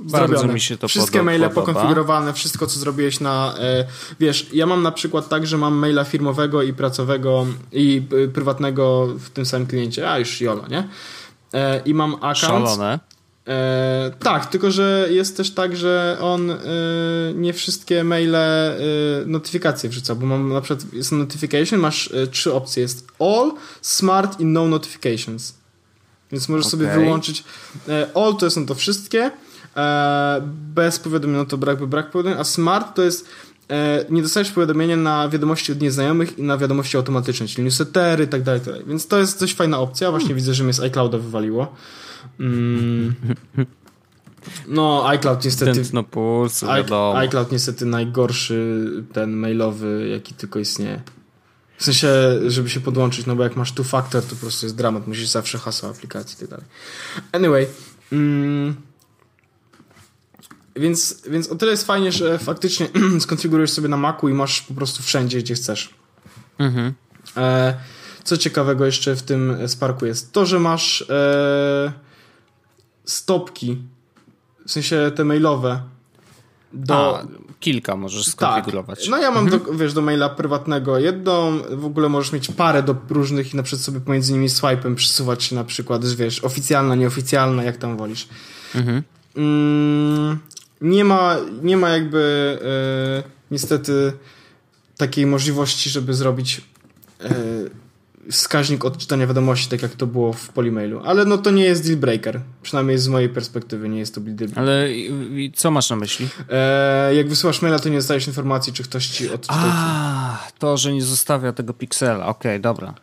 Bardzo 0.02 0.28
Zrobione. 0.28 0.54
mi 0.54 0.60
się 0.60 0.78
to 0.78 0.88
Wszystkie 0.88 1.20
podoba. 1.20 1.38
maile 1.38 1.50
pokonfigurowane, 1.50 2.34
wszystko 2.34 2.68
co 2.68 2.80
zrobiłeś 2.80 3.20
na... 3.20 3.54
E, 3.60 3.86
wiesz, 4.20 4.48
ja 4.54 4.66
mam 4.66 4.84
na 4.84 4.92
przykład 4.92 5.30
tak, 5.30 5.48
że 5.48 5.58
mam 5.58 5.74
maila 5.74 6.04
firmowego 6.04 6.64
i 6.64 6.74
pracowego 6.74 7.46
i 7.72 8.02
e, 8.26 8.28
prywatnego 8.28 9.08
w 9.20 9.30
tym 9.30 9.46
samym 9.46 9.68
kliencie, 9.68 10.12
a 10.12 10.20
już 10.20 10.42
jolo, 10.42 10.68
nie? 10.68 10.88
E, 11.54 11.82
I 11.86 11.94
mam 11.94 12.16
account... 12.16 12.38
Szalone. 12.38 13.00
E, 13.48 14.12
tak, 14.20 14.46
tylko 14.46 14.72
że 14.72 15.08
jest 15.10 15.38
też 15.38 15.52
tak, 15.52 15.78
że 15.78 16.18
on 16.22 16.52
e, 16.52 16.58
nie 17.36 17.54
wszystkie 17.54 18.04
maile 18.04 18.36
e, 18.36 18.80
notyfikacje 19.26 19.90
wrzuca, 19.90 20.16
bo 20.16 20.26
mam 20.26 20.54
na 20.54 20.62
przykład 20.62 20.94
jest 20.94 21.12
notification, 21.12 21.80
masz 21.80 22.12
e, 22.12 22.28
trzy 22.28 22.54
opcje, 22.54 22.82
jest 22.84 23.08
all, 23.20 23.52
smart 23.82 24.40
i 24.40 24.46
no 24.46 24.68
notifications. 24.68 25.54
Więc 26.32 26.50
możesz 26.50 26.66
okay. 26.66 26.72
sobie 26.72 26.88
wyłączyć 26.88 27.44
e, 27.88 28.08
all 28.16 28.36
to 28.36 28.50
są 28.50 28.66
to 28.66 28.76
wszystkie, 28.76 29.32
bez 30.46 31.00
powiadomienia 31.00 31.46
to 31.46 31.58
brak, 31.58 31.86
brak 31.86 32.12
powiadomienia, 32.12 32.42
a 32.42 32.44
smart 32.44 32.96
to 32.96 33.04
jest 33.04 33.30
nie 34.10 34.22
dostajesz 34.22 34.52
powiadomienia 34.52 34.98
na 34.98 35.30
wiadomości 35.30 35.72
od 35.72 35.82
nieznajomych 35.82 36.40
i 36.40 36.44
na 36.44 36.58
wiadomości 36.58 36.98
automatyczne, 36.98 37.48
czyli 37.48 37.64
newslettery 37.64 38.24
i 38.24 38.28
tak 38.28 38.44
dalej, 38.44 38.62
tak 38.62 38.70
dalej. 38.70 38.88
Więc 38.88 39.08
to 39.08 39.18
jest 39.20 39.40
dość 39.40 39.56
fajna 39.56 39.80
opcja. 39.80 40.12
Właśnie 40.12 40.28
hmm. 40.28 40.38
widzę, 40.38 40.54
że 40.54 40.64
mnie 40.64 40.74
z 40.74 40.80
iClouda 40.80 41.18
wywaliło. 41.18 41.76
Mm. 42.40 43.16
No, 44.68 45.08
iCloud 45.08 45.46
niestety. 45.46 45.74
Tętno 45.74 46.04
pulsu, 46.04 46.68
wiadomo. 46.68 47.18
iCloud 47.18 47.52
niestety 47.52 47.86
najgorszy 47.86 48.90
ten 49.14 49.32
mailowy, 49.32 50.10
jaki 50.12 50.34
tylko 50.34 50.60
istnieje. 50.60 51.02
W 51.78 51.84
sensie, 51.84 52.10
żeby 52.48 52.70
się 52.70 52.80
podłączyć, 52.80 53.26
no 53.26 53.36
bo 53.36 53.44
jak 53.44 53.56
masz 53.56 53.72
two 53.72 53.84
factor, 53.84 54.24
to 54.24 54.30
po 54.30 54.36
prostu 54.36 54.66
jest 54.66 54.76
dramat, 54.76 55.08
musisz 55.08 55.28
zawsze 55.28 55.58
hasło 55.58 55.90
aplikacji 55.90 56.36
i 56.36 56.40
tak 56.40 56.50
dalej. 56.50 56.66
Anyway, 57.32 57.68
mm, 58.12 58.76
więc, 60.76 61.22
więc 61.30 61.48
o 61.48 61.56
tyle 61.56 61.72
jest 61.72 61.88
fajnie, 61.88 62.12
że 62.12 62.40
faktycznie 62.40 62.88
skonfigurujesz 63.20 63.72
sobie 63.72 63.88
na 63.88 63.98
Macu 63.98 64.30
i 64.30 64.34
masz 64.34 64.62
po 64.62 64.74
prostu 64.74 65.04
wszędzie, 65.04 65.40
gdzie 65.40 65.54
chcesz. 65.54 65.94
Mhm. 66.60 66.94
E, 67.38 67.74
co 68.24 68.38
ciekawego 68.38 68.86
jeszcze 68.86 69.16
w 69.16 69.24
tym 69.24 69.58
Sparku 69.68 70.06
jest 70.06 70.32
to, 70.32 70.46
że 70.46 70.60
masz 70.60 71.02
e, 71.10 71.94
stopki, 73.06 73.78
w 74.66 74.72
sensie 74.72 75.12
te 75.16 75.24
mailowe. 75.24 75.82
Do... 76.74 77.20
A, 77.20 77.28
kilka 77.60 77.96
możesz 77.96 78.26
tak. 78.26 78.34
skonfigurować. 78.34 79.00
Tak. 79.00 79.10
No 79.10 79.18
ja 79.18 79.32
mam, 79.32 79.44
mhm. 79.44 79.64
do, 79.64 79.74
wiesz, 79.74 79.94
do 79.94 80.02
maila 80.02 80.30
prywatnego 80.30 81.00
jedną, 81.00 81.60
w 81.72 81.86
ogóle 81.86 82.10
możesz 82.10 82.32
mieć 82.32 82.48
parę 82.48 82.84
do 82.84 82.96
różnych 83.10 83.54
i 83.54 83.58
na 83.58 83.64
przykład 83.64 83.86
sobie 83.86 84.00
pomiędzy 84.00 84.34
nimi 84.34 84.50
swipe'em 84.50 84.96
przesuwać 84.96 85.44
się 85.44 85.56
na 85.56 85.64
przykład, 85.64 86.06
wiesz, 86.06 86.44
oficjalna, 86.44 86.96
nieoficjalna, 86.96 87.64
jak 87.64 87.78
tam 87.78 87.98
wolisz. 87.98 88.28
Mhm. 88.76 89.04
Mm, 89.36 90.40
nie 90.82 91.06
ma, 91.06 91.38
nie 91.64 91.78
ma 91.78 91.90
jakby 91.90 92.58
e, 93.26 93.30
niestety 93.52 94.14
takiej 94.98 95.26
możliwości, 95.26 95.90
żeby 95.90 96.14
zrobić 96.14 96.62
e, 97.24 97.30
wskaźnik 98.32 98.86
odczytania 98.86 99.28
wiadomości, 99.28 99.70
tak 99.70 99.82
jak 99.82 99.96
to 99.96 100.08
było 100.08 100.34
w 100.34 100.50
Polymailu. 100.50 101.02
Ale 101.06 101.26
no 101.26 101.38
to 101.38 101.52
nie 101.52 101.64
jest 101.64 101.86
deal 101.86 101.98
breaker. 101.98 102.42
Przynajmniej 102.62 102.98
z 102.98 103.08
mojej 103.08 103.30
perspektywy 103.30 103.90
nie 103.90 104.00
jest 104.00 104.16
to 104.16 104.22
deal 104.22 104.36
breaker. 104.36 104.60
Ale 104.60 104.94
i, 104.94 105.52
co 105.56 105.72
masz 105.72 105.90
na 105.90 105.96
myśli? 105.96 106.28
E, 106.50 107.16
jak 107.16 107.30
wysyłasz 107.30 107.62
maila, 107.62 107.80
to 107.80 107.90
nie 107.90 107.98
dostajesz 107.98 108.28
informacji, 108.28 108.74
czy 108.74 108.84
ktoś 108.84 109.08
ci 109.08 109.30
odczytał. 109.30 109.58
A, 109.60 110.48
to, 110.60 110.78
że 110.78 110.94
nie 110.94 111.02
zostawia 111.02 111.54
tego 111.54 111.74
piksela. 111.74 112.26
Okej, 112.26 112.52
okay, 112.52 112.60
dobra. 112.60 112.94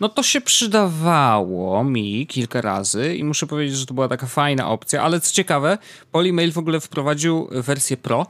No 0.00 0.08
to 0.08 0.22
się 0.22 0.40
przydawało 0.40 1.84
mi 1.84 2.26
kilka 2.26 2.60
razy 2.60 3.16
i 3.16 3.24
muszę 3.24 3.46
powiedzieć, 3.46 3.76
że 3.76 3.86
to 3.86 3.94
była 3.94 4.08
taka 4.08 4.26
fajna 4.26 4.68
opcja, 4.68 5.02
ale 5.02 5.20
co 5.20 5.32
ciekawe, 5.32 5.78
Polymail 6.12 6.52
w 6.52 6.58
ogóle 6.58 6.80
wprowadził 6.80 7.48
wersję 7.50 7.96
Pro, 7.96 8.26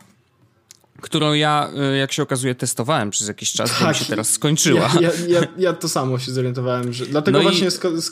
którą 1.00 1.32
ja, 1.32 1.70
y, 1.94 1.96
jak 1.96 2.12
się 2.12 2.22
okazuje, 2.22 2.54
testowałem 2.54 3.10
przez 3.10 3.28
jakiś 3.28 3.52
czas, 3.52 3.70
tak, 3.70 3.80
bo 3.80 3.88
mi 3.88 3.94
się 3.94 4.04
teraz 4.04 4.30
skończyła. 4.30 4.90
Ja, 4.94 5.00
ja, 5.00 5.10
ja, 5.28 5.46
ja, 5.58 5.72
to 5.72 5.88
samo 5.88 6.18
się 6.18 6.32
zorientowałem, 6.32 6.92
że 6.92 7.06
dlatego 7.06 7.38
no 7.38 7.42
właśnie 7.42 7.68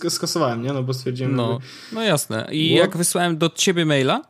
i... 0.07 0.11
skasowałem, 0.11 0.63
nie? 0.63 0.73
No 0.73 0.83
bo 0.83 0.95
stwierdziłem... 0.95 1.37
No, 1.37 1.59
no 1.93 2.03
jasne. 2.03 2.49
I 2.53 2.69
What? 2.69 2.87
jak 2.87 2.97
wysłałem 2.97 3.39
do 3.39 3.51
ciebie 3.51 3.85
maila, 3.85 4.23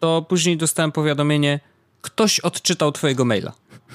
to 0.00 0.22
później 0.28 0.56
dostałem 0.56 0.92
powiadomienie, 0.92 1.60
ktoś 2.02 2.40
odczytał 2.40 2.92
twojego 2.92 3.24
maila. 3.24 3.52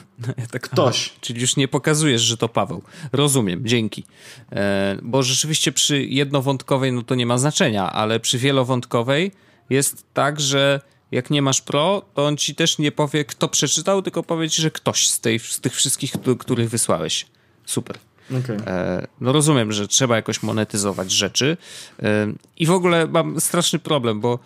Tak, 0.52 0.62
Ktoś. 0.62 1.10
Aha, 1.10 1.20
czyli 1.22 1.42
już 1.42 1.56
nie 1.56 1.68
pokazujesz, 1.68 2.22
że 2.22 2.38
to 2.38 2.50
Paweł. 2.50 2.84
Rozumiem, 3.12 3.62
dzięki. 3.66 4.04
E, 4.52 4.98
bo 5.02 5.24
rzeczywiście 5.24 5.72
przy 5.72 6.04
jednowątkowej 6.04 6.92
no 6.92 7.02
to 7.02 7.16
nie 7.16 7.26
ma 7.26 7.38
znaczenia, 7.38 7.92
ale 7.92 8.20
przy 8.20 8.38
wielowątkowej 8.38 9.32
jest 9.70 10.06
tak, 10.14 10.40
że 10.40 10.82
jak 11.12 11.30
nie 11.30 11.42
masz 11.42 11.62
pro, 11.62 12.02
to 12.14 12.26
on 12.26 12.38
ci 12.38 12.56
też 12.56 12.78
nie 12.78 12.92
powie, 12.92 13.26
kto 13.26 13.48
przeczytał, 13.48 14.02
tylko 14.02 14.24
powie 14.24 14.50
ci, 14.50 14.62
że 14.62 14.72
ktoś 14.72 15.10
z, 15.10 15.20
tej, 15.20 15.40
z 15.40 15.60
tych 15.60 15.76
wszystkich, 15.76 16.14
których 16.40 16.70
wysłałeś. 16.70 17.26
Super. 17.66 17.98
Okay. 18.44 18.58
E, 18.68 19.08
no 19.22 19.32
rozumiem, 19.32 19.72
że 19.72 19.88
trzeba 19.88 20.16
jakoś 20.16 20.44
monetyzować 20.44 21.12
rzeczy. 21.12 21.58
E, 22.04 22.34
I 22.58 22.66
w 22.66 22.72
ogóle 22.72 23.08
mam 23.08 23.42
straszny 23.42 23.80
problem, 23.80 24.22
bo 24.22 24.40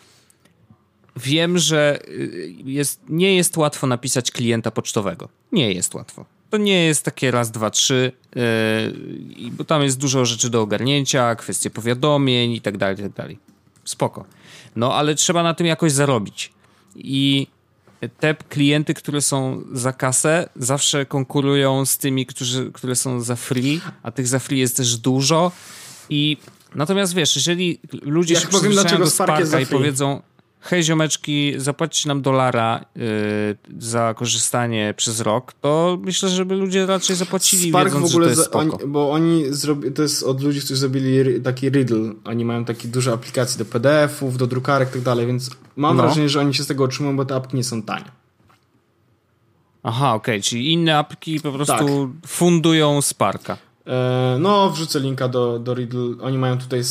wiem, 1.16 1.58
że 1.58 2.00
y, 2.08 2.56
jest, 2.66 3.02
nie 3.10 3.36
jest 3.36 3.58
łatwo 3.58 3.88
napisać 3.88 4.32
klienta 4.32 4.72
pocztowego. 4.72 5.30
Nie 5.52 5.74
jest 5.74 5.94
łatwo. 5.94 6.26
To 6.50 6.58
nie 6.58 6.86
jest 6.86 7.04
takie 7.04 7.32
raz, 7.32 7.52
dwa, 7.52 7.70
trzy, 7.70 8.12
yy, 8.36 9.52
bo 9.52 9.64
tam 9.64 9.84
jest 9.84 9.98
dużo 9.98 10.26
rzeczy 10.26 10.50
do 10.50 10.62
ogarnięcia, 10.62 11.36
kwestie 11.36 11.70
powiadomień 11.70 12.52
i 12.52 12.62
tak 12.62 12.78
dalej, 12.78 12.96
i 13.00 13.02
tak 13.02 13.14
dalej. 13.14 13.40
Spoko. 13.86 14.26
No 14.76 14.94
ale 14.94 15.16
trzeba 15.16 15.44
na 15.44 15.54
tym 15.54 15.68
jakoś 15.68 15.92
zarobić. 15.92 16.54
I 16.96 17.48
te 18.20 18.36
klienty, 18.36 18.94
które 18.94 19.22
są 19.22 19.64
za 19.74 19.94
kasę, 19.94 20.50
zawsze 20.56 21.06
konkurują 21.06 21.86
z 21.86 21.98
tymi, 21.98 22.26
którzy, 22.26 22.72
które 22.74 22.96
są 22.96 23.22
za 23.22 23.36
free, 23.36 23.82
a 24.04 24.12
tych 24.12 24.28
za 24.28 24.40
free 24.40 24.60
jest 24.60 24.78
też 24.78 24.98
dużo. 24.98 25.52
I 26.10 26.38
natomiast 26.76 27.14
wiesz, 27.14 27.36
jeżeli 27.36 27.80
ludzie 28.02 28.34
Jak 28.34 28.44
się 28.44 28.50
powiem, 28.50 28.72
dlaczego 28.72 29.04
do 29.04 29.12
Sparka 29.12 29.60
i 29.60 29.66
powiedzą 29.66 30.22
hej 30.66 30.84
ziomeczki, 30.84 31.54
zapłacić 31.58 32.06
nam 32.06 32.22
dolara 32.22 32.86
yy, 32.96 33.04
za 33.80 34.14
korzystanie 34.14 34.94
przez 34.98 35.20
rok, 35.20 35.54
to 35.54 35.98
myślę, 36.02 36.30
żeby 36.30 36.56
ludzie 36.56 36.86
raczej 36.86 37.16
zapłacili, 37.16 37.70
Spark 37.70 37.86
wiedząc, 37.86 38.12
w 38.12 38.16
ogóle, 38.16 38.30
że 38.30 38.36
to 38.36 38.42
jest 38.42 38.56
oni, 38.56 38.72
bo 38.88 39.12
oni 39.12 39.44
zrobili, 39.50 39.94
to 39.94 40.02
jest 40.02 40.24
od 40.24 40.44
ludzi, 40.44 40.60
którzy 40.60 40.76
zrobili 40.76 41.42
taki 41.42 41.70
Riddle, 41.70 42.14
oni 42.26 42.46
mają 42.46 42.66
takie 42.66 42.88
duże 42.88 43.14
aplikacje 43.14 43.58
do 43.58 43.66
PDF-ów, 43.66 44.38
do 44.38 44.48
drukarek 44.48 44.90
i 44.90 44.92
tak 44.92 45.02
dalej, 45.02 45.28
więc 45.28 45.50
mam 45.76 45.98
no. 45.98 46.04
wrażenie, 46.04 46.30
że 46.30 46.40
oni 46.40 46.54
się 46.54 46.64
z 46.64 46.68
tego 46.68 46.84
otrzymują, 46.84 47.18
bo 47.18 47.26
te 47.26 47.36
apki 47.36 47.58
nie 47.58 47.64
są 47.64 47.82
tanie. 47.82 48.12
Aha, 49.84 50.14
okej, 50.14 50.36
okay. 50.36 50.44
czyli 50.44 50.74
inne 50.74 50.98
apki 50.98 51.40
po 51.40 51.52
prostu 51.52 51.74
tak. 51.76 52.30
fundują 52.30 53.02
Sparka. 53.02 53.58
E, 53.88 54.38
no, 54.40 54.70
wrzucę 54.70 55.00
linka 55.00 55.28
do, 55.28 55.60
do 55.60 55.74
Riddle. 55.74 56.16
Oni 56.22 56.38
mają 56.38 56.58
tutaj 56.58 56.82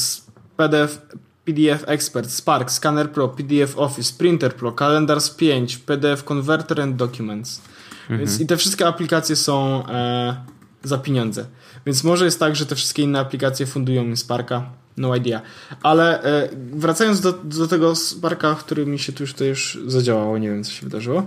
PDF, 0.57 0.99
PDF 1.45 1.85
Expert, 1.87 2.31
Spark, 2.31 2.71
Scanner 2.71 3.11
Pro, 3.11 3.29
PDF 3.29 3.79
Office, 3.79 4.13
Printer 4.19 4.55
Pro, 4.55 4.73
Calendars 4.73 5.31
5, 5.31 5.79
PDF 5.79 6.25
Converter 6.25 6.81
and 6.81 6.97
Documents. 6.97 7.61
Mhm. 8.03 8.21
Więc 8.21 8.41
i 8.41 8.47
te 8.47 8.57
wszystkie 8.57 8.87
aplikacje 8.87 9.37
są 9.37 9.87
e, 9.87 10.37
za 10.83 10.99
pieniądze. 10.99 11.47
Więc 11.87 12.05
może 12.05 12.25
jest 12.25 12.41
tak, 12.41 12.57
że 12.57 12.67
te 12.67 12.75
wszystkie 12.75 13.03
inne 13.03 13.21
aplikacje 13.21 13.67
fundują 13.67 14.05
mi 14.05 14.17
Sparka. 14.17 14.71
No 14.97 15.17
idea. 15.17 15.41
Ale 15.83 16.23
e, 16.23 16.49
wracając 16.73 17.21
do, 17.21 17.33
do 17.33 17.69
tego 17.69 17.97
Sparka, 17.97 18.55
który 18.55 18.87
mi 18.87 18.99
się 18.99 19.13
tu 19.13 19.23
już 19.23 19.33
tutaj 19.33 19.49
już 19.49 19.79
zadziałało, 19.87 20.39
nie 20.39 20.51
wiem 20.51 20.65
co 20.65 20.73
się 20.73 20.83
wydarzyło. 20.83 21.19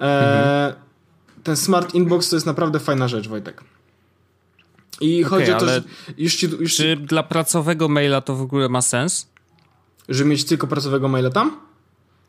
E, 0.00 0.04
mhm. 0.04 0.74
Ten 1.42 1.56
Smart 1.56 1.94
Inbox 1.94 2.30
to 2.30 2.36
jest 2.36 2.46
naprawdę 2.46 2.80
fajna 2.80 3.08
rzecz, 3.08 3.28
Wojtek. 3.28 3.64
I 5.00 5.24
okay, 5.24 5.38
chodzi 5.40 5.52
o 5.52 5.58
to, 5.58 5.66
że 5.66 5.82
już 6.18 6.36
ci, 6.36 6.46
już 6.60 6.76
Czy 6.76 6.96
dla 6.96 7.22
pracowego 7.22 7.88
maila 7.88 8.20
to 8.20 8.34
w 8.34 8.42
ogóle 8.42 8.68
ma 8.68 8.82
sens? 8.82 9.26
Żeby 10.08 10.30
mieć 10.30 10.44
tylko 10.44 10.66
pracowego 10.66 11.08
maila 11.08 11.30
tam? 11.30 11.68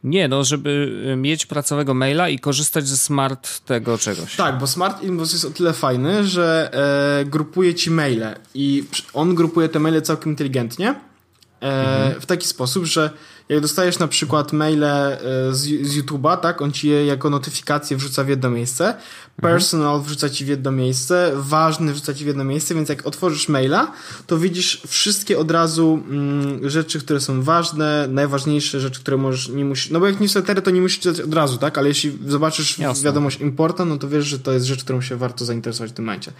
Nie, 0.03 0.27
no, 0.27 0.43
żeby 0.43 0.91
y, 1.13 1.15
mieć 1.15 1.45
pracowego 1.45 1.93
maila 1.93 2.29
i 2.29 2.39
korzystać 2.39 2.87
ze 2.87 2.97
smart 2.97 3.59
tego 3.59 3.97
czegoś. 3.97 4.35
Tak, 4.35 4.57
bo 4.57 4.67
Smart 4.67 5.03
Inbox 5.03 5.33
jest 5.33 5.45
o 5.45 5.51
tyle 5.51 5.73
fajny, 5.73 6.27
że 6.27 6.69
e, 7.21 7.25
grupuje 7.25 7.75
ci 7.75 7.91
maile 7.91 8.35
i 8.53 8.83
on 9.13 9.35
grupuje 9.35 9.69
te 9.69 9.79
maile 9.79 10.01
całkiem 10.01 10.31
inteligentnie 10.31 10.89
e, 10.89 10.95
mhm. 11.61 12.21
w 12.21 12.25
taki 12.25 12.47
sposób, 12.47 12.85
że 12.85 13.09
jak 13.49 13.59
dostajesz 13.59 13.99
na 13.99 14.07
przykład 14.07 14.53
maile 14.53 14.83
e, 14.83 15.17
z, 15.51 15.87
z 15.87 15.97
YouTube'a, 15.97 16.37
tak, 16.37 16.61
on 16.61 16.71
ci 16.71 16.87
je 16.87 17.05
jako 17.05 17.29
notyfikację 17.29 17.97
wrzuca 17.97 18.23
w 18.23 18.29
jedno 18.29 18.49
miejsce, 18.49 18.95
personal 19.41 19.95
mhm. 19.95 20.03
wrzuca 20.03 20.29
ci 20.29 20.45
w 20.45 20.47
jedno 20.47 20.71
miejsce, 20.71 21.31
ważny 21.35 21.93
wrzuca 21.93 22.13
ci 22.13 22.23
w 22.23 22.27
jedno 22.27 22.43
miejsce, 22.43 22.75
więc 22.75 22.89
jak 22.89 23.07
otworzysz 23.07 23.49
maila, 23.49 23.91
to 24.27 24.37
widzisz 24.37 24.81
wszystkie 24.87 25.39
od 25.39 25.51
razu 25.51 26.03
mm, 26.09 26.69
rzeczy, 26.69 26.99
które 26.99 27.19
są 27.19 27.41
ważne, 27.41 28.07
najważniejsze 28.09 28.79
rzeczy, 28.79 28.99
które 28.99 29.17
możesz, 29.17 29.49
nie 29.49 29.65
musisz, 29.65 29.89
no 29.89 29.99
bo 29.99 30.07
jak 30.07 30.19
newslettery, 30.19 30.61
to 30.61 30.71
nie 30.71 30.81
musisz 30.81 30.99
czytać 30.99 31.21
od 31.21 31.33
razu, 31.33 31.57
tak, 31.57 31.77
ale 31.77 31.87
jeśli 31.87 32.17
zobaczysz 32.27 32.79
Jasne. 32.79 33.05
wiadomość 33.05 33.41
importa, 33.41 33.85
no 33.85 33.97
to 33.97 34.09
wiesz, 34.09 34.25
że 34.25 34.39
to 34.39 34.51
jest 34.51 34.65
rzecz, 34.65 34.83
którą 34.83 35.01
się 35.01 35.15
warto 35.15 35.45
zainteresować 35.45 35.91
w 35.91 35.93
tym 35.93 36.05
momencie. 36.05 36.31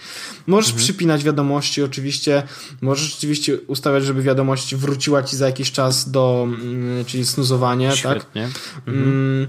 Możesz 0.48 0.70
mhm. 0.70 0.84
przypinać 0.84 1.24
wiadomości, 1.24 1.84
oczywiście, 1.84 2.44
możesz 2.82 3.16
oczywiście 3.18 3.58
ustawiać, 3.58 4.04
żeby 4.04 4.22
wiadomość 4.22 4.76
wróciła 4.76 5.24
ci 5.24 5.38
za 5.38 5.46
jakiś 5.46 5.72
czas 5.72 6.12
do 6.12 6.48
mm, 6.48 7.06
czyli 7.06 7.26
snuzowanie, 7.26 7.90
tak? 7.90 7.98
Świetnie. 7.98 8.50
tak? 8.54 8.88
Mhm. 8.88 9.48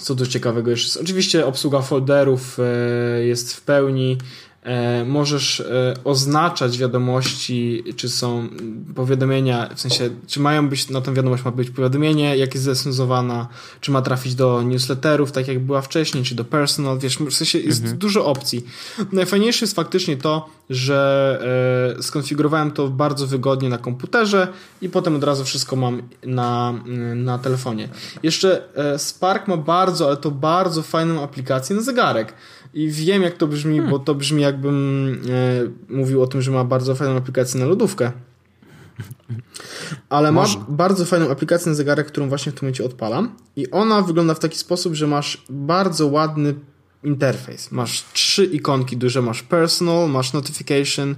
Co 0.00 0.14
tu 0.14 0.26
ciekawego 0.26 0.70
jeszcze 0.70 0.86
jest? 0.86 0.96
Oczywiście 0.96 1.46
obsługa 1.46 1.82
folderów 1.82 2.58
e, 2.60 3.24
jest 3.24 3.54
w 3.54 3.60
pełni 3.60 4.18
możesz 5.06 5.60
e, 5.60 5.94
oznaczać 6.04 6.78
wiadomości, 6.78 7.84
czy 7.96 8.08
są 8.08 8.48
powiadomienia, 8.94 9.70
w 9.74 9.80
sensie, 9.80 10.10
czy 10.26 10.40
mają 10.40 10.68
być, 10.68 10.90
na 10.90 11.00
tą 11.00 11.14
wiadomość 11.14 11.44
ma 11.44 11.50
być 11.50 11.70
powiadomienie, 11.70 12.36
jak 12.36 12.54
jest 12.54 12.64
zesensowana, 12.64 13.48
czy 13.80 13.90
ma 13.90 14.02
trafić 14.02 14.34
do 14.34 14.62
newsletterów, 14.62 15.32
tak 15.32 15.48
jak 15.48 15.58
była 15.60 15.82
wcześniej, 15.82 16.24
czy 16.24 16.34
do 16.34 16.44
personal, 16.44 16.98
wiesz, 16.98 17.18
w 17.18 17.32
sensie 17.32 17.58
jest 17.58 17.80
mhm. 17.80 17.98
dużo 17.98 18.26
opcji. 18.26 18.66
Najfajniejsze 19.12 19.64
jest 19.64 19.76
faktycznie 19.76 20.16
to, 20.16 20.48
że 20.70 21.96
e, 21.98 22.02
skonfigurowałem 22.02 22.70
to 22.70 22.88
bardzo 22.88 23.26
wygodnie 23.26 23.68
na 23.68 23.78
komputerze 23.78 24.48
i 24.82 24.88
potem 24.88 25.16
od 25.16 25.24
razu 25.24 25.44
wszystko 25.44 25.76
mam 25.76 26.02
na, 26.24 26.74
na 27.14 27.38
telefonie. 27.38 27.88
Jeszcze 28.22 28.62
Spark 28.96 29.48
ma 29.48 29.56
bardzo, 29.56 30.06
ale 30.06 30.16
to 30.16 30.30
bardzo 30.30 30.82
fajną 30.82 31.22
aplikację 31.22 31.76
na 31.76 31.82
zegarek. 31.82 32.34
I 32.74 32.90
wiem, 32.90 33.22
jak 33.22 33.36
to 33.36 33.46
brzmi, 33.46 33.76
hmm. 33.76 33.90
bo 33.90 33.98
to 33.98 34.14
brzmi, 34.14 34.42
jakbym 34.42 35.18
e, 35.90 35.94
mówił 35.94 36.22
o 36.22 36.26
tym, 36.26 36.42
że 36.42 36.50
ma 36.50 36.64
bardzo 36.64 36.94
fajną 36.94 37.16
aplikację 37.16 37.60
na 37.60 37.66
lodówkę. 37.66 38.12
Ale 40.08 40.32
ma 40.32 40.44
bardzo 40.68 41.04
fajną 41.04 41.30
aplikację 41.30 41.70
na 41.70 41.74
zegarek, 41.74 42.06
którą 42.06 42.28
właśnie 42.28 42.52
w 42.52 42.54
tym 42.54 42.66
momencie 42.66 42.84
odpalam. 42.84 43.36
I 43.56 43.70
ona 43.70 44.02
wygląda 44.02 44.34
w 44.34 44.38
taki 44.38 44.58
sposób, 44.58 44.94
że 44.94 45.06
masz 45.06 45.44
bardzo 45.50 46.06
ładny 46.06 46.54
interfejs. 47.04 47.72
Masz 47.72 48.04
trzy 48.12 48.44
ikonki 48.44 48.96
duże, 48.96 49.22
masz 49.22 49.42
personal, 49.42 50.10
masz 50.10 50.32
notification, 50.32 51.16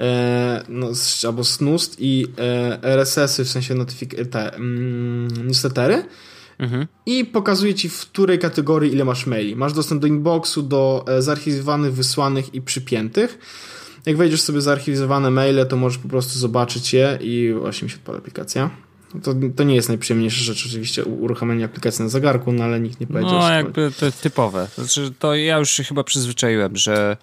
e, 0.00 0.64
no, 0.68 0.88
albo 1.26 1.44
snoost 1.44 1.96
i 1.98 2.26
e, 2.38 2.82
RSS-y, 2.82 3.44
w 3.44 3.48
sensie 3.48 3.74
notifik- 3.74 4.26
te 4.26 4.54
mm, 4.54 5.46
newslettery. 5.46 6.04
Mhm. 6.58 6.86
I 7.06 7.24
pokazuje 7.24 7.74
ci, 7.74 7.88
w 7.88 8.00
której 8.00 8.38
kategorii 8.38 8.92
ile 8.92 9.04
masz 9.04 9.26
maili. 9.26 9.56
Masz 9.56 9.72
dostęp 9.72 10.00
do 10.00 10.06
inboxu, 10.06 10.62
do 10.62 11.04
e, 11.08 11.22
zarchiwizowanych, 11.22 11.94
wysłanych 11.94 12.54
i 12.54 12.62
przypiętych. 12.62 13.38
Jak 14.06 14.16
wejdziesz 14.16 14.40
sobie 14.40 14.60
zarchiwizowane 14.60 15.30
maile, 15.30 15.66
to 15.66 15.76
możesz 15.76 15.98
po 15.98 16.08
prostu 16.08 16.38
zobaczyć 16.38 16.92
je 16.92 17.18
i 17.20 17.54
właśnie 17.58 17.86
mi 17.86 17.90
się 17.90 17.96
odpala 17.96 18.18
aplikacja. 18.18 18.70
To, 19.22 19.34
to 19.56 19.64
nie 19.64 19.74
jest 19.74 19.88
najprzyjemniejsza 19.88 20.44
rzecz 20.44 20.66
oczywiście 20.66 21.04
uruchomienie 21.04 21.64
aplikacji 21.64 22.02
na 22.02 22.08
zegarku, 22.08 22.52
no 22.52 22.64
ale 22.64 22.80
nikt 22.80 23.00
nie 23.00 23.06
powiedział. 23.06 23.32
No 23.32 23.50
jakby 23.50 23.92
to 24.00 24.12
typowe. 24.12 24.68
Znaczy, 24.74 25.12
to 25.18 25.34
ja 25.34 25.58
już 25.58 25.70
się 25.70 25.84
chyba 25.84 26.04
przyzwyczaiłem, 26.04 26.76
że 26.76 27.16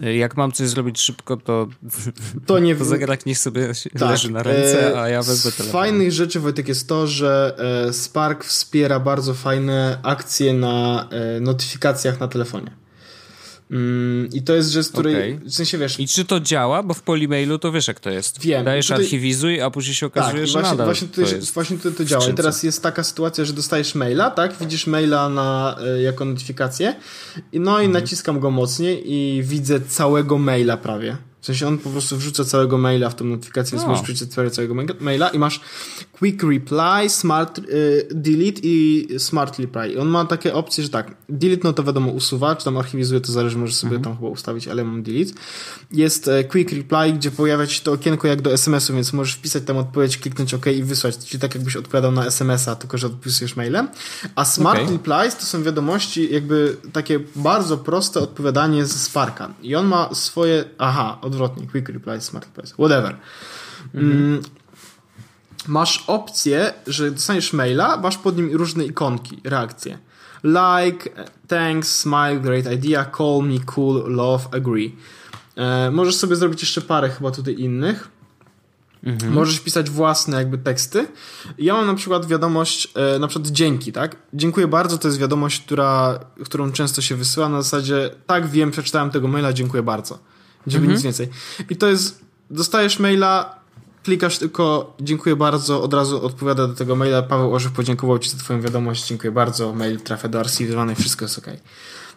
jak 0.00 0.36
mam 0.36 0.52
coś 0.52 0.68
zrobić 0.68 1.00
szybko, 1.00 1.36
to, 1.36 1.68
to, 2.46 2.58
nie... 2.58 2.76
to 2.76 2.84
zegarek 2.84 3.26
niech 3.26 3.38
sobie 3.38 3.68
tak. 3.98 4.10
leży 4.10 4.32
na 4.32 4.42
ręce, 4.42 4.94
e, 4.94 5.00
a 5.00 5.08
ja 5.08 5.22
wezmę 5.22 5.52
telefon. 5.52 5.66
Z 5.66 5.72
fajnych 5.72 6.12
rzeczy, 6.12 6.40
Wojtek, 6.40 6.68
jest 6.68 6.88
to, 6.88 7.06
że 7.06 7.56
e, 7.88 7.92
Spark 7.92 8.44
wspiera 8.44 9.00
bardzo 9.00 9.34
fajne 9.34 9.98
akcje 10.02 10.54
na 10.54 11.08
e, 11.10 11.40
notyfikacjach 11.40 12.20
na 12.20 12.28
telefonie. 12.28 12.70
Mm, 13.70 14.28
I 14.32 14.42
to 14.42 14.54
jest 14.54 14.70
rzecz, 14.70 14.88
której 14.88 15.34
okay. 15.34 15.50
w 15.50 15.54
sensie 15.54 15.78
wiesz. 15.78 16.00
I 16.00 16.08
czy 16.08 16.24
to 16.24 16.40
działa? 16.40 16.82
Bo 16.82 16.94
w 16.94 17.02
Polymailu 17.02 17.58
to 17.58 17.72
wiesz, 17.72 17.88
jak 17.88 18.00
to 18.00 18.10
jest. 18.10 18.40
Wiem. 18.40 18.64
Dajesz 18.64 18.86
tutaj... 18.86 19.04
archiwizuj, 19.04 19.60
a 19.60 19.70
później 19.70 19.94
się 19.94 20.06
okazuje, 20.06 20.42
tak, 20.42 20.46
że 20.46 20.52
właśnie, 20.52 20.70
nadal 20.70 20.86
właśnie 20.86 21.08
tutaj, 21.08 21.24
to 21.24 21.36
jest 21.36 21.54
właśnie 21.54 21.76
tutaj 21.76 21.92
to 21.92 22.04
działa. 22.04 22.28
I 22.28 22.34
teraz 22.34 22.62
jest 22.62 22.82
taka 22.82 23.04
sytuacja, 23.04 23.44
że 23.44 23.52
dostajesz 23.52 23.94
maila, 23.94 24.30
tak? 24.30 24.58
Widzisz 24.60 24.86
maila 24.86 25.28
na, 25.28 25.78
y, 25.98 26.02
jako 26.02 26.24
notyfikację. 26.24 26.94
No 27.52 27.80
i 27.80 27.84
mhm. 27.84 27.92
naciskam 27.92 28.40
go 28.40 28.50
mocniej 28.50 29.12
i 29.12 29.42
widzę 29.42 29.80
całego 29.80 30.38
maila 30.38 30.76
prawie. 30.76 31.16
Sensie 31.48 31.66
on 31.68 31.78
po 31.78 31.90
prostu 31.90 32.16
wrzuca 32.16 32.44
całego 32.44 32.78
maila 32.78 33.10
w 33.10 33.14
tą 33.14 33.24
notyfikację, 33.24 33.78
więc 33.78 33.88
możesz 33.88 34.04
przeczytać 34.04 34.54
całego 34.54 34.74
maila 35.00 35.28
i 35.28 35.38
masz 35.38 35.60
quick 36.12 36.42
reply, 36.42 37.08
smart 37.08 37.58
y, 37.58 38.08
delete 38.14 38.60
i 38.62 39.08
smart 39.18 39.58
reply. 39.58 39.88
I 39.88 39.98
on 39.98 40.08
ma 40.08 40.24
takie 40.24 40.54
opcje, 40.54 40.84
że 40.84 40.90
tak, 40.90 41.14
delete 41.28 41.60
no 41.64 41.72
to 41.72 41.84
wiadomo 41.84 42.10
usuwa, 42.10 42.56
czy 42.56 42.64
tam 42.64 42.76
archiwizuje, 42.76 43.20
to 43.20 43.32
zależy, 43.32 43.58
możesz 43.58 43.76
sobie 43.76 43.96
mhm. 43.96 44.04
tam 44.04 44.16
chyba 44.16 44.28
ustawić, 44.28 44.68
ale 44.68 44.84
mam 44.84 45.02
delete. 45.02 45.32
Jest 45.90 46.28
e, 46.28 46.44
quick 46.44 46.72
reply, 46.72 47.12
gdzie 47.12 47.30
pojawia 47.30 47.66
się 47.66 47.82
to 47.82 47.92
okienko 47.92 48.28
jak 48.28 48.42
do 48.42 48.52
SMS-u, 48.52 48.94
więc 48.94 49.12
możesz 49.12 49.34
wpisać 49.34 49.62
tam 49.64 49.76
odpowiedź, 49.76 50.18
kliknąć 50.18 50.54
OK 50.54 50.66
i 50.66 50.82
wysłać, 50.82 51.18
czyli 51.18 51.40
tak 51.40 51.54
jakbyś 51.54 51.76
odpowiadał 51.76 52.12
na 52.12 52.26
SMS-a, 52.26 52.76
tylko 52.76 52.98
że 52.98 53.06
odpisujesz 53.06 53.56
mailem. 53.56 53.88
A 54.34 54.44
smart 54.44 54.80
okay. 54.80 54.92
replies 54.92 55.36
to 55.36 55.46
są 55.46 55.62
wiadomości 55.62 56.34
jakby 56.34 56.76
takie 56.92 57.20
bardzo 57.36 57.78
proste 57.78 58.20
odpowiadanie 58.20 58.86
z 58.86 59.02
Sparka. 59.02 59.54
I 59.62 59.76
on 59.76 59.86
ma 59.86 60.14
swoje, 60.14 60.64
aha, 60.78 61.18
odwrotnie, 61.42 61.66
quick 61.66 61.88
replies, 61.88 62.24
smart 62.24 62.46
replies, 62.46 62.72
whatever. 62.72 63.16
Mhm. 63.94 64.42
Masz 65.66 66.04
opcję, 66.06 66.72
że 66.86 67.10
dostaniesz 67.10 67.52
maila, 67.52 67.96
masz 67.96 68.18
pod 68.18 68.36
nim 68.36 68.56
różne 68.56 68.84
ikonki, 68.84 69.40
reakcje. 69.44 69.98
Like, 70.44 71.10
thanks, 71.48 71.98
smile, 71.98 72.40
great 72.40 72.72
idea, 72.72 73.10
call 73.18 73.42
me, 73.42 73.58
cool, 73.66 74.14
love, 74.14 74.44
agree. 74.52 74.96
E, 75.56 75.90
możesz 75.90 76.16
sobie 76.16 76.36
zrobić 76.36 76.62
jeszcze 76.62 76.80
parę 76.80 77.08
chyba 77.08 77.30
tutaj 77.30 77.54
innych. 77.58 78.08
Mhm. 79.04 79.32
Możesz 79.32 79.60
pisać 79.60 79.90
własne 79.90 80.36
jakby 80.36 80.58
teksty. 80.58 81.06
Ja 81.58 81.74
mam 81.74 81.86
na 81.86 81.94
przykład 81.94 82.26
wiadomość, 82.26 82.88
e, 82.94 83.18
na 83.18 83.28
przykład 83.28 83.50
dzięki, 83.50 83.92
tak? 83.92 84.16
Dziękuję 84.34 84.68
bardzo, 84.68 84.98
to 84.98 85.08
jest 85.08 85.18
wiadomość, 85.18 85.60
która, 85.60 86.20
którą 86.44 86.72
często 86.72 87.02
się 87.02 87.14
wysyła 87.14 87.48
na 87.48 87.62
zasadzie 87.62 88.10
tak, 88.26 88.46
wiem, 88.46 88.70
przeczytałem 88.70 89.10
tego 89.10 89.28
maila, 89.28 89.52
dziękuję 89.52 89.82
bardzo. 89.82 90.18
Żeby 90.66 90.84
mhm. 90.84 90.94
nic 90.94 91.02
więcej. 91.02 91.28
I 91.70 91.76
to 91.76 91.88
jest, 91.88 92.20
dostajesz 92.50 92.98
maila, 92.98 93.58
klikasz 94.02 94.38
tylko 94.38 94.96
dziękuję 95.00 95.36
bardzo, 95.36 95.82
od 95.82 95.94
razu 95.94 96.26
odpowiada 96.26 96.66
do 96.66 96.74
tego 96.74 96.96
maila. 96.96 97.22
Paweł 97.22 97.54
Orzech 97.54 97.72
podziękował 97.72 98.18
Ci 98.18 98.30
za 98.30 98.38
Twoją 98.38 98.60
wiadomość, 98.60 99.06
dziękuję 99.06 99.32
bardzo, 99.32 99.74
mail 99.74 100.00
trafia 100.00 100.28
do 100.28 100.40
archiwizowanej, 100.40 100.96
wszystko 100.96 101.24
jest 101.24 101.38
ok. 101.38 101.46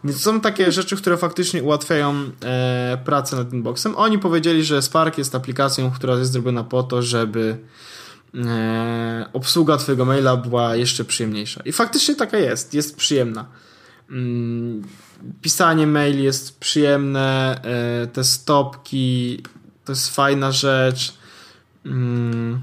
Więc 0.04 0.22
są 0.22 0.42
takie 0.42 0.72
rzeczy, 0.72 0.98
które 0.98 1.18
faktycznie 1.18 1.64
ułatwiają 1.64 2.32
e, 2.44 2.98
pracę 3.06 3.36
nad 3.36 3.54
inboxem. 3.54 3.96
Oni 3.96 4.20
powiedzieli, 4.20 4.64
że 4.64 4.82
Spark 4.82 5.18
jest 5.18 5.36
aplikacją, 5.36 5.92
która 5.92 6.16
jest 6.16 6.32
zrobiona 6.32 6.64
po 6.64 6.84
to, 6.84 7.02
żeby 7.02 7.58
e, 8.36 9.30
obsługa 9.34 9.78
Twojego 9.78 10.06
maila 10.06 10.38
była 10.38 10.76
jeszcze 10.76 11.06
przyjemniejsza. 11.06 11.62
I 11.66 11.72
faktycznie 11.72 12.16
taka 12.16 12.38
jest, 12.38 12.74
jest 12.74 12.96
przyjemna. 12.96 13.46
Mm, 14.10 14.84
pisanie 15.42 15.88
mail 15.88 16.24
jest 16.24 16.60
przyjemne, 16.60 17.62
e, 17.64 18.08
te 18.08 18.24
stopki 18.24 19.44
to 19.86 19.92
jest 19.92 20.16
fajna 20.16 20.52
rzecz 20.52 21.22
Mm, 21.86 22.62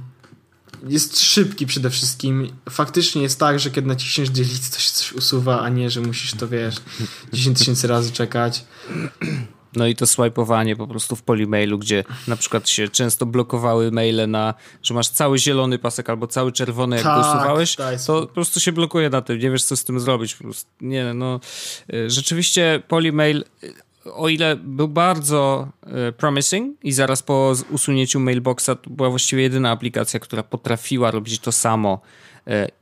jest 0.89 1.21
szybki 1.21 1.67
przede 1.67 1.91
wszystkim. 1.91 2.53
Faktycznie 2.71 3.23
jest 3.23 3.39
tak, 3.39 3.61
że 3.61 3.71
kiedy 3.71 3.89
naciśniesz 3.89 4.31
delete, 4.31 4.71
to 4.73 4.79
się 4.79 4.91
coś 4.91 5.13
usuwa, 5.13 5.61
a 5.61 5.69
nie, 5.69 5.91
że 5.91 6.01
musisz 6.01 6.35
to, 6.35 6.49
wiesz, 6.49 6.77
10 7.33 7.59
tysięcy 7.59 7.87
razy 7.87 8.13
czekać. 8.13 8.65
No 9.79 9.87
i 9.87 9.95
to 9.95 10.07
swajpowanie 10.07 10.77
po 10.77 10.87
prostu 10.87 11.17
w 11.17 11.23
polimailu, 11.23 11.79
gdzie 11.79 12.05
na 12.29 12.37
przykład 12.37 12.69
się 12.69 12.89
często 12.89 13.27
blokowały 13.27 13.91
maile 13.91 14.31
na, 14.31 14.55
że 14.83 14.95
masz 14.95 15.09
cały 15.09 15.39
zielony 15.39 15.79
pasek 15.79 16.11
albo 16.11 16.27
cały 16.27 16.53
czerwony, 16.53 16.97
jak 16.97 17.05
tak, 17.05 17.15
go 17.15 17.29
usuwałeś, 17.29 17.77
to 18.07 18.21
po 18.21 18.27
prostu 18.27 18.61
się 18.61 18.73
blokuje 18.73 19.11
na 19.11 19.23
tym, 19.23 19.39
nie 19.39 19.51
wiesz 19.51 19.65
co 19.65 19.77
z 19.77 19.85
tym 19.85 20.01
zrobić. 20.01 20.35
Po 20.35 20.45
prostu, 20.45 20.71
nie, 20.81 21.15
no, 21.15 21.41
y, 21.95 22.11
rzeczywiście 22.11 22.83
Polymail 22.89 23.45
o 24.15 24.29
ile 24.29 24.57
był 24.57 24.89
bardzo 24.89 25.69
e, 25.87 26.13
promising 26.13 26.85
i 26.85 26.93
zaraz 26.93 27.23
po 27.23 27.55
usunięciu 27.71 28.21
mailboxa 28.21 28.71
to 28.83 28.91
była 28.91 29.11
właściwie 29.11 29.43
jedyna 29.43 29.71
aplikacja, 29.71 30.21
która 30.21 30.43
potrafiła 30.43 31.11
robić 31.11 31.39
to 31.39 31.53
samo. 31.53 32.01
e, 32.01 32.28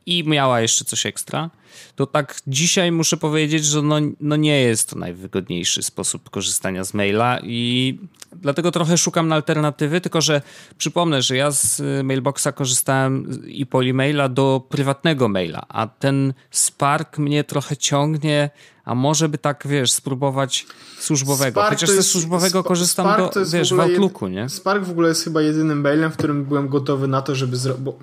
i 0.06 0.24
miała 0.24 0.60
jeszcze 0.60 0.84
coś 0.84 1.06
ekstra, 1.06 1.50
to 1.96 2.06
tak 2.06 2.40
dzisiaj 2.46 2.92
muszę 2.92 3.16
powiedzieć, 3.16 3.64
że 3.64 3.82
no, 3.82 3.96
no 4.20 4.36
nie 4.36 4.60
jest 4.60 4.90
to 4.90 4.98
najwygodniejszy 4.98 5.82
sposób 5.82 6.30
korzystania 6.30 6.84
z 6.84 6.94
maila 6.94 7.38
i 7.42 7.98
dlatego 8.32 8.70
trochę 8.70 8.98
szukam 8.98 9.28
na 9.28 9.34
alternatywy, 9.34 10.00
tylko 10.00 10.20
że 10.20 10.42
przypomnę, 10.78 11.22
że 11.22 11.36
ja 11.36 11.50
z 11.50 11.80
e, 11.80 12.02
mailboxa 12.02 12.48
korzystałem 12.54 13.42
i 13.46 13.66
polimaila 13.66 14.28
do 14.28 14.66
prywatnego 14.68 15.28
maila, 15.28 15.62
a 15.68 15.86
ten 15.86 16.34
Spark 16.50 17.18
mnie 17.18 17.44
trochę 17.44 17.76
ciągnie 17.76 18.50
a 18.84 18.94
może 18.94 19.28
by 19.28 19.38
tak, 19.38 19.66
wiesz, 19.66 19.92
spróbować 19.92 20.66
służbowego. 20.98 21.60
Spark 21.60 21.70
Chociaż 21.70 21.90
ze 21.90 22.02
służbowego 22.02 22.58
Sp 22.62 22.68
korzystam 22.68 23.06
Spark 23.06 23.34
do, 23.34 23.46
wiesz, 23.46 23.74
w 23.74 23.80
Outlooku, 23.80 24.28
nie? 24.28 24.48
Spark 24.48 24.84
w 24.84 24.90
ogóle 24.90 25.08
jest 25.08 25.24
chyba 25.24 25.42
jedynym 25.42 25.80
mailem, 25.80 26.10
w 26.10 26.16
którym 26.16 26.44
byłem 26.44 26.68
gotowy 26.68 27.08
na 27.08 27.22
to, 27.22 27.34
żeby 27.34 27.56
zrobić... 27.56 27.94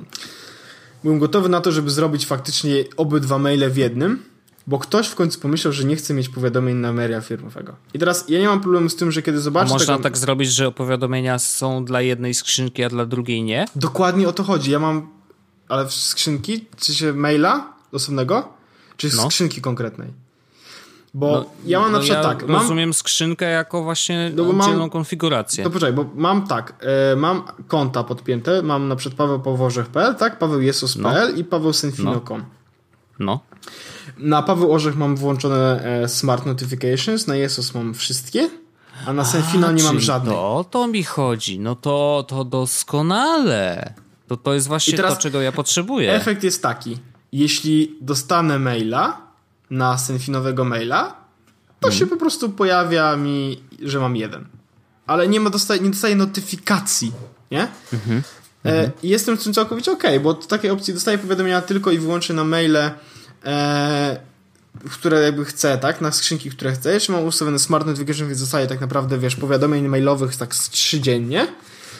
Byłem 1.03 1.19
gotowy 1.19 1.49
na 1.49 1.61
to, 1.61 1.71
żeby 1.71 1.89
zrobić 1.89 2.25
faktycznie 2.25 2.83
obydwa 2.97 3.39
maile 3.39 3.69
w 3.71 3.77
jednym, 3.77 4.23
bo 4.67 4.79
ktoś 4.79 5.07
w 5.07 5.15
końcu 5.15 5.39
pomyślał, 5.39 5.73
że 5.73 5.83
nie 5.83 5.95
chce 5.95 6.13
mieć 6.13 6.29
powiadomień 6.29 6.77
na 6.77 6.93
maila 6.93 7.21
firmowego. 7.21 7.75
I 7.93 7.99
teraz 7.99 8.25
ja 8.29 8.39
nie 8.39 8.47
mam 8.47 8.61
problemu 8.61 8.89
z 8.89 8.95
tym, 8.95 9.11
że 9.11 9.21
kiedy 9.21 9.39
zobaczę... 9.39 9.69
A 9.69 9.73
można 9.73 9.93
tego... 9.93 10.03
tak 10.03 10.17
zrobić, 10.17 10.51
że 10.51 10.71
powiadomienia 10.71 11.39
są 11.39 11.85
dla 11.85 12.01
jednej 12.01 12.33
skrzynki, 12.33 12.83
a 12.83 12.89
dla 12.89 13.05
drugiej 13.05 13.43
nie? 13.43 13.65
Dokładnie 13.75 14.27
o 14.27 14.33
to 14.33 14.43
chodzi. 14.43 14.71
Ja 14.71 14.79
mam... 14.79 15.09
Ale 15.69 15.85
w 15.85 15.93
skrzynki? 15.93 16.65
Czy 16.77 16.93
się 16.93 17.13
maila 17.13 17.73
osobnego? 17.91 18.49
Czy 18.97 19.09
no. 19.15 19.23
skrzynki 19.23 19.61
konkretnej? 19.61 20.22
Bo 21.13 21.31
no, 21.31 21.45
ja 21.65 21.79
mam 21.79 21.91
no 21.91 21.97
na 21.97 22.03
przykład 22.03 22.23
ja 22.23 22.29
tak. 22.29 22.47
Mam, 22.47 22.61
rozumiem 22.61 22.93
skrzynkę 22.93 23.45
jako 23.45 23.83
właśnie 23.83 24.31
no 24.35 24.43
oddzielną 24.49 24.79
mam, 24.79 24.89
konfigurację. 24.89 25.63
To 25.63 25.69
poczekaj, 25.69 25.93
bo 25.93 26.05
mam 26.15 26.47
tak, 26.47 26.73
e, 27.11 27.15
mam 27.15 27.43
konta 27.67 28.03
podpięte, 28.03 28.61
mam 28.61 28.87
na 28.87 28.95
przykład 28.95 29.17
Paweł 29.17 29.39
Poworzech.pl, 29.39 30.15
tak? 30.15 30.39
Paweł 30.39 30.61
Jesos.pl 30.61 31.31
no. 31.31 31.37
i 31.37 31.43
Paweł 31.43 31.73
Senfino.com. 31.73 32.43
No. 33.19 33.39
Na 34.17 34.41
Paweł 34.41 34.73
Orzech 34.73 34.95
mam 34.95 35.15
włączone 35.15 35.83
e, 35.83 36.07
Smart 36.09 36.45
Notifications, 36.45 37.27
na 37.27 37.35
Jesos 37.35 37.75
mam 37.75 37.93
wszystkie, 37.93 38.49
a 39.05 39.13
na 39.13 39.25
Senfino 39.25 39.71
nie 39.71 39.83
mam 39.83 39.99
żadnej. 39.99 40.35
To 40.35 40.57
o 40.57 40.63
to 40.63 40.87
mi 40.87 41.03
chodzi. 41.03 41.59
No 41.59 41.75
to, 41.75 42.25
to 42.27 42.45
doskonale. 42.45 43.93
To, 44.27 44.37
to 44.37 44.53
jest 44.53 44.67
właśnie 44.67 44.97
to, 44.97 45.15
czego 45.15 45.41
ja 45.41 45.51
potrzebuję. 45.51 46.13
Efekt 46.13 46.43
jest 46.43 46.63
taki. 46.63 46.97
Jeśli 47.31 47.97
dostanę 48.01 48.59
maila, 48.59 49.21
na 49.73 49.97
senfinowego 49.97 50.63
maila, 50.65 51.15
to 51.79 51.87
mhm. 51.87 51.99
się 51.99 52.07
po 52.07 52.17
prostu 52.17 52.49
pojawia 52.49 53.15
mi, 53.17 53.63
że 53.81 53.99
mam 53.99 54.15
jeden. 54.15 54.45
Ale 55.07 55.27
nie, 55.27 55.39
ma 55.39 55.49
dostaje, 55.49 55.81
nie 55.81 55.89
dostaję 55.89 56.15
notyfikacji, 56.15 57.11
nie? 57.51 57.67
Mhm. 57.93 58.23
E, 58.65 58.69
mhm. 58.69 58.91
jestem 59.03 59.37
z 59.37 59.43
tym 59.43 59.53
całkowicie 59.53 59.91
ok, 59.91 60.03
bo 60.23 60.33
takiej 60.33 60.71
opcji 60.71 60.93
dostaję 60.93 61.17
powiadomienia 61.17 61.61
tylko 61.61 61.91
i 61.91 61.99
wyłącznie 61.99 62.35
na 62.35 62.43
maile, 62.43 62.91
e, 63.45 64.19
które 64.91 65.21
jakby 65.21 65.45
chcę, 65.45 65.77
tak? 65.77 66.01
Na 66.01 66.11
skrzynki, 66.11 66.49
które 66.49 66.71
chcę. 66.71 66.93
Jeszcze 66.93 67.13
mam 67.13 67.25
ustawione 67.25 67.59
Smart 67.59 67.85
Notification, 67.85 68.27
więc 68.27 68.39
dostaję 68.39 68.67
tak 68.67 68.81
naprawdę, 68.81 69.17
wiesz, 69.17 69.35
powiadomień 69.35 69.87
mailowych 69.87 70.35
tak 70.35 70.55
z 70.55 70.69
trzy 70.69 70.99
dziennie. 70.99 71.47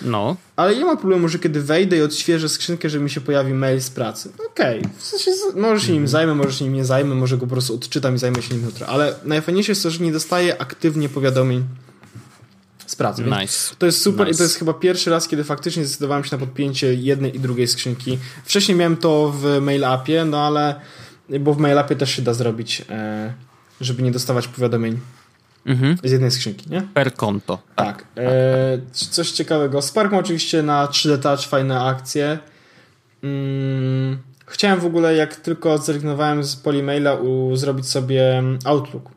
No. 0.04 0.36
Ale 0.56 0.76
nie 0.76 0.86
ma 0.86 0.96
problemu, 0.96 1.28
że 1.28 1.40
kiedy 1.40 1.62
wejdę 1.62 1.98
i 1.98 2.02
odświeżę 2.02 2.50
skrzynkę, 2.50 2.90
że 2.90 3.00
mi 3.00 3.10
się 3.10 3.22
pojawi 3.22 3.54
mail 3.54 3.82
z 3.82 3.90
pracy. 3.90 4.32
Okej, 4.52 4.80
okay. 4.80 4.92
w 4.98 5.04
sensie 5.04 5.32
może 5.56 5.86
się 5.86 5.92
nim 5.92 6.04
mhm. 6.04 6.08
zajmę, 6.08 6.36
może 6.36 6.54
się 6.54 6.66
nim 6.66 6.74
nie 6.74 6.86
zajmę, 6.86 7.16
może 7.16 7.38
go 7.38 7.48
po 7.48 7.54
prostu 7.54 7.76
odczytam 7.76 8.16
i 8.16 8.18
zajmę 8.18 8.42
się 8.42 8.56
nim 8.56 8.66
jutro. 8.66 8.88
Ale 8.88 9.16
najfajniejsze 9.26 9.72
jest 9.72 9.84
to, 9.84 9.90
że 9.90 10.04
nie 10.04 10.12
dostaję 10.12 10.62
aktywnie 10.62 11.10
powiadomień 11.10 11.64
z 12.86 12.96
pracy. 12.96 13.24
Nice. 13.42 13.76
To 13.78 13.86
jest 13.86 14.02
super 14.02 14.28
nice. 14.28 14.36
i 14.36 14.38
to 14.38 14.44
jest 14.44 14.56
chyba 14.56 14.74
pierwszy 14.74 15.10
raz, 15.10 15.28
kiedy 15.28 15.44
faktycznie 15.44 15.86
zdecydowałem 15.86 16.24
się 16.24 16.30
na 16.32 16.38
podpięcie 16.46 16.94
jednej 16.94 17.36
i 17.36 17.40
drugiej 17.40 17.68
skrzynki. 17.68 18.18
Wcześniej 18.46 18.78
miałem 18.78 18.98
to 18.98 19.34
w 19.38 19.62
mail 19.62 19.86
appie, 19.86 20.26
no 20.26 20.48
ale 20.48 20.76
bo 21.40 21.54
w 21.54 21.58
mail 21.58 21.78
appie 21.78 21.96
też 21.96 22.16
się 22.16 22.22
da 22.22 22.34
zrobić, 22.34 22.86
e, 22.90 23.34
żeby 23.82 24.04
nie 24.04 24.12
dostawać 24.12 24.48
powiadomień 24.48 25.00
mhm. 25.66 25.98
z 26.04 26.12
jednej 26.12 26.32
skrzynki, 26.32 26.70
nie? 26.70 26.82
Per 26.94 27.14
konto. 27.14 27.60
Tak. 27.76 28.06
E, 28.18 28.78
coś 28.92 29.32
ciekawego. 29.32 29.82
Spark 29.82 30.12
ma 30.12 30.18
oczywiście 30.18 30.64
na 30.64 30.88
3D 30.88 31.20
Touch 31.20 31.48
fajne 31.48 31.82
akcje. 31.82 32.40
Mm, 33.24 34.18
chciałem 34.46 34.80
w 34.80 34.86
ogóle, 34.86 35.16
jak 35.16 35.36
tylko 35.36 35.78
zrezygnowałem 35.78 36.44
z 36.44 36.56
Polymaila, 36.56 37.14
u, 37.16 37.56
zrobić 37.56 37.88
sobie 37.88 38.44
Outlook. 38.66 39.10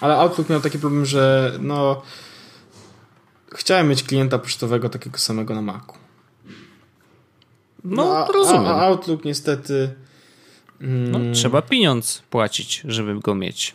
Ale 0.00 0.16
Outlook 0.16 0.48
miał 0.48 0.60
taki 0.60 0.78
problem, 0.78 1.06
że 1.06 1.52
no 1.60 2.02
chciałem 3.54 3.88
mieć 3.88 4.02
klienta 4.02 4.38
pocztowego 4.38 4.88
takiego 4.88 5.18
samego 5.18 5.54
na 5.54 5.62
Macu. 5.62 5.94
No, 7.84 8.04
no 8.04 8.16
a, 8.16 8.32
rozumiem. 8.32 8.66
A, 8.66 8.80
Outlook 8.80 9.24
niestety... 9.24 9.94
Mm, 10.80 11.10
no, 11.10 11.34
trzeba 11.34 11.62
pieniądz 11.62 12.22
płacić, 12.30 12.82
żeby 12.84 13.20
go 13.20 13.34
mieć. 13.34 13.74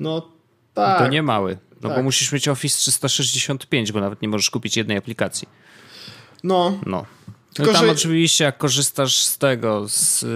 No 0.00 0.28
tak. 0.74 0.98
To 0.98 1.08
nie 1.08 1.22
mały. 1.22 1.58
No 1.82 1.88
tak. 1.88 1.98
bo 1.98 2.04
musisz 2.04 2.32
mieć 2.32 2.48
Office 2.48 2.78
365, 2.78 3.92
bo 3.92 4.00
nawet 4.00 4.22
nie 4.22 4.28
możesz 4.28 4.50
kupić 4.50 4.76
jednej 4.76 4.96
aplikacji. 4.96 5.48
No. 6.42 6.78
No. 6.86 7.04
Tylko, 7.54 7.72
no 7.72 7.78
tam 7.78 7.86
że... 7.86 7.92
oczywiście 7.92 8.44
jak 8.44 8.58
korzystasz 8.58 9.16
z 9.16 9.38
tego, 9.38 9.88
z 9.88 10.22
y, 10.22 10.26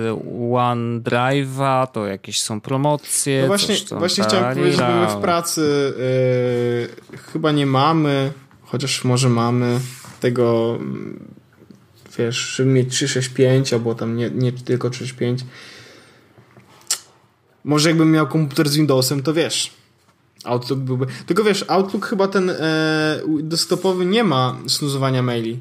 OneDrive'a, 0.51 1.87
to 1.87 2.07
jakieś 2.07 2.41
są 2.41 2.61
promocje. 2.61 3.41
No 3.41 3.47
właśnie, 3.47 3.77
właśnie 3.91 4.25
chciałem 4.25 4.55
powiedzieć, 4.57 4.79
że 4.79 4.89
my 4.89 5.07
w 5.07 5.21
pracy 5.21 5.95
yy, 7.11 7.19
chyba 7.19 7.53
nie 7.53 7.67
mamy, 7.67 8.33
chociaż 8.63 9.05
może 9.05 9.29
mamy 9.29 9.81
tego, 10.21 10.77
mm, 10.81 11.25
wiesz, 12.19 12.37
żeby 12.37 12.71
mieć 12.71 12.93
365 12.93 13.73
albo 13.73 13.95
tam 13.95 14.17
nie, 14.17 14.31
nie 14.31 14.53
tylko 14.53 14.91
365 14.91 15.41
może 17.69 17.89
jakbym 17.89 18.11
miał 18.11 18.27
komputer 18.27 18.69
z 18.69 18.77
Windowsem, 18.77 19.23
to 19.23 19.35
wiesz. 19.35 19.71
Outlook 20.45 20.81
byłby. 20.81 21.07
Tylko 21.27 21.45
wiesz, 21.45 21.65
Outlook 21.69 22.07
chyba 22.07 22.29
ten 22.29 22.51
e, 22.51 23.21
desktopowy 23.43 24.07
nie 24.07 24.25
ma 24.25 24.57
snuzowania 24.67 25.23
maili. 25.23 25.61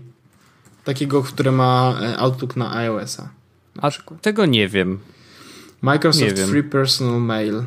Takiego, 0.83 1.23
które 1.23 1.51
ma 1.51 1.99
e, 2.01 2.17
Outlook 2.17 2.55
na 2.55 2.75
iOS-a. 2.75 3.23
Na 3.75 3.81
A 3.81 3.91
przykład. 3.91 4.21
tego 4.21 4.45
nie 4.45 4.67
wiem. 4.67 4.99
Microsoft 5.81 6.25
nie 6.25 6.33
wiem. 6.33 6.49
Free 6.49 6.63
Personal 6.63 7.21
Mail. 7.21 7.63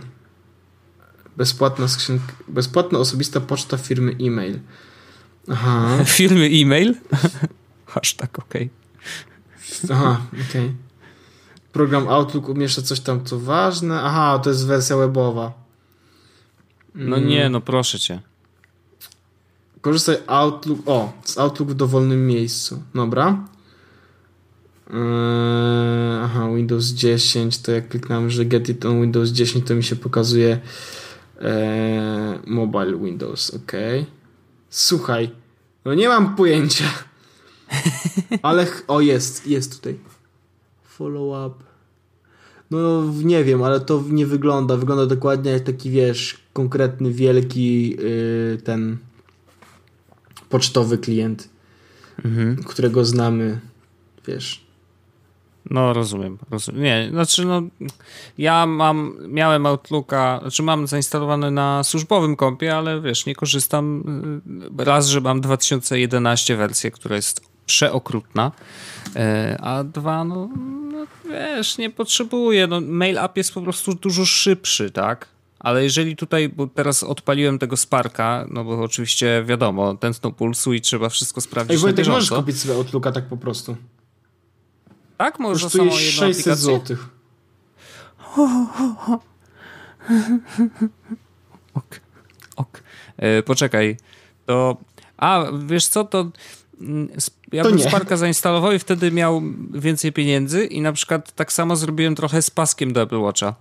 Bezpłatna 1.36 1.88
skrzynka, 1.88 2.32
bezpłatna 2.48 2.98
osobista 2.98 3.40
poczta 3.40 3.76
firmy 3.76 4.16
e-mail. 4.20 4.58
Aha. 5.48 5.98
firmy 6.18 6.46
e-mail? 6.46 6.94
Hashtag 7.86 8.38
ok. 8.38 8.54
Aha, 9.90 10.20
okej. 10.32 10.44
Okay. 10.48 10.89
Program 11.72 12.08
Outlook 12.08 12.48
umieszcza 12.48 12.82
coś 12.82 13.00
tam, 13.00 13.24
co 13.24 13.40
ważne. 13.40 14.02
Aha, 14.02 14.38
to 14.38 14.50
jest 14.50 14.66
wersja 14.66 14.96
webowa. 14.96 15.52
No 16.94 17.16
mm. 17.16 17.28
nie, 17.28 17.48
no 17.48 17.60
proszę 17.60 17.98
cię. 17.98 18.20
Korzystaj 19.80 20.16
Outlook, 20.26 20.78
o, 20.86 21.12
z 21.24 21.38
Outlook 21.38 21.70
w 21.70 21.74
dowolnym 21.74 22.26
miejscu. 22.26 22.82
Dobra. 22.94 23.44
Eee, 24.90 26.24
aha, 26.24 26.48
Windows 26.56 26.84
10, 26.84 27.58
to 27.58 27.72
jak 27.72 27.88
kliknąłem, 27.88 28.30
że 28.30 28.44
get 28.44 28.68
it 28.68 28.84
on 28.84 29.02
Windows 29.02 29.30
10, 29.30 29.66
to 29.66 29.74
mi 29.74 29.82
się 29.82 29.96
pokazuje 29.96 30.60
eee, 31.40 32.38
mobile 32.46 32.98
Windows, 32.98 33.50
ok. 33.50 33.72
Słuchaj, 34.70 35.30
no 35.84 35.94
nie 35.94 36.08
mam 36.08 36.36
pojęcia. 36.36 36.84
Ale, 38.42 38.66
o 38.88 39.00
jest, 39.00 39.46
jest 39.46 39.76
tutaj 39.76 39.98
follow-up. 41.00 41.54
No 42.70 43.04
nie 43.24 43.44
wiem, 43.44 43.62
ale 43.62 43.80
to 43.80 44.02
nie 44.08 44.26
wygląda. 44.26 44.76
Wygląda 44.76 45.06
dokładnie 45.06 45.50
jak 45.50 45.62
taki, 45.62 45.90
wiesz, 45.90 46.38
konkretny, 46.52 47.12
wielki 47.12 47.90
yy, 47.90 48.58
ten 48.64 48.98
pocztowy 50.48 50.98
klient, 50.98 51.48
mhm. 52.24 52.56
którego 52.56 53.04
znamy, 53.04 53.60
wiesz. 54.26 54.64
No, 55.70 55.92
rozumiem, 55.92 56.38
rozumiem. 56.50 56.82
Nie, 56.82 57.08
znaczy, 57.10 57.44
no, 57.44 57.62
ja 58.38 58.66
mam, 58.66 59.16
miałem 59.28 59.66
Outlooka, 59.66 60.38
znaczy 60.42 60.62
mam 60.62 60.86
zainstalowany 60.86 61.50
na 61.50 61.84
służbowym 61.84 62.36
kompie, 62.36 62.76
ale 62.76 63.00
wiesz, 63.00 63.26
nie 63.26 63.34
korzystam. 63.34 64.02
Y, 64.80 64.84
raz, 64.84 65.06
że 65.06 65.20
mam 65.20 65.40
2011 65.40 66.56
wersję, 66.56 66.90
która 66.90 67.16
jest 67.16 67.40
przeokrutna, 67.66 68.52
y, 69.16 69.20
a 69.60 69.84
dwa, 69.84 70.24
no, 70.24 70.48
wiesz, 71.30 71.78
nie 71.78 71.90
potrzebuję. 71.90 72.66
No, 72.66 72.80
mail 72.80 73.18
app 73.18 73.36
jest 73.36 73.54
po 73.54 73.62
prostu 73.62 73.94
dużo 73.94 74.26
szybszy, 74.26 74.90
tak? 74.90 75.28
Ale 75.58 75.84
jeżeli 75.84 76.16
tutaj, 76.16 76.48
bo 76.48 76.66
teraz 76.66 77.02
odpaliłem 77.02 77.58
tego 77.58 77.76
Sparka, 77.76 78.46
no 78.50 78.64
bo 78.64 78.82
oczywiście 78.82 79.44
wiadomo, 79.46 79.94
tętno 79.94 80.32
pulsu 80.32 80.72
i 80.72 80.80
trzeba 80.80 81.08
wszystko 81.08 81.40
sprawdzić 81.40 81.72
Ej, 81.72 81.78
Wojtek, 81.78 82.06
możesz 82.06 82.30
kupić 82.30 82.60
sobie 82.60 82.74
Outlooka 82.74 83.12
tak 83.12 83.28
po 83.28 83.36
prostu. 83.36 83.76
Tak? 85.16 85.38
Może 85.38 85.64
Kosztuje 85.64 85.90
samą 85.90 85.96
600 85.98 86.58
zł. 86.58 86.96
ok, 91.74 92.00
ok. 92.56 92.82
E, 93.16 93.42
poczekaj, 93.42 93.96
to... 94.46 94.76
A, 95.16 95.44
wiesz 95.66 95.86
co, 95.86 96.04
to 96.04 96.30
ja 97.52 97.62
to 97.62 97.68
bym 97.68 97.78
nie. 97.78 97.84
Sparka 97.84 98.16
zainstalował 98.16 98.72
i 98.72 98.78
wtedy 98.78 99.12
miał 99.12 99.42
więcej 99.74 100.12
pieniędzy 100.12 100.64
i 100.64 100.80
na 100.80 100.92
przykład 100.92 101.32
tak 101.32 101.52
samo 101.52 101.76
zrobiłem 101.76 102.14
trochę 102.14 102.42
z 102.42 102.50
paskiem 102.50 102.92
do 102.92 103.02
Apple 103.02 103.20
Watcha. 103.20 103.54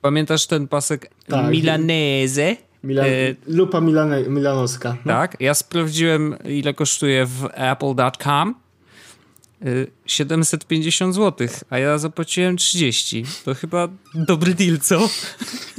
Pamiętasz 0.00 0.46
ten 0.46 0.68
pasek 0.68 1.10
tak. 1.26 1.50
Milanese? 1.50 2.56
Milan 2.84 3.06
e... 3.06 3.34
Lupa 3.46 3.80
Milane 3.80 4.22
Milanoska. 4.22 4.96
No. 5.04 5.12
Tak, 5.12 5.36
ja 5.40 5.54
sprawdziłem 5.54 6.36
ile 6.44 6.74
kosztuje 6.74 7.26
w 7.26 7.48
apple.com 7.52 8.54
750 10.06 11.14
zł, 11.14 11.48
a 11.70 11.78
ja 11.78 11.98
zapłaciłem 11.98 12.56
30. 12.56 13.24
To 13.44 13.54
chyba 13.54 13.88
dobry 14.14 14.54
deal, 14.54 14.78
co? 14.78 15.08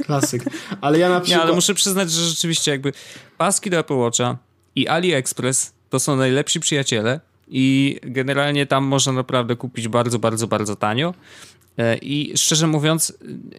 Klasyk. 0.04 0.44
Ale 0.80 0.98
ja 0.98 1.08
na 1.08 1.20
przykład... 1.20 1.38
Nie, 1.38 1.44
ale 1.44 1.54
muszę 1.54 1.74
przyznać, 1.74 2.12
że 2.12 2.24
rzeczywiście 2.24 2.70
jakby 2.70 2.92
paski 3.38 3.70
do 3.70 3.78
Apple 3.78 3.94
Watcha 3.94 4.36
i 4.76 4.88
AliExpress 4.88 5.72
to 5.90 6.00
są 6.00 6.16
najlepsi 6.16 6.60
przyjaciele 6.60 7.20
i 7.48 7.96
generalnie 8.02 8.66
tam 8.66 8.84
można 8.84 9.12
naprawdę 9.12 9.56
kupić 9.56 9.88
bardzo, 9.88 10.18
bardzo, 10.18 10.46
bardzo 10.46 10.76
tanio. 10.76 11.14
E, 11.78 11.96
I 11.96 12.32
szczerze 12.36 12.66
mówiąc, 12.66 13.12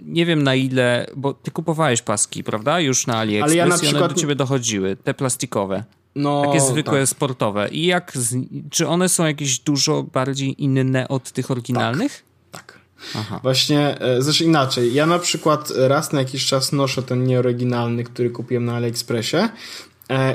nie 0.03 0.25
wiem 0.25 0.43
na 0.43 0.55
ile, 0.55 1.07
bo 1.15 1.33
ty 1.33 1.51
kupowałeś 1.51 2.01
paski, 2.01 2.43
prawda? 2.43 2.79
Już 2.79 3.07
na 3.07 3.17
AliExpress 3.17 3.49
Ale 3.49 3.55
ja 3.55 3.65
na 3.65 3.77
przykład... 3.77 3.93
i 3.93 4.03
one 4.03 4.13
do 4.13 4.21
ciebie 4.21 4.35
dochodziły, 4.35 4.97
te 5.03 5.13
plastikowe. 5.13 5.83
No, 6.15 6.43
takie 6.45 6.61
zwykłe, 6.61 6.99
tak. 6.99 7.09
sportowe. 7.09 7.69
I 7.69 7.85
jak, 7.85 8.13
czy 8.69 8.87
one 8.87 9.09
są 9.09 9.25
jakieś 9.25 9.59
dużo 9.59 10.03
bardziej 10.03 10.63
inne 10.63 11.07
od 11.07 11.31
tych 11.31 11.51
oryginalnych? 11.51 12.23
Tak. 12.51 12.63
tak. 12.63 12.79
Aha. 13.15 13.39
Właśnie, 13.43 14.01
e, 14.01 14.21
zresztą 14.21 14.45
inaczej. 14.45 14.93
Ja 14.93 15.05
na 15.05 15.19
przykład 15.19 15.73
raz 15.75 16.11
na 16.11 16.19
jakiś 16.19 16.45
czas 16.45 16.71
noszę 16.71 17.03
ten 17.03 17.23
nieoryginalny, 17.23 18.03
który 18.03 18.29
kupiłem 18.29 18.65
na 18.65 18.75
AliExpressie 18.75 19.37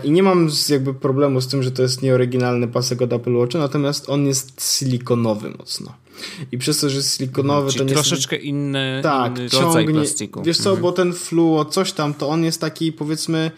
I 0.05 0.11
nie 0.11 0.23
mam 0.23 0.49
jakby 0.69 0.95
problemu 0.95 1.41
z 1.41 1.49
tym, 1.49 1.63
że 1.63 1.71
to 1.71 1.83
jest 1.83 2.03
nieoryginalny 2.03 2.69
pasek 2.69 3.03
od 3.03 3.13
Apple 3.13 3.37
Watcha, 3.37 3.59
natomiast 3.59 4.11
on 4.11 4.27
jest 4.27 4.79
silikonowy 4.79 5.51
mocno. 5.51 5.93
I 6.53 6.59
przez 6.59 6.81
to, 6.81 6.91
że 6.91 6.97
jest 6.97 7.17
silikonowy, 7.17 7.69
Czyli 7.69 7.79
to 7.79 7.85
nie 7.85 7.95
troszeczkę 7.95 8.37
inny, 8.37 9.01
tak, 9.03 9.39
inny 9.39 9.51
ciągnie, 9.51 9.95
plastiku. 9.95 10.43
Wiesz 10.43 10.59
co, 10.59 10.71
mhm. 10.71 10.83
bo 10.83 10.93
ten 10.93 11.13
fluo, 11.13 11.65
coś 11.65 11.93
tam, 11.93 12.15
to 12.15 12.29
on 12.29 12.45
jest 12.45 12.61
taki 12.61 12.93
powiedzmy 12.93 13.51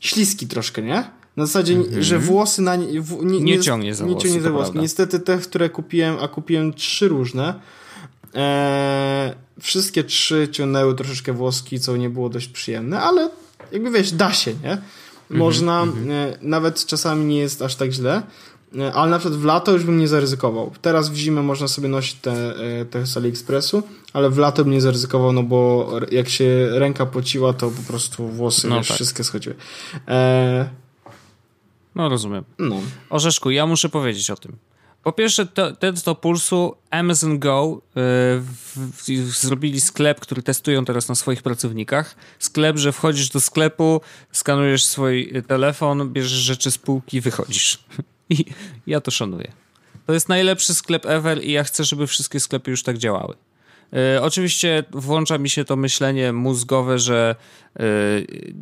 śliski 0.00 0.46
troszkę, 0.46 0.82
nie? 0.82 1.10
Na 1.36 1.46
zasadzie, 1.46 1.74
mhm. 1.74 2.02
że 2.02 2.18
włosy 2.18 2.62
na 2.62 2.76
nie, 2.76 3.00
w, 3.00 3.24
nie, 3.24 3.40
nie, 3.40 3.60
ciągnie 3.60 3.94
za 3.94 4.04
nie 4.04 4.12
włosy. 4.12 4.26
Ciągnie 4.26 4.42
za 4.42 4.50
włosy. 4.50 4.72
Niestety 4.74 5.20
te, 5.20 5.38
które 5.38 5.70
kupiłem, 5.70 6.16
a 6.20 6.28
kupiłem 6.28 6.74
trzy 6.74 7.08
różne, 7.08 7.60
e, 8.34 9.34
wszystkie 9.60 10.04
trzy 10.04 10.48
ciągnęły 10.52 10.94
troszeczkę 10.94 11.32
włoski, 11.32 11.80
co 11.80 11.96
nie 11.96 12.10
było 12.10 12.28
dość 12.28 12.48
przyjemne, 12.48 13.00
ale 13.00 13.30
jakby 13.72 13.90
wiesz, 13.90 14.12
da 14.12 14.32
się, 14.32 14.54
nie? 14.62 14.78
Mhm, 15.30 15.38
Można, 15.38 15.82
mm 15.82 15.94
-hmm. 15.94 16.36
nawet 16.42 16.86
czasami 16.86 17.24
nie 17.24 17.38
jest 17.38 17.62
aż 17.62 17.74
tak 17.74 17.90
źle, 17.90 18.22
e, 18.78 18.92
ale 18.92 19.10
na 19.10 19.18
przykład 19.18 19.40
w 19.40 19.44
lato 19.44 19.72
już 19.72 19.84
bym 19.84 19.98
nie 19.98 20.08
zaryzykował. 20.08 20.72
Teraz 20.82 21.08
w 21.08 21.14
zimę 21.14 21.42
można 21.42 21.68
sobie 21.68 21.88
nosić 21.88 22.14
te, 22.14 22.56
e, 22.80 22.84
te 22.84 23.06
z 23.06 23.16
AliExpressu, 23.16 23.82
ale 24.12 24.30
w 24.30 24.38
lato 24.38 24.64
bym 24.64 24.72
nie 24.72 24.80
zaryzykował, 24.80 25.32
no 25.32 25.42
bo 25.42 25.90
jak 26.10 26.28
się 26.28 26.68
ręka 26.70 27.06
pociła, 27.06 27.52
to 27.52 27.70
po 27.70 27.82
prostu 27.82 28.28
włosy 28.28 28.68
no 28.68 28.76
wiesz, 28.76 28.88
tak. 28.88 28.94
wszystkie 28.94 29.24
schodziły. 29.24 29.54
E... 30.08 30.68
No 31.94 32.08
rozumiem. 32.08 32.44
No. 32.58 32.76
Orzeszku, 33.10 33.50
ja 33.50 33.66
muszę 33.66 33.88
powiedzieć 33.88 34.30
o 34.30 34.36
tym. 34.36 34.56
Po 35.06 35.12
pierwsze, 35.12 35.46
test 35.78 36.04
do 36.04 36.14
pulsu 36.14 36.76
Amazon 36.90 37.38
Go 37.38 37.82
yy, 37.94 38.02
w, 38.40 38.76
w, 38.76 39.36
zrobili 39.36 39.80
sklep, 39.80 40.20
który 40.20 40.42
testują 40.42 40.84
teraz 40.84 41.08
na 41.08 41.14
swoich 41.14 41.42
pracownikach. 41.42 42.16
Sklep, 42.38 42.76
że 42.76 42.92
wchodzisz 42.92 43.28
do 43.28 43.40
sklepu, 43.40 44.00
skanujesz 44.32 44.84
swój 44.84 45.32
telefon, 45.48 46.12
bierzesz 46.12 46.38
rzeczy 46.38 46.70
z 46.70 46.78
półki, 46.78 47.20
wychodzisz. 47.20 47.84
I 48.30 48.44
ja 48.86 49.00
to 49.00 49.10
szanuję. 49.10 49.52
To 50.06 50.12
jest 50.12 50.28
najlepszy 50.28 50.74
sklep 50.74 51.06
ever 51.06 51.44
i 51.44 51.52
ja 51.52 51.64
chcę, 51.64 51.84
żeby 51.84 52.06
wszystkie 52.06 52.40
sklepy 52.40 52.70
już 52.70 52.82
tak 52.82 52.98
działały. 52.98 53.34
E, 53.92 54.22
oczywiście 54.22 54.84
włącza 54.90 55.38
mi 55.38 55.50
się 55.50 55.64
to 55.64 55.76
myślenie 55.76 56.32
mózgowe, 56.32 56.98
że 56.98 57.36
e, 57.76 57.82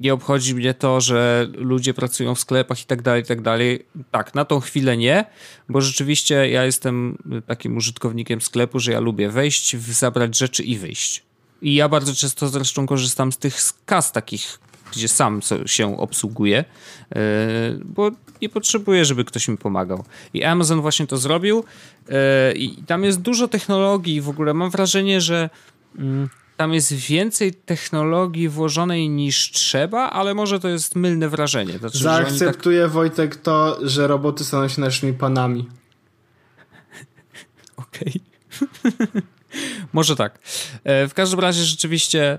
nie 0.00 0.14
obchodzi 0.14 0.54
mnie 0.54 0.74
to, 0.74 1.00
że 1.00 1.48
ludzie 1.54 1.94
pracują 1.94 2.34
w 2.34 2.40
sklepach 2.40 2.82
i 2.82 2.84
tak 2.84 3.02
dalej, 3.02 3.22
i 3.22 3.26
tak 3.26 3.40
dalej. 3.40 3.86
Tak, 4.10 4.34
na 4.34 4.44
tą 4.44 4.60
chwilę 4.60 4.96
nie, 4.96 5.24
bo 5.68 5.80
rzeczywiście 5.80 6.48
ja 6.48 6.64
jestem 6.64 7.18
takim 7.46 7.76
użytkownikiem 7.76 8.40
sklepu, 8.40 8.80
że 8.80 8.92
ja 8.92 9.00
lubię 9.00 9.28
wejść, 9.28 9.76
zabrać 9.76 10.38
rzeczy 10.38 10.62
i 10.62 10.78
wyjść. 10.78 11.22
I 11.62 11.74
ja 11.74 11.88
bardzo 11.88 12.14
często 12.14 12.48
zresztą 12.48 12.86
korzystam 12.86 13.32
z 13.32 13.38
tych 13.38 13.56
kas 13.86 14.12
takich, 14.12 14.58
gdzie 14.92 15.08
sam 15.08 15.40
się 15.66 15.98
obsługuję, 15.98 16.64
e, 17.14 17.20
bo 17.84 18.10
nie 18.42 18.48
potrzebuję, 18.48 19.04
żeby 19.04 19.24
ktoś 19.24 19.48
mi 19.48 19.56
pomagał. 19.56 20.04
I 20.34 20.44
Amazon 20.44 20.80
właśnie 20.80 21.06
to 21.06 21.16
zrobił 21.16 21.64
e, 22.08 22.52
i 22.52 22.82
tam 22.82 23.04
jest 23.04 23.20
dużo 23.20 23.48
technologii 23.48 24.20
w 24.20 24.28
ogóle 24.28 24.54
mam 24.54 24.70
wrażenie, 24.70 25.20
że 25.20 25.50
mm, 25.98 26.28
tam 26.56 26.74
jest 26.74 26.92
więcej 26.92 27.54
technologii 27.54 28.48
włożonej 28.48 29.08
niż 29.08 29.50
trzeba, 29.50 30.10
ale 30.10 30.34
może 30.34 30.60
to 30.60 30.68
jest 30.68 30.96
mylne 30.96 31.28
wrażenie. 31.28 31.78
Znaczy, 31.78 31.98
Zaakceptuję 31.98 32.82
tak... 32.82 32.90
Wojtek 32.90 33.36
to, 33.36 33.78
że 33.82 34.06
roboty 34.06 34.44
staną 34.44 34.68
się 34.68 34.80
naszymi 34.80 35.12
panami. 35.12 35.68
Okej. 37.76 38.20
Może 39.92 40.16
tak. 40.16 40.38
E, 40.84 41.08
w 41.08 41.14
każdym 41.14 41.40
razie 41.40 41.64
rzeczywiście 41.64 42.38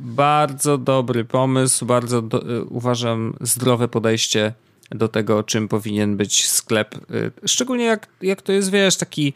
bardzo 0.00 0.78
dobry 0.78 1.24
pomysł, 1.24 1.86
bardzo 1.86 2.22
do, 2.22 2.42
e, 2.42 2.62
uważam 2.62 3.36
zdrowe 3.40 3.88
podejście 3.88 4.52
do 4.90 5.08
tego, 5.08 5.42
czym 5.42 5.68
powinien 5.68 6.16
być 6.16 6.48
sklep. 6.48 6.94
E, 6.94 7.48
szczególnie 7.48 7.84
jak, 7.84 8.08
jak 8.22 8.42
to 8.42 8.52
jest, 8.52 8.70
wiesz, 8.70 8.96
taki 8.96 9.32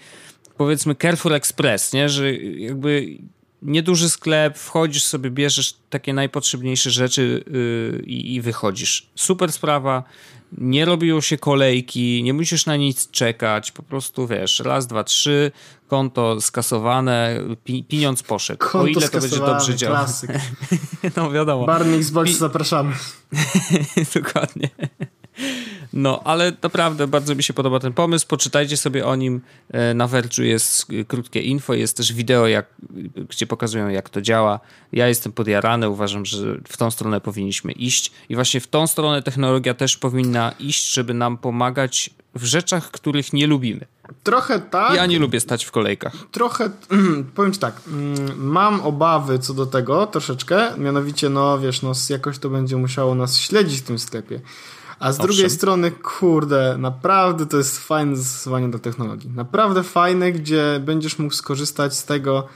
powiedzmy 0.57 0.95
Carrefour 0.95 1.33
Express, 1.35 1.93
nie? 1.93 2.09
że 2.09 2.35
jakby 2.35 3.19
nieduży 3.63 4.09
sklep, 4.09 4.59
wchodzisz 4.59 5.05
sobie, 5.05 5.31
bierzesz 5.31 5.75
takie 5.91 6.15
najpotrzebniejsze 6.15 6.91
rzeczy 6.91 7.45
yy, 7.51 8.03
i 8.07 8.41
wychodzisz. 8.41 9.07
Super 9.15 9.53
sprawa, 9.53 10.05
nie 10.53 10.85
robią 10.85 11.21
się 11.21 11.39
kolejki, 11.39 12.23
nie 12.23 12.35
musisz 12.35 12.67
na 12.67 12.77
nic 12.77 13.11
czekać, 13.11 13.73
po 13.73 13.83
prostu 13.83 14.27
wiesz, 14.27 14.61
raz, 14.61 14.87
dwa, 14.87 15.05
trzy, 15.05 15.51
konto 15.89 16.41
skasowane, 16.41 17.41
pi 17.65 17.85
pieniądz 17.85 18.23
poszedł. 18.23 18.59
Konto 18.59 18.79
o 18.79 18.87
ile 18.87 19.09
to 19.09 19.21
będzie 19.21 19.39
dobrze 19.39 19.77
działać. 19.77 20.09
no 21.17 21.31
wiadomo. 21.31 21.67
Barney 21.67 22.03
z 22.03 22.13
Pi 22.25 22.35
zapraszamy. 22.35 22.93
Dokładnie. 24.15 24.71
No, 25.93 26.21
ale 26.25 26.53
naprawdę 26.63 27.07
bardzo 27.07 27.35
mi 27.35 27.43
się 27.43 27.53
podoba 27.53 27.81
ten 27.81 27.93
pomysł. 27.93 28.27
Poczytajcie 28.27 28.77
sobie 28.77 29.07
o 29.07 29.17
nim. 29.17 29.41
E, 29.71 29.95
na 29.95 30.09
Verge'u 30.09 30.43
jest 30.43 30.87
krótkie 31.09 31.43
info, 31.43 31.75
jest 31.75 31.97
też 31.97 32.13
wideo, 32.13 32.47
jak, 32.47 32.67
gdzie 33.29 33.47
pokazują, 33.47 33.89
jak 33.89 34.11
to 34.11 34.23
działa. 34.23 34.61
Ja 34.93 35.09
jestem 35.09 35.33
podjarany, 35.33 35.89
uważam, 35.89 36.27
że 36.27 36.57
w 36.69 36.77
tą 36.77 36.91
stronę 36.91 37.21
powinniśmy 37.21 37.73
iść. 37.73 38.13
I 38.29 38.35
właśnie 38.35 38.61
w 38.61 38.67
tą 38.67 38.87
stronę 38.87 39.23
technologia 39.23 39.75
też 39.75 39.97
powinna 39.97 40.53
iść, 40.59 40.93
żeby 40.93 41.15
nam 41.15 41.39
pomagać 41.39 42.11
w 42.35 42.45
rzeczach, 42.45 42.91
których 42.91 43.33
nie 43.33 43.47
lubimy. 43.47 43.87
Trochę 44.23 44.61
tak. 44.61 44.95
Ja 44.95 45.07
nie 45.07 45.19
lubię 45.19 45.41
stać 45.41 45.65
w 45.65 45.71
kolejkach. 45.71 46.13
Trochę, 46.33 46.71
powiem 47.35 47.53
ci 47.53 47.59
tak, 47.59 47.81
mm, 47.87 48.47
mam 48.49 48.81
obawy 48.81 49.39
co 49.39 49.55
do 49.55 49.67
tego 49.67 50.07
troszeczkę, 50.07 50.79
mianowicie, 50.79 51.29
no 51.29 51.59
wiesz, 51.59 51.83
no 51.83 51.93
jakoś 52.11 52.39
to 52.39 52.51
będzie 52.51 52.77
musiało 52.77 53.15
nas 53.15 53.39
śledzić 53.39 53.81
w 53.81 53.83
tym 53.83 53.99
sklepie. 53.99 54.41
A 54.99 55.13
z 55.13 55.15
Owszem. 55.15 55.27
drugiej 55.27 55.51
strony, 55.51 55.91
kurde, 55.91 56.77
naprawdę 56.79 57.47
to 57.47 57.57
jest 57.57 57.79
fajne 57.79 58.17
zastosowanie 58.17 58.69
do 58.69 58.79
technologii. 58.79 59.31
Naprawdę 59.31 59.83
fajne, 59.83 60.33
gdzie 60.33 60.81
będziesz 60.85 61.19
mógł 61.19 61.35
skorzystać 61.35 61.97
z 61.97 62.05
tego 62.05 62.49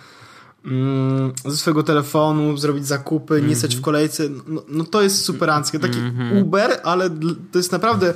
mm, 0.65 1.33
ze 1.45 1.57
swojego 1.57 1.83
telefonu, 1.83 2.57
zrobić 2.57 2.87
zakupy, 2.87 3.35
mm 3.35 3.47
-hmm. 3.47 3.49
nie 3.49 3.57
stać 3.57 3.71
w 3.71 3.79
mhm. 3.79 3.85
kolejce. 3.85 4.23
No, 4.47 4.63
no 4.69 4.85
to 4.85 5.03
jest 5.03 5.25
superanckie. 5.25 5.79
Taki 5.79 5.99
mm 5.99 6.17
-hmm. 6.17 6.43
Uber, 6.43 6.81
ale 6.85 7.11
to 7.53 7.59
jest 7.59 7.73
naprawdę 7.73 8.15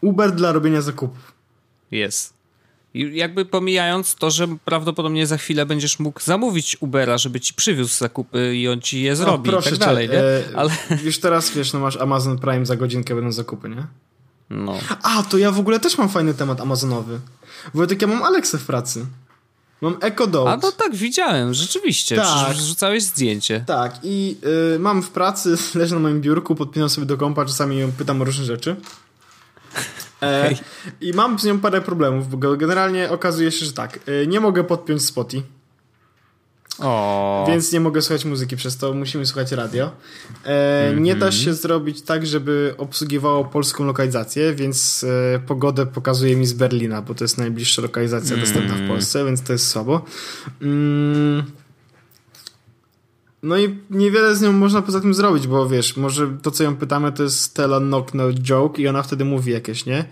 Uber 0.00 0.32
dla 0.32 0.52
robienia 0.52 0.80
zakupów. 0.80 1.32
Jest. 1.90 2.41
I 2.94 3.16
jakby 3.16 3.44
pomijając 3.44 4.14
to, 4.14 4.30
że 4.30 4.46
prawdopodobnie 4.64 5.26
za 5.26 5.36
chwilę 5.36 5.66
będziesz 5.66 5.98
mógł 5.98 6.20
zamówić 6.20 6.76
Ubera, 6.80 7.18
żeby 7.18 7.40
ci 7.40 7.54
przywiózł 7.54 7.98
zakupy 7.98 8.56
i 8.56 8.68
on 8.68 8.80
ci 8.80 9.02
je 9.02 9.16
zrobi 9.16 9.50
no, 9.50 9.52
proszę 9.52 9.68
i 9.68 9.78
tak 9.78 9.88
dalej, 9.88 10.08
cię, 10.08 10.14
nie? 10.14 10.20
E, 10.20 10.42
Ale... 10.56 10.70
Już 11.04 11.18
teraz, 11.18 11.50
wiesz, 11.50 11.72
no 11.72 11.80
masz 11.80 11.96
Amazon 11.96 12.38
Prime, 12.38 12.66
za 12.66 12.76
godzinkę 12.76 13.14
będą 13.14 13.32
zakupy, 13.32 13.68
nie? 13.68 13.86
No. 14.50 14.78
A, 15.02 15.22
to 15.22 15.38
ja 15.38 15.50
w 15.50 15.58
ogóle 15.58 15.80
też 15.80 15.98
mam 15.98 16.08
fajny 16.08 16.34
temat 16.34 16.60
amazonowy. 16.60 17.20
Wojtek, 17.74 18.02
ja 18.02 18.08
mam 18.08 18.22
Alexę 18.22 18.58
w 18.58 18.66
pracy. 18.66 19.06
Mam 19.80 19.96
Echo 20.00 20.26
Dot. 20.26 20.48
A 20.48 20.56
no 20.56 20.72
tak, 20.72 20.94
widziałem, 20.94 21.54
rzeczywiście. 21.54 22.16
Tak. 22.16 22.56
Wrzucałeś 22.56 23.02
zdjęcie. 23.02 23.64
Tak, 23.66 23.98
i 24.02 24.36
y, 24.74 24.78
mam 24.78 25.02
w 25.02 25.10
pracy, 25.10 25.56
leży 25.78 25.94
na 25.94 26.00
moim 26.00 26.20
biurku, 26.20 26.54
podpinam 26.54 26.88
sobie 26.88 27.06
do 27.06 27.16
kompa, 27.16 27.44
czasami 27.44 27.78
ją 27.78 27.92
pytam 27.92 28.22
o 28.22 28.24
różne 28.24 28.44
rzeczy. 28.44 28.76
E. 30.22 30.54
I 31.00 31.12
mam 31.12 31.38
z 31.38 31.44
nią 31.44 31.60
parę 31.60 31.80
problemów, 31.80 32.28
bo 32.28 32.56
generalnie 32.56 33.10
okazuje 33.10 33.52
się, 33.52 33.66
że 33.66 33.72
tak, 33.72 34.00
e, 34.06 34.26
nie 34.26 34.40
mogę 34.40 34.64
podpiąć 34.64 35.04
Spotify. 35.04 35.46
O. 36.78 37.44
Więc 37.48 37.72
nie 37.72 37.80
mogę 37.80 38.02
słuchać 38.02 38.24
muzyki, 38.24 38.56
przez 38.56 38.76
to 38.76 38.94
musimy 38.94 39.26
słuchać 39.26 39.52
radio. 39.52 39.90
E, 40.44 40.86
mm 40.86 40.98
-hmm. 40.98 41.00
Nie 41.00 41.16
da 41.16 41.32
się 41.32 41.54
zrobić 41.54 42.02
tak, 42.02 42.26
żeby 42.26 42.74
obsługiwało 42.78 43.44
polską 43.44 43.84
lokalizację, 43.84 44.54
więc 44.54 45.04
e, 45.34 45.38
pogodę 45.38 45.86
pokazuje 45.86 46.36
mi 46.36 46.46
z 46.46 46.52
Berlina, 46.52 47.02
bo 47.02 47.14
to 47.14 47.24
jest 47.24 47.38
najbliższa 47.38 47.82
lokalizacja 47.82 48.34
mm. 48.34 48.40
dostępna 48.40 48.74
w 48.74 48.88
Polsce, 48.88 49.24
więc 49.24 49.42
to 49.42 49.52
jest 49.52 49.68
słabo. 49.68 50.04
Mm. 50.62 51.42
No 53.42 53.58
i 53.58 53.78
niewiele 53.90 54.36
z 54.36 54.42
nią 54.42 54.52
można 54.52 54.82
poza 54.82 55.00
tym 55.00 55.14
zrobić, 55.14 55.46
bo 55.46 55.68
wiesz, 55.68 55.96
może 55.96 56.38
to 56.42 56.50
co 56.50 56.64
ją 56.64 56.76
pytamy 56.76 57.12
to 57.12 57.22
jest 57.22 57.40
Stella 57.40 57.80
Knock 57.80 58.14
No 58.14 58.32
Joke 58.32 58.82
i 58.82 58.88
ona 58.88 59.02
wtedy 59.02 59.24
mówi 59.24 59.52
jakieś, 59.52 59.86
nie? 59.86 60.04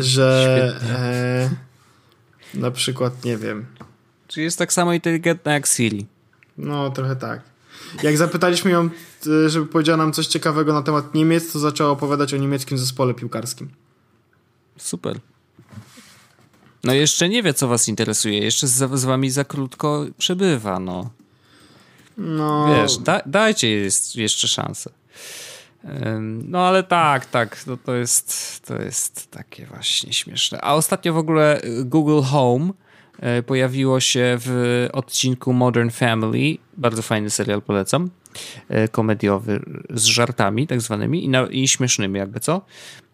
Że 0.00 0.80
e, 2.54 2.58
na 2.58 2.70
przykład, 2.70 3.24
nie 3.24 3.36
wiem. 3.36 3.66
Czy 4.28 4.42
jest 4.42 4.58
tak 4.58 4.72
samo 4.72 4.92
inteligentna 4.92 5.52
jak 5.52 5.66
Siri? 5.66 6.06
No, 6.58 6.90
trochę 6.90 7.16
tak. 7.16 7.40
Jak 8.02 8.16
zapytaliśmy 8.16 8.70
ją, 8.70 8.90
e, 9.44 9.48
żeby 9.48 9.66
powiedziała 9.66 9.96
nam 9.96 10.12
coś 10.12 10.26
ciekawego 10.26 10.72
na 10.72 10.82
temat 10.82 11.14
Niemiec, 11.14 11.52
to 11.52 11.58
zaczęła 11.58 11.90
opowiadać 11.90 12.34
o 12.34 12.36
niemieckim 12.36 12.78
zespole 12.78 13.14
piłkarskim. 13.14 13.68
Super. 14.76 15.20
No 16.84 16.92
jeszcze 16.92 17.28
nie 17.28 17.42
wie, 17.42 17.54
co 17.54 17.68
was 17.68 17.88
interesuje. 17.88 18.38
Jeszcze 18.38 18.66
z, 18.66 19.00
z 19.00 19.04
wami 19.04 19.30
za 19.30 19.44
krótko 19.44 20.06
przebywa, 20.18 20.80
no. 20.80 21.10
No. 22.18 22.66
Wiesz, 22.74 22.98
da, 22.98 23.20
dajcie 23.26 23.68
jeszcze 24.14 24.48
szansę. 24.48 24.90
No 26.44 26.66
ale 26.66 26.82
tak, 26.82 27.26
tak, 27.26 27.66
no 27.66 27.76
to 27.76 27.94
jest, 27.94 28.60
to 28.66 28.82
jest 28.82 29.30
takie 29.30 29.66
właśnie 29.66 30.12
śmieszne. 30.12 30.60
A 30.60 30.74
ostatnio 30.74 31.12
w 31.12 31.18
ogóle 31.18 31.60
Google 31.84 32.22
Home 32.22 32.70
e, 33.20 33.42
pojawiło 33.42 34.00
się 34.00 34.36
w 34.40 34.88
odcinku 34.92 35.52
Modern 35.52 35.90
Family. 35.90 36.58
Bardzo 36.76 37.02
fajny 37.02 37.30
serial, 37.30 37.62
polecam. 37.62 38.10
E, 38.68 38.88
komediowy 38.88 39.60
z 39.90 40.04
żartami 40.04 40.66
tak 40.66 40.80
zwanymi 40.80 41.24
i, 41.24 41.28
na, 41.28 41.46
i 41.46 41.68
śmiesznymi 41.68 42.18
jakby 42.18 42.40
co. 42.40 42.62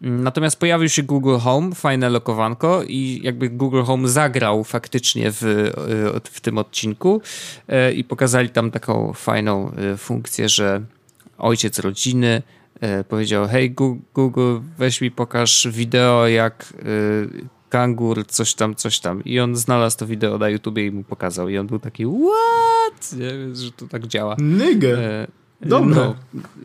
Mm, 0.01 0.23
natomiast 0.23 0.59
pojawił 0.59 0.89
się 0.89 1.03
Google 1.03 1.37
Home, 1.37 1.75
fajne 1.75 2.09
lokowanko 2.09 2.83
i 2.83 3.19
jakby 3.23 3.49
Google 3.49 3.81
Home 3.81 4.07
zagrał 4.07 4.63
faktycznie 4.63 5.31
w, 5.31 5.43
e, 5.43 6.19
w 6.23 6.41
tym 6.41 6.57
odcinku 6.57 7.21
e, 7.67 7.93
i 7.93 8.03
pokazali 8.03 8.49
tam 8.49 8.71
taką 8.71 9.13
fajną 9.13 9.71
funkcję, 9.97 10.49
że 10.49 10.81
ojciec 11.37 11.79
rodziny 11.79 12.41
powiedział 13.09 13.47
hej 13.47 13.71
Google 14.13 14.59
weź 14.77 15.01
mi 15.01 15.11
pokaż 15.11 15.67
wideo 15.71 16.27
jak 16.27 16.73
kangur, 17.69 18.27
coś 18.27 18.53
tam, 18.53 18.75
coś 18.75 18.99
tam. 18.99 19.23
I 19.23 19.39
on 19.39 19.55
znalazł 19.55 19.97
to 19.97 20.07
wideo 20.07 20.37
na 20.37 20.49
YouTubie 20.49 20.85
i 20.85 20.91
mu 20.91 21.03
pokazał. 21.03 21.49
I 21.49 21.57
on 21.57 21.67
był 21.67 21.79
taki, 21.79 22.05
what? 22.05 23.13
Nie, 23.13 23.55
że 23.55 23.71
to 23.71 23.87
tak 23.87 24.07
działa. 24.07 24.35
Nigga. 24.39 24.87
E, 24.87 25.27
Dobre. 25.61 25.95
No, 25.95 26.15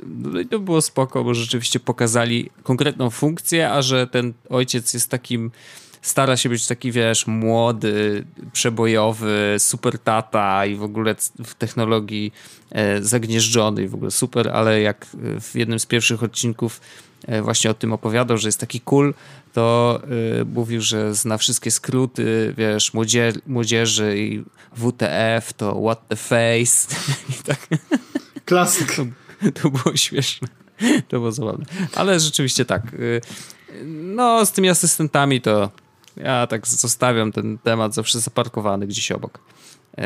no 0.07 0.41
i 0.41 0.47
to 0.47 0.59
było 0.59 0.83
spoko, 0.83 1.25
bo 1.25 1.35
rzeczywiście 1.35 1.81
pokazali 1.81 2.51
konkretną 2.63 3.11
funkcję, 3.11 3.71
a 3.71 3.83
że 3.83 4.07
ten 4.07 4.33
ojciec 4.49 4.95
jest 4.95 5.11
takim 5.11 5.51
stara 6.03 6.37
się 6.37 6.49
być 6.49 6.67
taki, 6.67 6.93
wiesz, 6.93 7.27
młody, 7.27 8.25
przebojowy, 8.53 9.57
super 9.59 9.99
tata 9.99 10.67
i 10.67 10.77
w 10.77 10.83
ogóle 10.83 11.15
w 11.45 11.55
technologii 11.55 12.33
e, 12.71 13.03
zagnieżdżony 13.03 13.83
i 13.83 13.89
w 13.89 13.95
ogóle 13.95 14.11
super, 14.11 14.49
ale 14.49 14.81
jak 14.81 15.07
w 15.41 15.55
jednym 15.55 15.79
z 15.79 15.87
pierwszych 15.87 16.23
odcinków 16.23 16.81
e, 17.27 17.43
właśnie 17.43 17.71
o 17.71 17.75
tym 17.75 17.93
opowiadał, 17.93 18.39
że 18.39 18.49
jest 18.49 18.61
taki 18.61 18.81
cool, 18.81 19.15
to 19.53 20.01
mówił, 20.55 20.81
że 20.81 21.15
zna 21.15 21.39
wszystkie 21.39 21.71
skróty, 21.71 22.55
wiesz, 22.59 22.95
młodzie 22.95 23.33
młodzieży 23.47 24.19
i 24.19 24.45
WTF 24.73 25.53
to 25.53 25.83
what 25.83 26.09
the 26.09 26.17
face. 26.17 26.97
I 27.31 27.43
tak. 27.45 27.69
Klasyk. 28.45 28.97
To, 28.97 29.05
to, 29.63 29.71
było 29.71 29.97
śmieszne. 29.97 30.49
To 31.09 31.17
było 31.19 31.33
zabawne. 31.33 31.65
Ale 31.95 32.21
rzeczywiście 32.21 32.65
tak. 32.65 32.95
Y, 32.95 33.21
no, 33.85 34.47
z 34.47 34.53
tymi 34.53 34.69
asystentami 34.69 35.41
to 35.41 35.71
ja 36.17 36.47
tak 36.47 36.67
zostawiam 36.67 37.33
ten 37.33 37.59
temat 37.59 37.95
zawsze 37.95 38.21
zaparkowany 38.21 38.87
gdzieś 38.87 39.13
obok. 39.13 39.39
Y, 39.99 40.03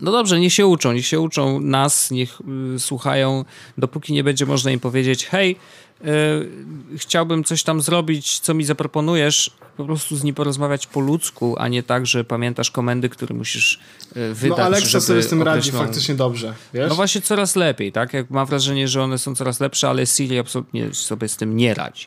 no 0.00 0.12
dobrze, 0.12 0.40
niech 0.40 0.52
się 0.52 0.66
uczą, 0.66 0.92
niech 0.92 1.06
się 1.06 1.20
uczą 1.20 1.60
nas, 1.60 2.10
niech 2.10 2.38
y, 2.74 2.78
słuchają, 2.78 3.44
dopóki 3.78 4.12
nie 4.12 4.24
będzie 4.24 4.46
można 4.46 4.70
im 4.70 4.80
powiedzieć, 4.80 5.26
hej, 5.26 5.56
y, 6.00 6.96
chciałbym 6.96 7.44
coś 7.44 7.62
tam 7.62 7.80
zrobić, 7.80 8.40
co 8.40 8.54
mi 8.54 8.64
zaproponujesz, 8.64 9.50
po 9.76 9.84
prostu 9.84 10.16
z 10.16 10.24
nim 10.24 10.34
porozmawiać 10.34 10.86
po 10.86 11.00
ludzku, 11.00 11.54
a 11.58 11.68
nie 11.68 11.82
tak, 11.82 12.06
że 12.06 12.24
pamiętasz 12.24 12.70
komendy, 12.70 13.08
które 13.08 13.34
musisz 13.34 13.80
y, 14.16 14.34
wydać. 14.34 14.58
No 14.58 14.64
Alexa 14.64 15.00
sobie 15.00 15.22
z 15.22 15.28
tym 15.28 15.42
radzi 15.42 15.72
faktycznie 15.72 16.14
dobrze, 16.14 16.54
wiesz? 16.74 16.88
No 16.88 16.94
właśnie 16.94 17.20
coraz 17.20 17.56
lepiej, 17.56 17.92
tak? 17.92 18.12
Jak 18.12 18.30
mam 18.30 18.46
wrażenie, 18.46 18.88
że 18.88 19.02
one 19.02 19.18
są 19.18 19.34
coraz 19.34 19.60
lepsze, 19.60 19.88
ale 19.88 20.06
Siri 20.06 20.38
absolutnie 20.38 20.94
sobie 20.94 21.28
z 21.28 21.36
tym 21.36 21.56
nie 21.56 21.74
radzi. 21.74 22.06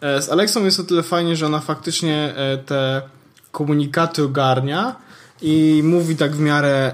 E, 0.00 0.22
z 0.22 0.28
Alexą 0.28 0.64
jest 0.64 0.80
o 0.80 0.84
tyle 0.84 1.02
fajnie, 1.02 1.36
że 1.36 1.46
ona 1.46 1.60
faktycznie 1.60 2.34
e, 2.36 2.58
te 2.58 3.02
komunikaty 3.52 4.22
ogarnia, 4.22 4.96
i 5.42 5.80
mówi 5.84 6.16
tak 6.16 6.36
w 6.36 6.40
miarę, 6.40 6.92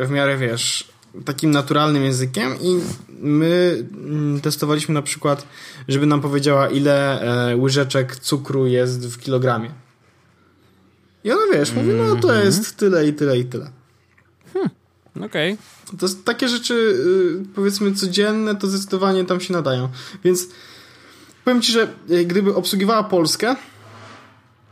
e, 0.00 0.06
w 0.06 0.10
miarę 0.10 0.38
wiesz, 0.38 0.88
takim 1.24 1.50
naturalnym 1.50 2.04
językiem 2.04 2.54
i 2.60 2.80
my 3.08 3.84
mm, 3.92 4.40
testowaliśmy 4.40 4.94
na 4.94 5.02
przykład, 5.02 5.46
żeby 5.88 6.06
nam 6.06 6.20
powiedziała 6.20 6.68
ile 6.68 7.20
łyżeczek 7.58 8.16
cukru 8.16 8.66
jest 8.66 9.06
w 9.06 9.18
kilogramie. 9.18 9.70
I 11.24 11.32
ona 11.32 11.42
wiesz, 11.52 11.72
mówi, 11.72 11.88
no 11.88 12.16
to 12.16 12.28
mhm. 12.28 12.46
jest 12.46 12.76
tyle 12.76 13.08
i 13.08 13.12
tyle 13.12 13.38
i 13.38 13.44
tyle. 13.44 13.70
Hmm. 14.52 14.70
Okej. 15.16 15.52
Okay. 15.52 15.98
To 15.98 16.06
takie 16.24 16.48
rzeczy, 16.48 16.74
y, 16.74 17.54
powiedzmy, 17.54 17.92
codzienne, 17.92 18.56
to 18.56 18.66
zdecydowanie 18.66 19.24
tam 19.24 19.40
się 19.40 19.52
nadają. 19.52 19.88
Więc 20.24 20.46
powiem 21.44 21.62
ci, 21.62 21.72
że 21.72 21.88
e, 22.10 22.24
gdyby 22.24 22.54
obsługiwała 22.54 23.04
Polskę, 23.04 23.56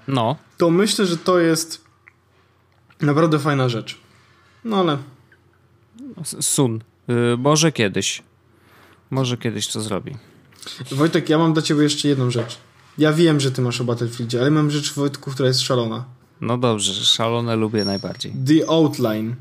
no. 0.08 0.36
to 0.56 0.70
myślę, 0.70 1.06
że 1.06 1.16
to 1.16 1.38
jest 1.38 1.88
Naprawdę 3.00 3.38
fajna 3.38 3.68
rzecz. 3.68 3.98
No 4.64 4.76
ale... 4.76 4.98
Sun. 6.40 6.80
Yy, 7.08 7.36
może 7.38 7.72
kiedyś. 7.72 8.22
Może 9.10 9.36
kiedyś 9.36 9.68
to 9.68 9.80
zrobi. 9.80 10.16
Wojtek, 10.92 11.28
ja 11.28 11.38
mam 11.38 11.52
dla 11.52 11.62
ciebie 11.62 11.82
jeszcze 11.82 12.08
jedną 12.08 12.30
rzecz. 12.30 12.58
Ja 12.98 13.12
wiem, 13.12 13.40
że 13.40 13.50
ty 13.50 13.62
masz 13.62 13.80
o 13.80 13.84
Battlefieldzie, 13.84 14.40
ale 14.40 14.50
mam 14.50 14.70
rzecz, 14.70 14.94
Wojtku, 14.94 15.30
która 15.30 15.48
jest 15.48 15.60
szalona. 15.60 16.04
No 16.40 16.58
dobrze, 16.58 16.94
szalone 16.94 17.56
lubię 17.56 17.84
najbardziej. 17.84 18.32
The 18.46 18.70
Outline 18.70 19.34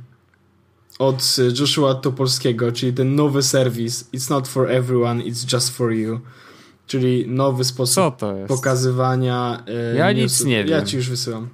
od 0.99 1.37
Joshua 1.59 1.95
Topolskiego, 1.95 2.71
czyli 2.71 2.93
ten 2.93 3.15
nowy 3.15 3.43
serwis 3.43 4.09
It's 4.13 4.29
not 4.29 4.47
for 4.47 4.71
everyone, 4.71 5.23
it's 5.23 5.53
just 5.53 5.69
for 5.69 5.91
you. 5.91 6.19
Czyli 6.87 7.27
nowy 7.27 7.63
sposób 7.63 8.15
pokazywania... 8.47 9.63
E, 9.93 9.95
ja 9.95 10.11
nic 10.11 10.45
nie 10.45 10.63
wiem. 10.63 10.77
Ja 10.77 10.81
ci 10.81 10.95
już 10.95 11.09
wysyłam. 11.09 11.49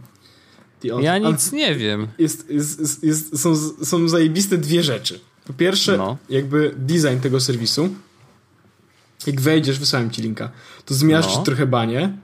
Ja 0.84 1.17
nic 1.17 1.51
nie 1.51 1.75
wiem. 1.75 2.07
Jest, 2.17 2.49
jest, 2.49 2.79
jest, 2.79 3.03
jest, 3.03 3.39
są, 3.39 3.55
są 3.84 4.07
zajebiste 4.07 4.57
dwie 4.57 4.84
rzeczy. 4.84 5.19
Po 5.45 5.53
pierwsze, 5.53 5.97
no. 5.97 6.17
jakby 6.29 6.73
design 6.77 7.19
tego 7.21 7.39
serwisu. 7.39 7.89
Jak 9.27 9.41
wejdziesz, 9.41 9.79
wysłałem 9.79 10.11
ci 10.11 10.21
linka, 10.21 10.51
to 10.86 10.93
zmiażdżysz 10.93 11.38
no. 11.38 11.43
trochę 11.43 11.67
banie. 11.67 12.17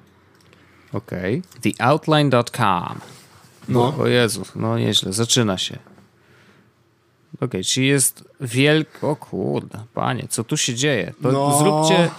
Okej. 0.93 1.41
Okay. 1.61 1.73
Theoutline.com. 1.73 2.99
No. 3.69 3.95
O 3.97 4.07
Jezu, 4.07 4.43
no 4.55 4.79
nieźle, 4.79 5.13
zaczyna 5.13 5.57
się. 5.57 5.73
Okej, 7.35 7.47
okay, 7.47 7.63
czyli 7.63 7.87
jest 7.87 8.23
wielko... 8.41 9.11
O 9.11 9.15
kurde, 9.15 9.83
panie, 9.93 10.27
co 10.29 10.43
tu 10.43 10.57
się 10.57 10.75
dzieje? 10.75 11.13
To 11.21 11.31
no. 11.31 11.59
zróbcie... 11.59 12.11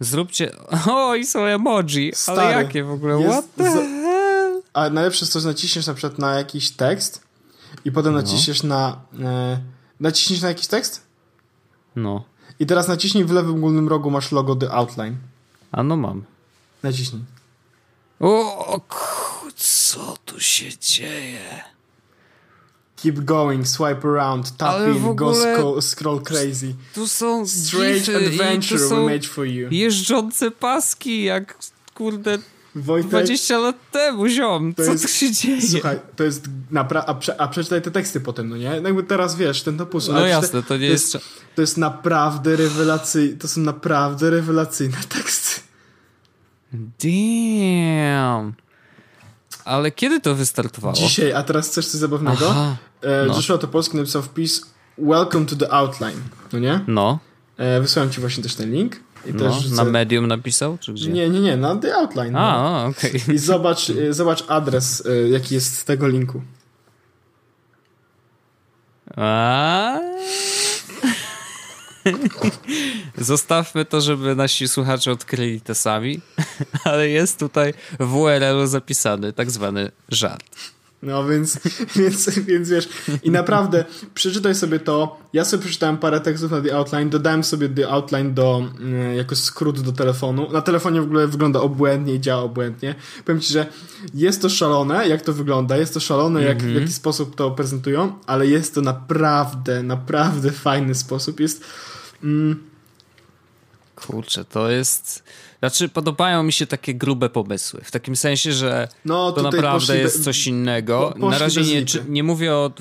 Zróbcie... 0.00 0.52
O, 0.90 1.14
i 1.14 1.26
są 1.26 1.44
emoji, 1.44 2.12
Stary, 2.14 2.40
ale 2.40 2.52
jakie 2.52 2.84
w 2.84 2.90
ogóle? 2.90 3.20
Jest, 3.20 3.32
What 3.32 3.44
the 3.56 3.98
a 4.78 4.90
najlepsze 4.90 5.24
jest 5.24 5.32
to, 5.32 5.40
że 5.40 5.48
naciśniesz 5.48 5.86
na 5.86 5.94
przykład 5.94 6.18
na 6.18 6.34
jakiś 6.34 6.70
tekst 6.70 7.22
i 7.84 7.92
potem 7.92 8.12
no. 8.12 8.18
naciśniesz 8.18 8.62
na... 8.62 9.00
E, 9.20 9.60
naciśniesz 10.00 10.42
na 10.42 10.48
jakiś 10.48 10.66
tekst? 10.66 11.06
No. 11.96 12.24
I 12.60 12.66
teraz 12.66 12.88
naciśnij 12.88 13.24
w 13.24 13.30
lewym 13.30 13.60
górnym 13.60 13.88
rogu 13.88 14.10
masz 14.10 14.32
logo 14.32 14.56
The 14.56 14.72
Outline. 14.72 15.16
A 15.72 15.82
no 15.82 15.96
mam. 15.96 16.24
Naciśnij. 16.82 17.22
O, 18.20 18.80
co 19.56 20.16
tu 20.24 20.40
się 20.40 20.78
dzieje? 20.78 21.64
Keep 23.02 23.24
going, 23.24 23.68
swipe 23.68 24.08
around, 24.08 24.56
tap 24.56 24.88
in, 24.88 25.14
go 25.14 25.34
scroll, 25.34 25.82
scroll 25.82 26.20
crazy. 26.20 26.74
Tu 26.94 27.08
są 27.08 27.46
Strange 27.46 28.16
adventure 28.16 28.88
we 28.88 28.96
made 28.96 29.26
for 29.26 29.46
you. 29.46 29.68
Jeżdżące 29.70 30.50
paski, 30.50 31.24
jak 31.24 31.58
kurde 31.94 32.38
Wojtek, 32.74 33.10
20 33.10 33.58
lat 33.58 33.76
temu, 33.90 34.28
ziom, 34.28 34.74
co 34.74 34.82
jest, 34.82 35.02
tu 35.02 35.08
się 35.08 35.32
dzieje? 35.32 35.62
Słuchaj, 35.62 36.00
to 36.16 36.24
jest 36.24 36.44
napra- 36.72 37.04
a, 37.06 37.14
prze, 37.14 37.40
a 37.40 37.48
przeczytaj 37.48 37.82
te 37.82 37.90
teksty 37.90 38.20
potem, 38.20 38.48
no 38.48 38.56
nie? 38.56 38.80
No 38.80 38.88
jakby 38.88 39.02
teraz 39.02 39.36
wiesz, 39.36 39.62
ten 39.62 39.78
topus. 39.78 40.08
No 40.08 40.26
jasne, 40.26 40.62
to 40.62 40.74
nie 40.74 40.86
to 40.86 40.92
jest, 40.92 41.14
jest... 41.14 41.26
To 41.54 41.60
jest 41.60 41.76
naprawdę 41.76 42.56
rewelacyjne, 42.56 43.36
to 43.36 43.48
są 43.48 43.60
naprawdę 43.60 44.30
rewelacyjne 44.30 44.96
teksty. 45.08 45.60
Damn. 46.72 48.52
Ale 49.64 49.90
kiedy 49.90 50.20
to 50.20 50.34
wystartowało? 50.34 50.94
Dzisiaj, 50.94 51.32
a 51.32 51.42
teraz 51.42 51.68
chcesz 51.68 51.86
coś 51.86 52.00
zabawnego? 52.00 52.50
Aha, 52.50 52.76
e, 53.02 53.26
no. 53.26 53.34
Joshua 53.34 53.58
Topolski 53.58 53.96
napisał 53.96 54.22
wpis 54.22 54.66
Welcome 54.98 55.46
to 55.46 55.56
the 55.56 55.72
Outline, 55.72 56.20
no 56.52 56.58
nie? 56.58 56.80
No. 56.86 57.18
E, 57.56 57.80
wysłałem 57.80 58.10
ci 58.10 58.20
właśnie 58.20 58.42
też 58.42 58.54
ten 58.54 58.72
link. 58.72 58.96
I 59.26 59.34
no, 59.34 59.38
też 59.38 59.70
na 59.70 59.84
Medium 59.84 60.26
napisał? 60.26 60.78
Czy 60.78 60.92
gdzie? 60.92 61.10
Nie, 61.10 61.28
nie, 61.28 61.40
nie, 61.40 61.56
na 61.56 61.76
The 61.76 61.96
Outline. 61.96 62.36
A, 62.36 62.62
no. 62.62 62.86
okej. 62.86 63.22
Okay. 63.22 63.34
I 63.34 63.38
zobacz, 63.38 63.90
y, 63.90 64.14
zobacz 64.14 64.44
adres, 64.48 65.06
y, 65.06 65.28
jaki 65.28 65.54
jest 65.54 65.78
z 65.78 65.84
tego 65.84 66.08
linku. 66.08 66.42
A? 69.16 70.00
Zostawmy 73.18 73.84
to, 73.84 74.00
żeby 74.00 74.34
nasi 74.34 74.68
słuchacze 74.68 75.12
odkryli 75.12 75.60
to 75.60 75.74
sami, 75.74 76.20
ale 76.84 77.08
jest 77.08 77.38
tutaj 77.38 77.74
w 78.00 78.16
URL-u 78.16 78.66
zapisany 78.66 79.32
tak 79.32 79.50
zwany 79.50 79.90
żart. 80.08 80.44
No 81.02 81.24
więc, 81.24 81.58
więc, 81.96 82.28
więc 82.38 82.68
wiesz, 82.68 82.88
i 83.22 83.30
naprawdę 83.30 83.84
przeczytaj 84.14 84.54
sobie 84.54 84.80
to. 84.80 85.20
Ja 85.32 85.44
sobie 85.44 85.62
przeczytałem 85.62 85.98
parę 85.98 86.20
tekstów 86.20 86.50
na 86.50 86.60
The 86.60 86.76
Outline, 86.76 87.10
dodałem 87.10 87.44
sobie 87.44 87.68
The 87.68 87.88
Outline 87.88 88.34
do, 88.34 88.62
mm, 88.80 89.16
jako 89.16 89.36
skrót 89.36 89.80
do 89.80 89.92
telefonu. 89.92 90.52
Na 90.52 90.62
telefonie 90.62 91.00
w 91.00 91.04
ogóle 91.04 91.26
wygląda 91.26 91.60
obłędnie 91.60 92.14
i 92.14 92.20
działa 92.20 92.42
obłędnie. 92.42 92.94
Powiem 93.24 93.40
ci, 93.40 93.52
że 93.52 93.66
jest 94.14 94.42
to 94.42 94.48
szalone, 94.48 95.08
jak 95.08 95.22
to 95.22 95.32
wygląda, 95.32 95.76
jest 95.76 95.94
to 95.94 96.00
szalone, 96.00 96.42
jak, 96.42 96.58
mm 96.58 96.70
-hmm. 96.70 96.78
w 96.78 96.80
jaki 96.80 96.92
sposób 96.92 97.36
to 97.36 97.50
prezentują, 97.50 98.12
ale 98.26 98.46
jest 98.46 98.74
to 98.74 98.80
naprawdę, 98.80 99.82
naprawdę 99.82 100.52
fajny 100.52 100.94
sposób. 100.94 101.40
Jest... 101.40 101.64
Mm, 102.24 102.68
Kurczę, 103.96 104.44
to 104.44 104.70
jest 104.70 105.22
znaczy, 105.58 105.88
podobają 105.88 106.42
mi 106.42 106.52
się 106.52 106.66
takie 106.66 106.94
grube 106.94 107.28
pomysły. 107.28 107.80
W 107.84 107.90
takim 107.90 108.16
sensie, 108.16 108.52
że 108.52 108.88
no, 109.04 109.32
to 109.32 109.42
naprawdę 109.42 109.98
jest 109.98 110.24
coś 110.24 110.46
innego. 110.46 111.14
Na 111.16 111.38
razie 111.38 111.62
nie, 111.62 111.84
nie 112.08 112.22
mówię 112.22 112.54
o 112.54 112.72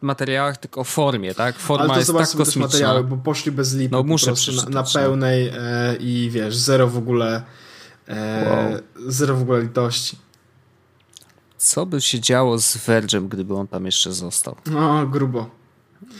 materiałach, 0.00 0.56
tylko 0.56 0.80
o 0.80 0.84
formie, 0.84 1.34
tak? 1.34 1.56
Forma 1.56 1.84
Ale 1.84 1.92
to 1.92 1.98
jest 1.98 2.30
tak 2.30 2.38
kosmiczna. 2.38 2.66
materiały, 2.66 3.04
bo 3.04 3.16
poszli 3.16 3.52
bez 3.52 3.74
lipy 3.74 3.92
no, 3.92 4.02
muszę 4.02 4.32
na, 4.56 4.62
na, 4.62 4.70
no. 4.70 4.84
pełnej 4.94 5.48
e, 5.48 5.96
i 5.96 6.30
wiesz, 6.30 6.56
zero 6.56 6.88
w 6.88 6.98
ogóle 6.98 7.42
e, 8.08 8.48
wow. 8.50 8.80
zero 9.08 9.36
w 9.36 9.42
ogóle 9.42 9.62
litości. 9.62 10.16
Co 11.58 11.86
by 11.86 12.00
się 12.00 12.20
działo 12.20 12.58
z 12.58 12.76
Verge'em, 12.76 13.28
gdyby 13.28 13.54
on 13.54 13.68
tam 13.68 13.86
jeszcze 13.86 14.12
został? 14.12 14.56
No, 14.66 15.06
grubo. 15.06 15.59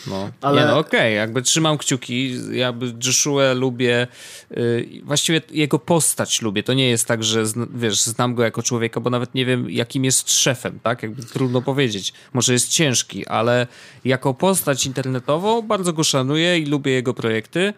No, 0.07 0.31
ale... 0.41 0.67
No 0.67 0.79
okej, 0.79 1.01
okay. 1.01 1.11
jakby 1.11 1.43
trzymam 1.43 1.79
kciuki, 1.79 2.39
jakby 2.53 2.95
Joshua 3.07 3.53
lubię, 3.53 4.07
yy, 4.51 4.89
właściwie 5.05 5.41
jego 5.51 5.79
postać 5.79 6.43
lubię, 6.43 6.63
to 6.63 6.75
nie 6.75 6.89
jest 6.89 7.07
tak, 7.07 7.25
że 7.25 7.45
wiesz, 7.75 8.03
znam 8.03 8.35
go 8.35 8.43
jako 8.43 8.63
człowieka, 8.63 9.01
bo 9.01 9.11
nawet 9.11 9.35
nie 9.35 9.47
wiem 9.47 9.71
jakim 9.71 10.05
jest 10.05 10.33
szefem, 10.33 10.79
tak, 10.83 11.03
jakby 11.03 11.23
trudno 11.23 11.63
powiedzieć, 11.63 12.13
może 12.33 12.53
jest 12.53 12.69
ciężki, 12.69 13.27
ale 13.27 13.67
jako 14.05 14.35
postać 14.35 14.87
internetową 14.87 15.63
bardzo 15.63 15.93
go 15.93 16.05
szanuję 16.05 16.59
i 16.59 16.67
lubię 16.67 16.93
jego 16.93 17.15
projekty. 17.15 17.73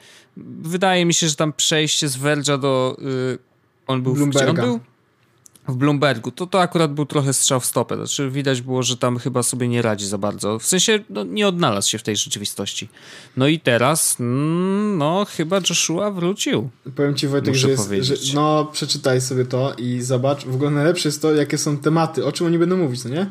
Wydaje 0.63 1.05
mi 1.05 1.15
się, 1.15 1.29
że 1.29 1.35
tam 1.35 1.53
przejście 1.53 2.09
z 2.09 2.19
Verge'a 2.19 2.61
do, 2.61 2.97
yy, 3.01 3.39
on 3.87 4.03
był, 4.03 4.15
Bloomberga. 4.15 4.51
on 4.51 4.57
był? 4.57 4.92
W 5.69 5.77
Bloombergu, 5.77 6.31
to 6.31 6.47
to 6.47 6.61
akurat 6.61 6.95
był 6.95 7.07
trochę 7.07 7.33
strzał 7.33 7.61
w 7.61 7.67
stopę. 7.67 7.97
Znaczy 7.97 8.31
widać 8.31 8.63
było, 8.63 8.83
że 8.83 8.97
tam 8.97 9.19
chyba 9.19 9.43
sobie 9.43 9.69
nie 9.69 9.83
radzi 9.83 10.07
za 10.07 10.19
bardzo. 10.19 10.59
W 10.59 10.67
sensie 10.67 10.99
no, 11.11 11.25
nie 11.25 11.49
odnalazł 11.49 11.91
się 11.91 11.99
w 11.99 12.03
tej 12.03 12.17
rzeczywistości. 12.17 12.89
No 13.37 13.49
i 13.49 13.61
teraz, 13.61 14.17
mm, 14.21 14.99
no 14.99 15.27
chyba 15.37 15.61
Joshua 15.71 16.11
wrócił. 16.11 16.71
Powiem 16.97 17.15
ci 17.15 17.29
Wojtek, 17.29 17.55
że, 17.55 17.71
jest, 17.71 17.91
że 17.91 18.35
no 18.35 18.65
przeczytaj 18.73 19.21
sobie 19.21 19.45
to 19.45 19.75
i 19.79 20.01
zobacz. 20.01 20.45
W 20.45 20.55
ogóle 20.55 20.71
najlepsze 20.71 21.09
jest 21.09 21.23
to, 21.23 21.35
jakie 21.35 21.59
są 21.59 21.79
tematy, 21.79 22.25
o 22.25 22.33
czym 22.33 22.47
oni 22.47 22.59
będą 22.59 22.77
mówić, 22.77 23.05
no 23.05 23.11
nie? 23.11 23.31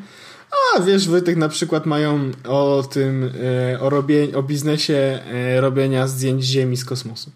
A 0.75 0.81
wiesz, 0.81 1.09
Wojtek 1.09 1.37
na 1.37 1.49
przykład 1.49 1.85
mają 1.85 2.31
o 2.47 2.83
tym, 2.91 3.31
e, 3.73 3.79
o, 3.79 3.89
robie, 3.89 4.27
o 4.35 4.43
biznesie 4.43 4.93
e, 4.93 5.61
robienia 5.61 6.07
zdjęć 6.07 6.43
Ziemi 6.43 6.77
z 6.77 6.85
kosmosu. 6.85 7.31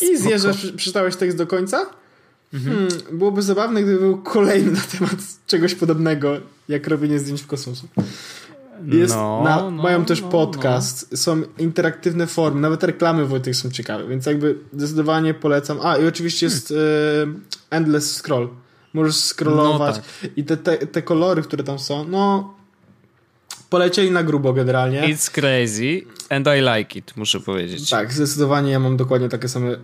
I 0.00 0.16
zjeżdżasz, 0.16 0.72
przeczytałeś 0.76 1.16
tekst 1.16 1.38
do 1.38 1.46
końca? 1.46 2.01
Mhm. 2.54 2.76
Hmm, 2.76 3.18
byłoby 3.18 3.42
zabawne, 3.42 3.82
gdyby 3.82 3.98
był 3.98 4.18
kolejny 4.18 4.70
na 4.72 4.80
temat 4.80 5.16
czegoś 5.46 5.74
podobnego, 5.74 6.36
jak 6.68 6.86
robienie 6.86 7.18
zdjęć 7.18 7.42
w 7.42 7.46
kosmosie. 7.46 7.82
Jest 8.86 9.14
no, 9.14 9.42
na, 9.44 9.56
no, 9.56 9.70
mają 9.70 10.04
też 10.04 10.22
no, 10.22 10.28
podcast, 10.28 11.12
no. 11.12 11.18
są 11.18 11.42
interaktywne 11.58 12.26
formy, 12.26 12.60
nawet 12.60 12.84
reklamy 12.84 13.26
Wojtek 13.26 13.56
są 13.56 13.70
ciekawe, 13.70 14.08
więc 14.08 14.26
jakby 14.26 14.58
zdecydowanie 14.72 15.34
polecam. 15.34 15.78
A 15.82 15.96
i 15.96 16.06
oczywiście 16.06 16.46
jest 16.46 16.68
hmm. 16.68 17.42
e, 17.70 17.76
Endless 17.76 18.16
Scroll. 18.16 18.48
Możesz 18.92 19.16
scrollować 19.16 19.96
no 19.96 20.02
tak. 20.22 20.30
i 20.36 20.44
te, 20.44 20.56
te, 20.56 20.86
te 20.86 21.02
kolory, 21.02 21.42
które 21.42 21.64
tam 21.64 21.78
są, 21.78 22.08
no 22.08 22.54
polecieli 23.72 24.10
na 24.10 24.22
grubo 24.22 24.52
generalnie. 24.52 25.00
It's 25.00 25.30
crazy 25.30 26.02
and 26.30 26.46
I 26.46 26.60
like 26.60 26.98
it, 26.98 27.16
muszę 27.16 27.40
powiedzieć. 27.40 27.90
Tak, 27.90 28.12
zdecydowanie 28.12 28.72
ja 28.72 28.80
mam 28.80 28.96
dokładnie 28.96 29.28
takie 29.28 29.48
same, 29.48 29.70
yy, 29.70 29.78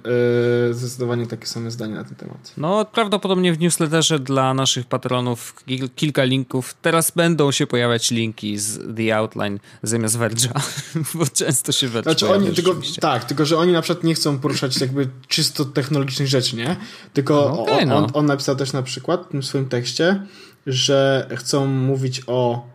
zdecydowanie 0.74 1.26
takie 1.26 1.46
same 1.46 1.70
zdanie 1.70 1.94
na 1.94 2.04
ten 2.04 2.14
temat. 2.14 2.52
No, 2.56 2.84
prawdopodobnie 2.84 3.52
w 3.52 3.58
newsletterze 3.58 4.18
dla 4.18 4.54
naszych 4.54 4.86
patronów 4.86 5.64
kilka 5.96 6.24
linków. 6.24 6.74
Teraz 6.82 7.10
będą 7.10 7.52
się 7.52 7.66
pojawiać 7.66 8.10
linki 8.10 8.58
z 8.58 8.96
The 8.96 9.16
Outline 9.16 9.58
zamiast 9.82 10.18
Verge'a, 10.18 10.60
bo 11.18 11.26
często 11.26 11.72
się 11.72 11.88
Verge 11.88 12.10
znaczy 12.10 12.28
oni, 12.28 12.50
tylko, 12.54 12.74
Tak, 13.00 13.24
tylko 13.24 13.44
że 13.44 13.58
oni 13.58 13.72
na 13.72 13.82
przykład 13.82 14.04
nie 14.04 14.14
chcą 14.14 14.38
poruszać 14.38 14.80
jakby 14.80 15.08
czysto 15.28 15.64
technologicznych 15.64 16.28
rzeczy, 16.28 16.56
nie? 16.56 16.76
Tylko 17.12 17.34
no 17.34 17.62
okay, 17.62 17.82
on, 17.82 17.88
no. 17.88 17.96
on, 17.96 18.06
on 18.14 18.26
napisał 18.26 18.56
też 18.56 18.72
na 18.72 18.82
przykład 18.82 19.26
w 19.26 19.28
tym 19.28 19.42
swoim 19.42 19.68
tekście, 19.68 20.22
że 20.66 21.28
chcą 21.36 21.66
mówić 21.66 22.22
o 22.26 22.66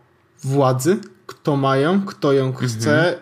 władzy, 0.44 0.98
kto 1.26 1.56
mają, 1.56 2.04
kto 2.06 2.32
ją 2.32 2.52
chce 2.52 3.06
mhm. 3.06 3.18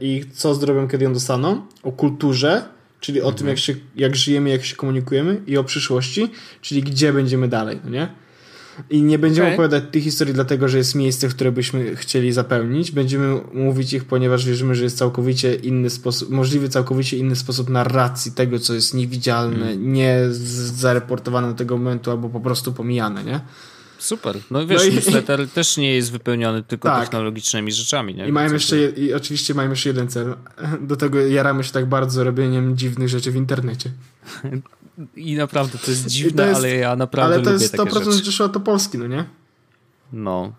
i 0.00 0.24
co 0.34 0.54
zrobią, 0.54 0.88
kiedy 0.88 1.04
ją 1.04 1.12
dostaną, 1.12 1.62
o 1.82 1.92
kulturze, 1.92 2.62
czyli 3.00 3.20
o 3.20 3.24
mhm. 3.24 3.38
tym, 3.38 3.48
jak, 3.48 3.58
się, 3.58 3.74
jak 3.96 4.16
żyjemy, 4.16 4.50
jak 4.50 4.64
się 4.64 4.76
komunikujemy 4.76 5.40
i 5.46 5.56
o 5.56 5.64
przyszłości, 5.64 6.30
czyli 6.60 6.82
gdzie 6.82 7.12
będziemy 7.12 7.48
dalej, 7.48 7.80
no 7.84 7.90
nie? 7.90 8.08
I 8.90 9.02
nie 9.02 9.18
będziemy 9.18 9.46
okay. 9.46 9.54
opowiadać 9.54 9.84
tych 9.90 10.02
historii 10.02 10.34
dlatego, 10.34 10.68
że 10.68 10.78
jest 10.78 10.94
miejsce, 10.94 11.28
które 11.28 11.52
byśmy 11.52 11.96
chcieli 11.96 12.32
zapełnić. 12.32 12.90
Będziemy 12.90 13.40
mówić 13.52 13.92
ich, 13.92 14.04
ponieważ 14.04 14.46
wierzymy, 14.46 14.74
że 14.74 14.84
jest 14.84 14.98
całkowicie 14.98 15.54
inny 15.54 15.90
sposób, 15.90 16.30
możliwy 16.30 16.68
całkowicie 16.68 17.16
inny 17.16 17.36
sposób 17.36 17.70
narracji 17.70 18.32
tego, 18.32 18.58
co 18.58 18.74
jest 18.74 18.94
niewidzialne, 18.94 19.66
mm. 19.70 19.92
nie 19.92 20.18
zareportowane 20.74 21.48
do 21.48 21.54
tego 21.54 21.78
momentu, 21.78 22.10
albo 22.10 22.28
po 22.28 22.40
prostu 22.40 22.72
pomijane, 22.72 23.24
nie? 23.24 23.40
Super. 24.04 24.38
No 24.50 24.66
wiesz, 24.66 24.82
no 24.82 24.88
i, 24.88 24.94
newsletter 24.94 25.48
też 25.54 25.76
nie 25.76 25.94
jest 25.94 26.12
wypełniony 26.12 26.62
tylko 26.62 26.88
tak. 26.88 27.00
technologicznymi 27.00 27.72
rzeczami. 27.72 28.14
Nie? 28.14 28.28
I 28.28 28.32
mają 28.32 28.52
jeszcze, 28.52 28.90
i 28.90 29.14
oczywiście 29.14 29.54
mają 29.54 29.70
jeszcze 29.70 29.88
jeden 29.88 30.08
cel. 30.08 30.36
Do 30.88 30.96
tego 30.96 31.20
jaramy 31.20 31.64
się 31.64 31.72
tak 31.72 31.86
bardzo 31.86 32.24
robieniem 32.24 32.76
dziwnych 32.76 33.08
rzeczy 33.08 33.30
w 33.30 33.36
internecie. 33.36 33.90
I 35.16 35.36
naprawdę 35.36 35.78
to 35.78 35.90
jest 35.90 36.06
dziwne, 36.06 36.42
to 36.42 36.48
jest, 36.48 36.60
ale 36.60 36.74
ja 36.74 36.96
naprawdę 36.96 37.34
Ale 37.34 37.44
to 37.44 37.52
jest 37.52 37.76
100% 37.76 38.12
rzeczy. 38.12 38.48
to 38.48 38.60
Polski, 38.60 38.98
no 38.98 39.06
nie? 39.06 39.24
No. 40.12 40.52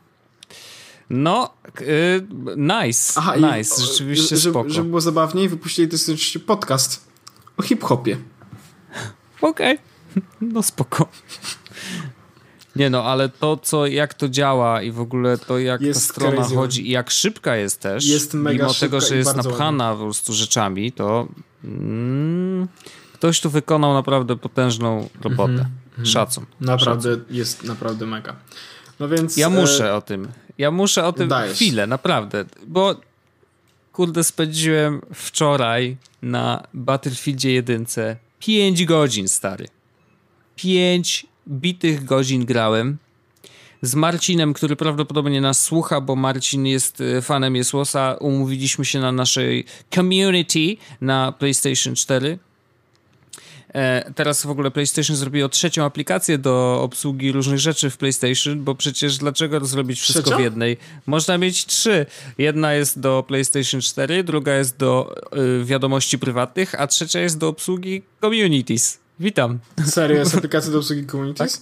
No, 1.09 1.53
yy, 1.79 2.27
nice. 2.57 3.13
Aha, 3.15 3.35
nice, 3.35 3.81
i, 3.83 3.85
rzeczywiście 3.85 4.37
żeby, 4.37 4.53
spoko. 4.53 4.69
Żeby 4.69 4.89
było 4.89 5.01
zabawniej, 5.01 5.49
wypuścili 5.49 5.87
też 5.87 6.01
oczywiście 6.01 6.39
podcast 6.39 7.07
o 7.57 7.63
hip-hopie. 7.63 8.17
Okej, 9.41 9.73
okay. 9.73 10.23
no 10.41 10.63
spoko. 10.63 11.07
Nie 12.75 12.89
no, 12.89 13.03
ale 13.03 13.29
to, 13.29 13.57
co, 13.57 13.87
jak 13.87 14.13
to 14.13 14.29
działa 14.29 14.81
i 14.81 14.91
w 14.91 14.99
ogóle 14.99 15.37
to, 15.37 15.59
jak 15.59 15.81
jest 15.81 16.07
ta 16.07 16.13
strona 16.13 16.35
crazy. 16.35 16.55
chodzi 16.55 16.87
i 16.87 16.91
jak 16.91 17.11
szybka 17.11 17.55
jest 17.55 17.81
też, 17.81 18.05
jest 18.05 18.33
mimo 18.33 18.73
tego, 18.73 19.01
że 19.01 19.15
jest 19.15 19.35
napchana 19.35 19.83
ładnie. 19.83 19.99
po 19.99 20.05
prostu 20.05 20.33
rzeczami, 20.33 20.91
to 20.91 21.27
mm, 21.63 22.67
ktoś 23.13 23.41
tu 23.41 23.49
wykonał 23.49 23.93
naprawdę 23.93 24.35
potężną 24.35 25.09
robotę. 25.21 25.51
Mm 25.51 25.65
-hmm. 25.99 26.05
Szacun. 26.05 26.45
Naprawdę, 26.61 27.09
Szacun. 27.09 27.35
jest 27.35 27.63
naprawdę 27.63 28.05
mega. 28.05 28.35
No 28.99 29.07
więc... 29.07 29.37
Ja 29.37 29.49
muszę 29.49 29.89
e... 29.89 29.95
o 29.95 30.01
tym. 30.01 30.27
Ja 30.57 30.71
muszę 30.71 31.05
o 31.05 31.13
tym 31.13 31.29
Dajesz. 31.29 31.55
chwilę, 31.55 31.87
naprawdę, 31.87 32.45
bo 32.67 32.95
kurde, 33.93 34.23
spędziłem 34.23 35.01
wczoraj 35.13 35.97
na 36.21 36.67
Battlefieldzie 36.73 37.53
jedynce 37.53 38.17
5 38.39 38.85
godzin, 38.85 39.27
stary. 39.27 39.67
5 40.55 41.25
bitych 41.47 42.05
godzin 42.05 42.45
grałem 42.45 42.97
z 43.81 43.95
Marcinem, 43.95 44.53
który 44.53 44.75
prawdopodobnie 44.75 45.41
nas 45.41 45.63
słucha, 45.63 46.01
bo 46.01 46.15
Marcin 46.15 46.65
jest 46.65 47.01
e, 47.01 47.21
fanem 47.21 47.55
Jesłosa. 47.55 48.17
Umówiliśmy 48.19 48.85
się 48.85 48.99
na 48.99 49.11
naszej 49.11 49.65
community 49.95 50.77
na 51.01 51.31
PlayStation 51.31 51.95
4. 51.95 52.39
E, 53.73 54.11
teraz 54.15 54.45
w 54.45 54.49
ogóle 54.49 54.71
PlayStation 54.71 55.15
zrobiło 55.15 55.49
trzecią 55.49 55.85
aplikację 55.85 56.37
do 56.37 56.81
obsługi 56.81 57.31
różnych 57.31 57.59
rzeczy 57.59 57.89
w 57.89 57.97
PlayStation, 57.97 58.63
bo 58.63 58.75
przecież 58.75 59.17
dlaczego 59.17 59.65
zrobić 59.65 59.99
wszystko 59.99 60.23
Trzecia? 60.23 60.37
w 60.37 60.43
jednej? 60.43 60.77
Można 61.05 61.37
mieć 61.37 61.65
trzy. 61.65 62.05
Jedna 62.37 62.73
jest 62.73 62.99
do 62.99 63.23
PlayStation 63.27 63.81
4, 63.81 64.23
druga 64.23 64.55
jest 64.55 64.77
do 64.77 65.15
y, 65.61 65.65
wiadomości 65.65 66.19
prywatnych, 66.19 66.81
a 66.81 66.87
trzecia 66.87 67.19
jest 67.19 67.37
do 67.37 67.47
obsługi 67.47 68.01
communities. 68.21 69.04
Witam. 69.19 69.59
Serio, 69.85 70.17
jest 70.17 70.37
aplikacja 70.37 70.71
do 70.71 70.77
obsługi 70.77 71.05
communities? 71.05 71.53
Tak, 71.53 71.61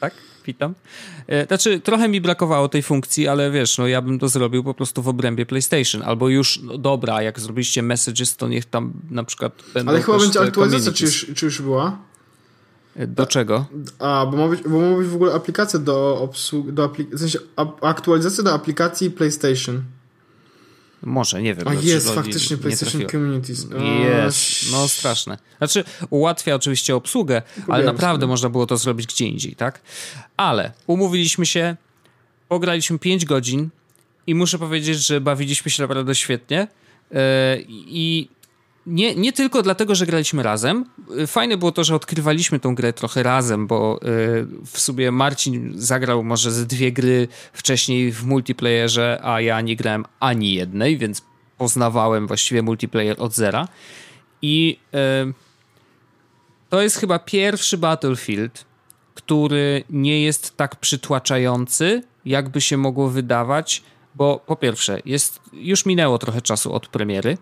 tak 0.00 0.14
witam. 0.46 0.74
E, 1.26 1.46
znaczy, 1.46 1.80
trochę 1.80 2.08
mi 2.08 2.20
brakowało 2.20 2.68
tej 2.68 2.82
funkcji, 2.82 3.28
ale 3.28 3.50
wiesz, 3.50 3.78
no 3.78 3.86
ja 3.86 4.02
bym 4.02 4.18
to 4.18 4.28
zrobił 4.28 4.64
po 4.64 4.74
prostu 4.74 5.02
w 5.02 5.08
obrębie 5.08 5.46
PlayStation. 5.46 6.02
Albo 6.02 6.28
już, 6.28 6.60
no 6.62 6.78
dobra, 6.78 7.22
jak 7.22 7.40
zrobiliście 7.40 7.82
messages, 7.82 8.36
to 8.36 8.48
niech 8.48 8.64
tam 8.64 8.92
na 9.10 9.24
przykład 9.24 9.62
będą 9.74 9.90
Ale 9.90 10.02
chyba 10.02 10.18
będzie 10.18 10.40
aktualizacja, 10.40 10.92
czy 10.92 11.04
już, 11.04 11.26
czy 11.34 11.44
już 11.44 11.62
była? 11.62 11.98
E, 12.96 13.06
do 13.06 13.26
czego? 13.26 13.66
A, 13.98 14.26
bo 14.30 14.36
ma 14.36 14.48
być, 14.48 14.62
bo 14.62 14.80
ma 14.80 14.96
być 14.96 15.08
w 15.08 15.14
ogóle 15.14 15.34
aplikacja 15.34 15.78
do 15.78 16.18
obsługi, 16.18 16.72
do 16.72 16.88
aplik- 16.88 17.16
w 17.16 17.18
sensie 17.18 17.38
aktualizacja 17.80 18.44
do 18.44 18.54
aplikacji 18.54 19.10
PlayStation. 19.10 19.82
Może, 21.04 21.42
nie 21.42 21.54
wiem. 21.54 21.68
A 21.68 21.74
jest, 21.74 22.10
faktycznie 22.10 22.56
PlayStation 22.56 23.06
Communities. 23.10 23.66
Jest, 24.00 24.72
no 24.72 24.88
straszne. 24.88 25.38
Znaczy, 25.58 25.84
ułatwia 26.10 26.54
oczywiście 26.54 26.96
obsługę, 26.96 27.42
ale 27.68 27.84
naprawdę 27.84 28.26
można 28.26 28.48
było 28.48 28.66
to 28.66 28.76
zrobić 28.76 29.06
gdzie 29.06 29.26
indziej, 29.26 29.56
tak? 29.56 29.80
Ale 30.36 30.72
umówiliśmy 30.86 31.46
się, 31.46 31.76
pograliśmy 32.48 32.98
5 32.98 33.24
godzin 33.24 33.68
i 34.26 34.34
muszę 34.34 34.58
powiedzieć, 34.58 35.06
że 35.06 35.20
bawiliśmy 35.20 35.70
się 35.70 35.82
naprawdę 35.82 36.14
świetnie. 36.14 36.68
Yy, 37.10 37.18
I 37.68 38.28
nie, 38.86 39.14
nie 39.14 39.32
tylko 39.32 39.62
dlatego, 39.62 39.94
że 39.94 40.06
graliśmy 40.06 40.42
razem. 40.42 40.84
Fajne 41.26 41.56
było 41.56 41.72
to, 41.72 41.84
że 41.84 41.94
odkrywaliśmy 41.94 42.60
tą 42.60 42.74
grę 42.74 42.92
trochę 42.92 43.22
razem, 43.22 43.66
bo 43.66 44.00
y, 44.02 44.46
w 44.66 44.80
sobie 44.80 45.12
Marcin 45.12 45.72
zagrał 45.74 46.24
może 46.24 46.52
ze 46.52 46.66
dwie 46.66 46.92
gry 46.92 47.28
wcześniej 47.52 48.12
w 48.12 48.24
multiplayerze, 48.24 49.20
a 49.22 49.40
ja 49.40 49.60
nie 49.60 49.76
grałem 49.76 50.04
ani 50.20 50.54
jednej, 50.54 50.98
więc 50.98 51.22
poznawałem 51.58 52.26
właściwie 52.26 52.62
multiplayer 52.62 53.16
od 53.18 53.34
zera. 53.34 53.68
I 54.42 54.78
y, 55.30 55.34
to 56.68 56.82
jest 56.82 56.96
chyba 56.96 57.18
pierwszy 57.18 57.78
Battlefield, 57.78 58.64
który 59.14 59.84
nie 59.90 60.22
jest 60.22 60.56
tak 60.56 60.76
przytłaczający, 60.76 62.02
jakby 62.24 62.60
się 62.60 62.76
mogło 62.76 63.08
wydawać, 63.08 63.82
bo 64.14 64.40
po 64.46 64.56
pierwsze, 64.56 65.00
jest, 65.04 65.40
już 65.52 65.86
minęło 65.86 66.18
trochę 66.18 66.42
czasu 66.42 66.72
od 66.72 66.88
premiery. 66.88 67.38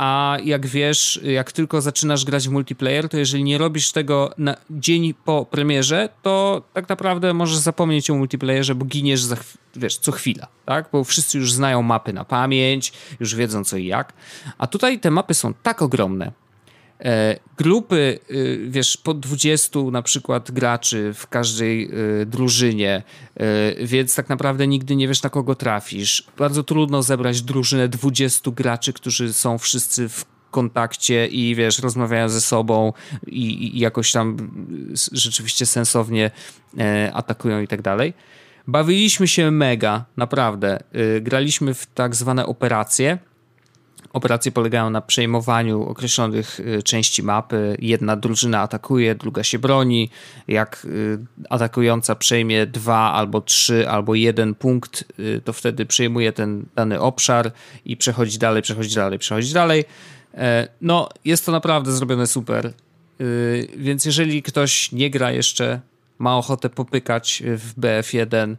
A 0.00 0.36
jak 0.44 0.66
wiesz, 0.66 1.20
jak 1.22 1.52
tylko 1.52 1.80
zaczynasz 1.80 2.24
grać 2.24 2.48
w 2.48 2.52
multiplayer, 2.52 3.08
to 3.08 3.18
jeżeli 3.18 3.44
nie 3.44 3.58
robisz 3.58 3.92
tego 3.92 4.30
na 4.38 4.56
dzień 4.70 5.14
po 5.24 5.46
premierze, 5.50 6.08
to 6.22 6.62
tak 6.72 6.88
naprawdę 6.88 7.34
możesz 7.34 7.58
zapomnieć 7.58 8.10
o 8.10 8.14
multiplayerze, 8.14 8.74
bo 8.74 8.84
giniesz 8.84 9.22
za, 9.22 9.36
wiesz, 9.76 9.96
co 9.96 10.12
chwila, 10.12 10.46
tak? 10.66 10.88
Bo 10.92 11.04
wszyscy 11.04 11.38
już 11.38 11.52
znają 11.52 11.82
mapy 11.82 12.12
na 12.12 12.24
pamięć, 12.24 12.92
już 13.20 13.34
wiedzą 13.34 13.64
co 13.64 13.76
i 13.76 13.86
jak. 13.86 14.12
A 14.58 14.66
tutaj 14.66 15.00
te 15.00 15.10
mapy 15.10 15.34
są 15.34 15.54
tak 15.54 15.82
ogromne, 15.82 16.32
grupy, 17.56 18.18
y, 18.30 18.66
wiesz, 18.68 18.96
po 18.96 19.14
20 19.14 19.80
na 19.92 20.02
przykład 20.02 20.50
graczy 20.50 21.12
w 21.14 21.26
każdej 21.26 21.90
y, 22.22 22.26
drużynie, 22.26 23.02
y, 23.80 23.86
więc 23.86 24.14
tak 24.14 24.28
naprawdę 24.28 24.66
nigdy 24.66 24.96
nie 24.96 25.08
wiesz 25.08 25.22
na 25.22 25.30
kogo 25.30 25.54
trafisz. 25.54 26.24
Bardzo 26.38 26.62
trudno 26.62 27.02
zebrać 27.02 27.42
drużynę 27.42 27.88
20 27.88 28.50
graczy, 28.50 28.92
którzy 28.92 29.32
są 29.32 29.58
wszyscy 29.58 30.08
w 30.08 30.24
kontakcie 30.50 31.26
i 31.26 31.54
wiesz, 31.54 31.78
rozmawiają 31.78 32.28
ze 32.28 32.40
sobą 32.40 32.92
i, 33.26 33.76
i 33.76 33.80
jakoś 33.80 34.12
tam 34.12 34.36
rzeczywiście 35.12 35.66
sensownie 35.66 36.30
e, 36.78 37.10
atakują 37.14 37.60
i 37.60 37.68
tak 37.68 37.82
dalej. 37.82 38.14
Bawiliśmy 38.66 39.28
się 39.28 39.50
mega, 39.50 40.04
naprawdę. 40.16 40.78
E, 40.92 41.20
graliśmy 41.20 41.74
w 41.74 41.86
tak 41.86 42.14
zwane 42.14 42.46
operacje. 42.46 43.18
Operacje 44.12 44.52
polegają 44.52 44.90
na 44.90 45.00
przejmowaniu 45.00 45.82
określonych 45.82 46.60
y, 46.60 46.82
części 46.82 47.22
mapy. 47.22 47.76
Jedna 47.78 48.16
drużyna 48.16 48.60
atakuje, 48.60 49.14
druga 49.14 49.42
się 49.42 49.58
broni. 49.58 50.10
Jak 50.48 50.84
y, 50.84 51.18
atakująca 51.50 52.14
przejmie 52.14 52.66
dwa 52.66 53.12
albo 53.12 53.40
trzy 53.40 53.88
albo 53.88 54.14
jeden 54.14 54.54
punkt, 54.54 55.04
y, 55.18 55.40
to 55.44 55.52
wtedy 55.52 55.86
przejmuje 55.86 56.32
ten 56.32 56.64
dany 56.74 57.00
obszar 57.00 57.52
i 57.84 57.96
przechodzi 57.96 58.38
dalej, 58.38 58.62
przechodzi 58.62 58.94
dalej, 58.94 59.18
przechodzi 59.18 59.54
dalej. 59.54 59.84
E, 60.34 60.68
no, 60.80 61.08
jest 61.24 61.46
to 61.46 61.52
naprawdę 61.52 61.92
zrobione 61.92 62.26
super. 62.26 62.72
Więc 63.76 64.04
jeżeli 64.04 64.42
ktoś 64.42 64.92
nie 64.92 65.10
gra 65.10 65.32
jeszcze, 65.32 65.80
ma 66.18 66.36
ochotę 66.38 66.68
popykać 66.68 67.42
w 67.46 67.80
BF1, 67.80 68.56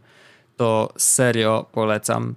to 0.56 0.92
serio 0.96 1.66
polecam, 1.72 2.34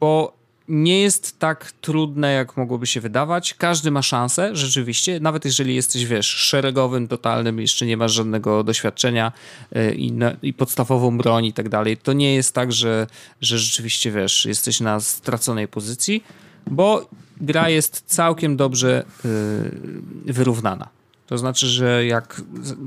bo 0.00 0.41
nie 0.72 1.00
jest 1.00 1.38
tak 1.38 1.72
trudne, 1.72 2.32
jak 2.32 2.56
mogłoby 2.56 2.86
się 2.86 3.00
wydawać. 3.00 3.54
Każdy 3.54 3.90
ma 3.90 4.02
szansę, 4.02 4.56
rzeczywiście, 4.56 5.20
nawet 5.20 5.44
jeżeli 5.44 5.74
jesteś, 5.74 6.06
wiesz, 6.06 6.26
szeregowym, 6.26 7.08
totalnym, 7.08 7.60
jeszcze 7.60 7.86
nie 7.86 7.96
masz 7.96 8.12
żadnego 8.12 8.64
doświadczenia 8.64 9.32
y, 9.76 9.94
i, 9.94 10.12
i 10.42 10.52
podstawową 10.52 11.18
broń 11.18 11.44
i 11.44 11.52
tak 11.52 11.68
dalej, 11.68 11.96
to 11.96 12.12
nie 12.12 12.34
jest 12.34 12.54
tak, 12.54 12.72
że, 12.72 13.06
że 13.40 13.58
rzeczywiście, 13.58 14.10
wiesz, 14.10 14.46
jesteś 14.46 14.80
na 14.80 15.00
straconej 15.00 15.68
pozycji, 15.68 16.24
bo 16.66 17.08
gra 17.40 17.68
jest 17.68 18.02
całkiem 18.06 18.56
dobrze 18.56 19.04
yy, 19.24 20.32
wyrównana. 20.32 20.88
To 21.26 21.38
znaczy, 21.38 21.66
że 21.66 22.06
jak 22.06 22.42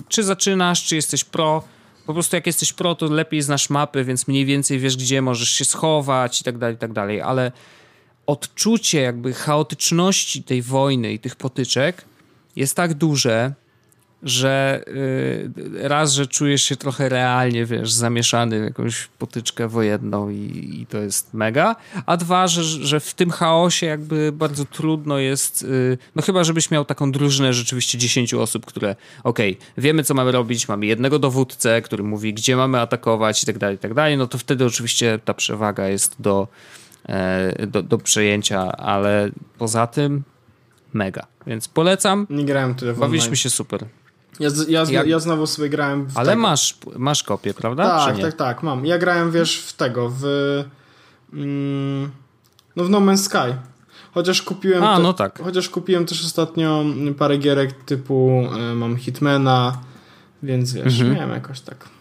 czy 0.07 0.23
zaczynasz, 0.23 0.85
czy 0.85 0.95
jesteś 0.95 1.23
pro, 1.23 1.63
po 2.05 2.13
prostu 2.13 2.35
jak 2.35 2.47
jesteś 2.47 2.73
pro, 2.73 2.95
to 2.95 3.05
lepiej 3.05 3.41
znasz 3.41 3.69
mapy, 3.69 4.03
więc 4.03 4.27
mniej 4.27 4.45
więcej 4.45 4.79
wiesz, 4.79 4.97
gdzie 4.97 5.21
możesz 5.21 5.49
się 5.49 5.65
schować 5.65 6.41
i 6.41 6.43
tak 6.43 6.57
dalej, 6.57 6.75
i 6.75 6.79
tak 6.79 6.93
dalej, 6.93 7.21
ale 7.21 7.51
odczucie 8.27 9.01
jakby 9.01 9.33
chaotyczności 9.33 10.43
tej 10.43 10.61
wojny 10.61 11.13
i 11.13 11.19
tych 11.19 11.35
potyczek 11.35 12.05
jest 12.55 12.75
tak 12.75 12.93
duże, 12.93 13.53
że 14.25 14.83
yy, 15.73 15.87
raz, 15.87 16.13
że 16.13 16.27
czujesz 16.27 16.63
się 16.63 16.75
trochę 16.75 17.09
realnie, 17.09 17.65
wiesz, 17.65 17.91
zamieszany 17.91 18.59
w 18.61 18.63
jakąś 18.63 19.07
potyczkę 19.19 19.67
wojenną 19.67 20.29
i, 20.29 20.77
i 20.81 20.85
to 20.85 20.97
jest 20.97 21.33
mega, 21.33 21.75
a 22.05 22.17
dwa, 22.17 22.47
że, 22.47 22.63
że 22.63 22.99
w 22.99 23.13
tym 23.13 23.29
chaosie 23.31 23.85
jakby 23.85 24.31
bardzo 24.31 24.65
trudno 24.65 25.17
jest, 25.17 25.61
yy, 25.61 25.97
no 26.15 26.21
chyba 26.21 26.43
żebyś 26.43 26.71
miał 26.71 26.85
taką 26.85 27.11
drużynę 27.11 27.53
rzeczywiście 27.53 27.97
10 27.97 28.33
osób, 28.33 28.65
które 28.65 28.95
okej, 29.23 29.51
okay, 29.53 29.83
wiemy 29.83 30.03
co 30.03 30.13
mamy 30.13 30.31
robić, 30.31 30.67
mamy 30.67 30.85
jednego 30.85 31.19
dowódcę, 31.19 31.81
który 31.81 32.03
mówi 32.03 32.33
gdzie 32.33 32.55
mamy 32.55 32.79
atakować 32.79 33.43
i 33.43 33.45
tak 33.45 33.57
dalej, 33.57 33.75
i 33.75 33.79
tak 33.79 33.93
dalej, 33.93 34.17
no 34.17 34.27
to 34.27 34.37
wtedy 34.37 34.65
oczywiście 34.65 35.19
ta 35.25 35.33
przewaga 35.33 35.87
jest 35.87 36.15
do 36.19 36.47
do, 37.67 37.83
do 37.83 37.97
przejęcia, 37.97 38.71
ale 38.71 39.29
poza 39.57 39.87
tym 39.87 40.23
mega. 40.93 41.27
Więc 41.47 41.67
polecam. 41.67 42.27
Nie 42.29 42.45
grałem 42.45 42.75
tyle 42.75 42.93
w 42.93 42.99
Bawiliśmy 42.99 43.27
online. 43.27 43.35
się 43.35 43.49
super. 43.49 43.85
Ja, 44.39 44.49
ja, 44.67 44.83
Jak... 44.89 45.07
ja 45.07 45.19
znowu 45.19 45.47
sobie 45.47 45.69
grałem 45.69 46.05
w 46.05 46.17
Ale 46.17 46.29
tego. 46.29 46.41
masz, 46.41 46.77
masz 46.97 47.23
kopię, 47.23 47.53
prawda? 47.53 48.05
Tak, 48.05 48.19
tak, 48.19 48.33
tak, 48.33 48.63
mam. 48.63 48.85
Ja 48.85 48.97
grałem, 48.97 49.31
wiesz, 49.31 49.57
w 49.59 49.73
tego, 49.73 50.11
w 50.19 50.23
mm, 51.33 52.11
no 52.75 52.83
w 52.83 52.89
No 52.89 52.99
Man's 52.99 53.17
Sky. 53.17 53.55
Chociaż 54.13 54.41
kupiłem 54.41 54.83
A, 54.83 54.97
te, 54.97 55.03
no 55.03 55.13
tak. 55.13 55.41
Chociaż 55.43 55.69
kupiłem 55.69 56.05
też 56.05 56.25
ostatnio 56.25 56.83
parę 57.17 57.37
gierek 57.37 57.83
typu 57.83 58.47
y, 58.71 58.75
mam 58.75 58.97
Hitmana, 58.97 59.77
więc 60.43 60.73
wiesz, 60.73 60.99
mhm. 60.99 61.13
miałem 61.13 61.31
jakoś 61.31 61.61
tak 61.61 61.94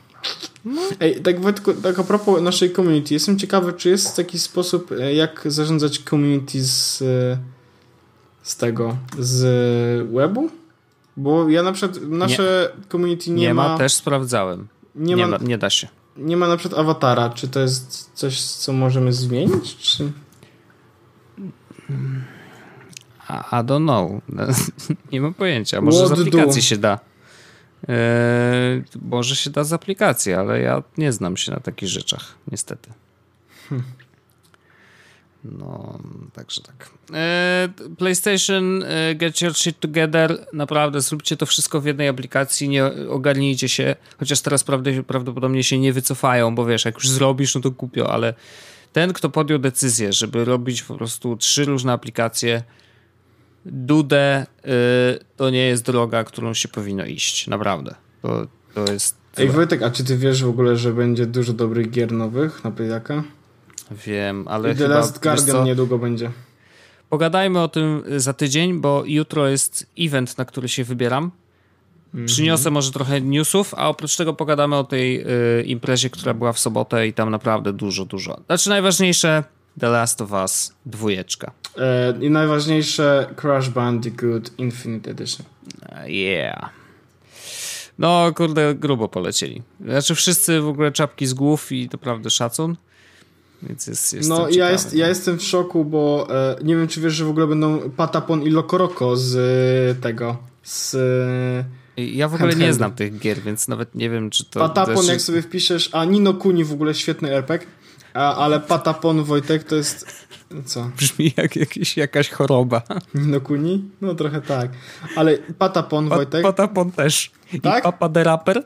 no. 0.64 0.83
Ej, 1.01 1.20
tak, 1.20 1.41
Wojtku, 1.41 1.75
tak 1.75 1.99
a 1.99 2.05
propos 2.05 2.43
naszej 2.43 2.72
community, 2.72 3.14
jestem 3.14 3.39
ciekawy, 3.39 3.72
czy 3.72 3.89
jest 3.89 4.16
taki 4.16 4.39
sposób, 4.39 4.93
e, 4.93 5.14
jak 5.14 5.43
zarządzać 5.47 5.99
community 5.99 6.64
z, 6.64 7.03
e, 7.03 7.39
z 8.43 8.57
tego, 8.57 8.97
z 9.18 9.43
webu? 10.12 10.51
Bo 11.16 11.49
ja 11.49 11.62
na 11.62 11.72
przykład, 11.72 12.03
nasze 12.03 12.72
nie. 12.79 12.85
community 12.89 13.31
nie, 13.31 13.37
nie 13.37 13.55
ma... 13.55 13.68
ma. 13.68 13.79
też 13.79 13.93
sprawdzałem. 13.95 14.68
Nie, 14.95 15.14
nie, 15.14 15.27
ma, 15.27 15.39
nie 15.39 15.59
da 15.59 15.70
się. 15.70 15.89
Nie 16.16 16.37
ma 16.37 16.49
na 16.49 16.57
przykład 16.57 16.81
awatara. 16.81 17.31
Czy 17.31 17.49
to 17.49 17.61
jest 17.61 18.11
coś, 18.14 18.43
co 18.43 18.72
możemy 18.72 19.12
zmienić? 19.12 19.77
Czy... 19.77 20.12
I 23.53 23.57
don't 23.57 23.85
know. 23.85 24.11
nie 25.12 25.20
mam 25.20 25.35
pojęcia. 25.35 25.81
Może 25.81 25.99
What 25.99 26.09
z 26.09 26.12
aplikacji 26.20 26.62
do? 26.62 26.66
się 26.66 26.77
da. 26.77 26.99
Eee, 27.89 28.82
może 29.03 29.37
się 29.37 29.51
da 29.51 29.64
z 29.64 29.72
aplikacji, 29.72 30.32
ale 30.32 30.61
ja 30.61 30.82
nie 30.99 31.12
znam 31.12 31.37
się 31.37 31.53
na 31.53 31.61
takich 31.61 31.89
rzeczach, 31.89 32.35
niestety. 32.51 32.91
No, 35.59 35.99
także 36.32 36.62
tak. 36.62 36.91
Eee, 37.14 37.68
PlayStation, 37.99 38.82
eee, 38.82 39.16
get 39.16 39.41
your 39.41 39.55
shit 39.55 39.80
together. 39.80 40.47
Naprawdę, 40.53 41.01
zróbcie 41.01 41.37
to 41.37 41.47
wszystko 41.47 41.80
w 41.80 41.87
jednej 41.87 42.09
aplikacji, 42.09 42.68
nie 42.68 42.85
ogarnijcie 43.09 43.68
się. 43.68 43.97
Chociaż 44.18 44.41
teraz 44.41 44.64
prawdopodobnie 45.07 45.64
się 45.64 45.78
nie 45.78 45.93
wycofają, 45.93 46.55
bo 46.55 46.66
wiesz, 46.66 46.85
jak 46.85 46.95
już 46.95 47.09
zrobisz, 47.09 47.55
no 47.55 47.61
to 47.61 47.70
kupią, 47.70 48.07
ale 48.07 48.35
ten, 48.93 49.12
kto 49.12 49.30
podjął 49.30 49.59
decyzję, 49.59 50.12
żeby 50.12 50.45
robić 50.45 50.82
po 50.82 50.95
prostu 50.95 51.37
trzy 51.37 51.64
różne 51.64 51.93
aplikacje, 51.93 52.62
Dudę 53.67 54.47
y, 54.65 54.69
to 55.37 55.51
nie 55.51 55.67
jest 55.67 55.85
droga, 55.85 56.25
którą 56.25 56.55
się 56.55 56.69
powinno 56.69 57.05
iść. 57.05 57.47
Naprawdę. 57.47 57.95
To, 58.23 58.47
to 58.75 58.93
jest. 58.93 59.17
Ej, 59.37 59.49
Wojtek, 59.49 59.83
a 59.83 59.91
czy 59.91 60.05
ty 60.05 60.17
wiesz 60.17 60.45
w 60.45 60.49
ogóle, 60.49 60.77
że 60.77 60.93
będzie 60.93 61.27
dużo 61.27 61.53
dobrych 61.53 61.91
gier 61.91 62.12
nowych 62.12 62.65
na 62.65 62.71
Playaka? 62.71 63.25
Wiem, 64.07 64.49
ale. 64.49 64.73
I 64.73 64.75
The 64.75 64.83
chyba, 64.83 64.95
Last 64.95 65.23
Guardian 65.23 65.65
niedługo 65.65 65.99
będzie. 65.99 66.31
Pogadajmy 67.11 67.61
o 67.61 67.69
tym 67.69 68.03
za 68.17 68.33
tydzień, 68.33 68.81
bo 68.81 69.03
jutro 69.07 69.49
jest 69.49 69.87
event, 69.99 70.39
na 70.39 70.45
który 70.45 70.69
się 70.69 70.85
wybieram. 70.85 71.31
Mm 72.15 72.27
-hmm. 72.27 72.29
Przyniosę 72.29 72.71
może 72.71 72.93
trochę 72.93 73.21
newsów, 73.21 73.75
a 73.75 73.89
oprócz 73.89 74.17
tego 74.17 74.35
pogadamy 74.35 74.77
o 74.77 74.85
tej 74.85 75.21
y, 75.61 75.62
imprezie, 75.62 76.11
która 76.11 76.35
była 76.35 76.53
w 76.53 76.59
sobotę 76.59 77.07
i 77.07 77.12
tam 77.12 77.31
naprawdę 77.31 77.73
dużo, 77.73 78.05
dużo. 78.05 78.41
Znaczy 78.47 78.69
najważniejsze 78.69 79.45
The 79.81 79.89
Last 79.89 80.20
of 80.20 80.33
Us 80.33 80.72
dwójeczka. 80.87 81.53
E, 81.79 82.14
I 82.20 82.31
najważniejsze 82.31 83.27
Crash 83.37 83.68
Bandicoot 83.68 84.59
Infinite 84.59 85.11
Edition. 85.11 85.47
Yeah. 86.07 86.70
No, 87.99 88.33
kurde, 88.37 88.75
grubo 88.75 89.09
polecieli. 89.09 89.62
Znaczy 89.81 90.14
wszyscy 90.14 90.61
w 90.61 90.68
ogóle 90.68 90.93
czapki 90.93 91.27
z 91.27 91.35
głów 91.35 91.72
i 91.72 91.89
to 91.89 91.99
prawda 91.99 92.31
szacun. 92.31 92.77
Więc 93.62 93.87
jest, 93.87 94.12
jest 94.12 94.29
no 94.29 94.49
ja, 94.49 94.70
jest, 94.70 94.95
ja 94.95 95.09
jestem 95.09 95.39
w 95.39 95.43
szoku, 95.43 95.85
bo 95.85 96.27
e, 96.31 96.57
nie 96.64 96.77
wiem, 96.77 96.89
czy 96.89 97.01
wiesz, 97.01 97.14
że 97.14 97.25
w 97.25 97.29
ogóle 97.29 97.47
będą 97.47 97.91
Patapon 97.91 98.43
i 98.43 98.51
Lokoroko 98.51 99.16
z 99.16 99.37
e, 99.37 100.03
tego, 100.03 100.37
z... 100.62 100.97
Ja 101.97 102.29
w 102.29 102.35
ogóle 102.35 102.55
nie 102.55 102.72
znam 102.72 102.93
tych 102.93 103.18
gier, 103.18 103.41
więc 103.41 103.68
nawet 103.68 103.95
nie 103.95 104.11
wiem, 104.11 104.31
czy 104.31 104.45
to... 104.45 104.61
Patapon, 104.61 104.97
też... 104.97 105.09
jak 105.09 105.20
sobie 105.20 105.43
wpiszesz, 105.43 105.89
a 105.93 106.05
Nino 106.05 106.35
Kuni 106.35 106.64
w 106.64 106.72
ogóle 106.72 106.95
świetny 106.95 107.37
RPG, 107.37 107.66
a, 108.15 108.37
ale 108.37 108.61
Patapon 108.61 109.25
Wojtek 109.25 109.65
to 109.65 109.77
jest 109.77 110.25
co? 110.65 110.91
Brzmi 110.97 111.35
jak 111.37 111.57
jakieś, 111.57 111.97
jakaś 111.97 112.31
choroba. 112.31 112.83
Ninokuni? 113.15 113.91
No 114.01 114.15
trochę 114.15 114.41
tak. 114.41 114.71
Ale 115.17 115.39
Patapon, 115.39 116.09
pa, 116.09 116.17
Wojtek. 116.17 116.43
Patapon 116.43 116.91
też. 116.91 117.31
Tak? 117.62 117.79
I 117.79 117.83
Papa 117.83 118.09
the 118.09 118.25
Rapper. 118.25 118.65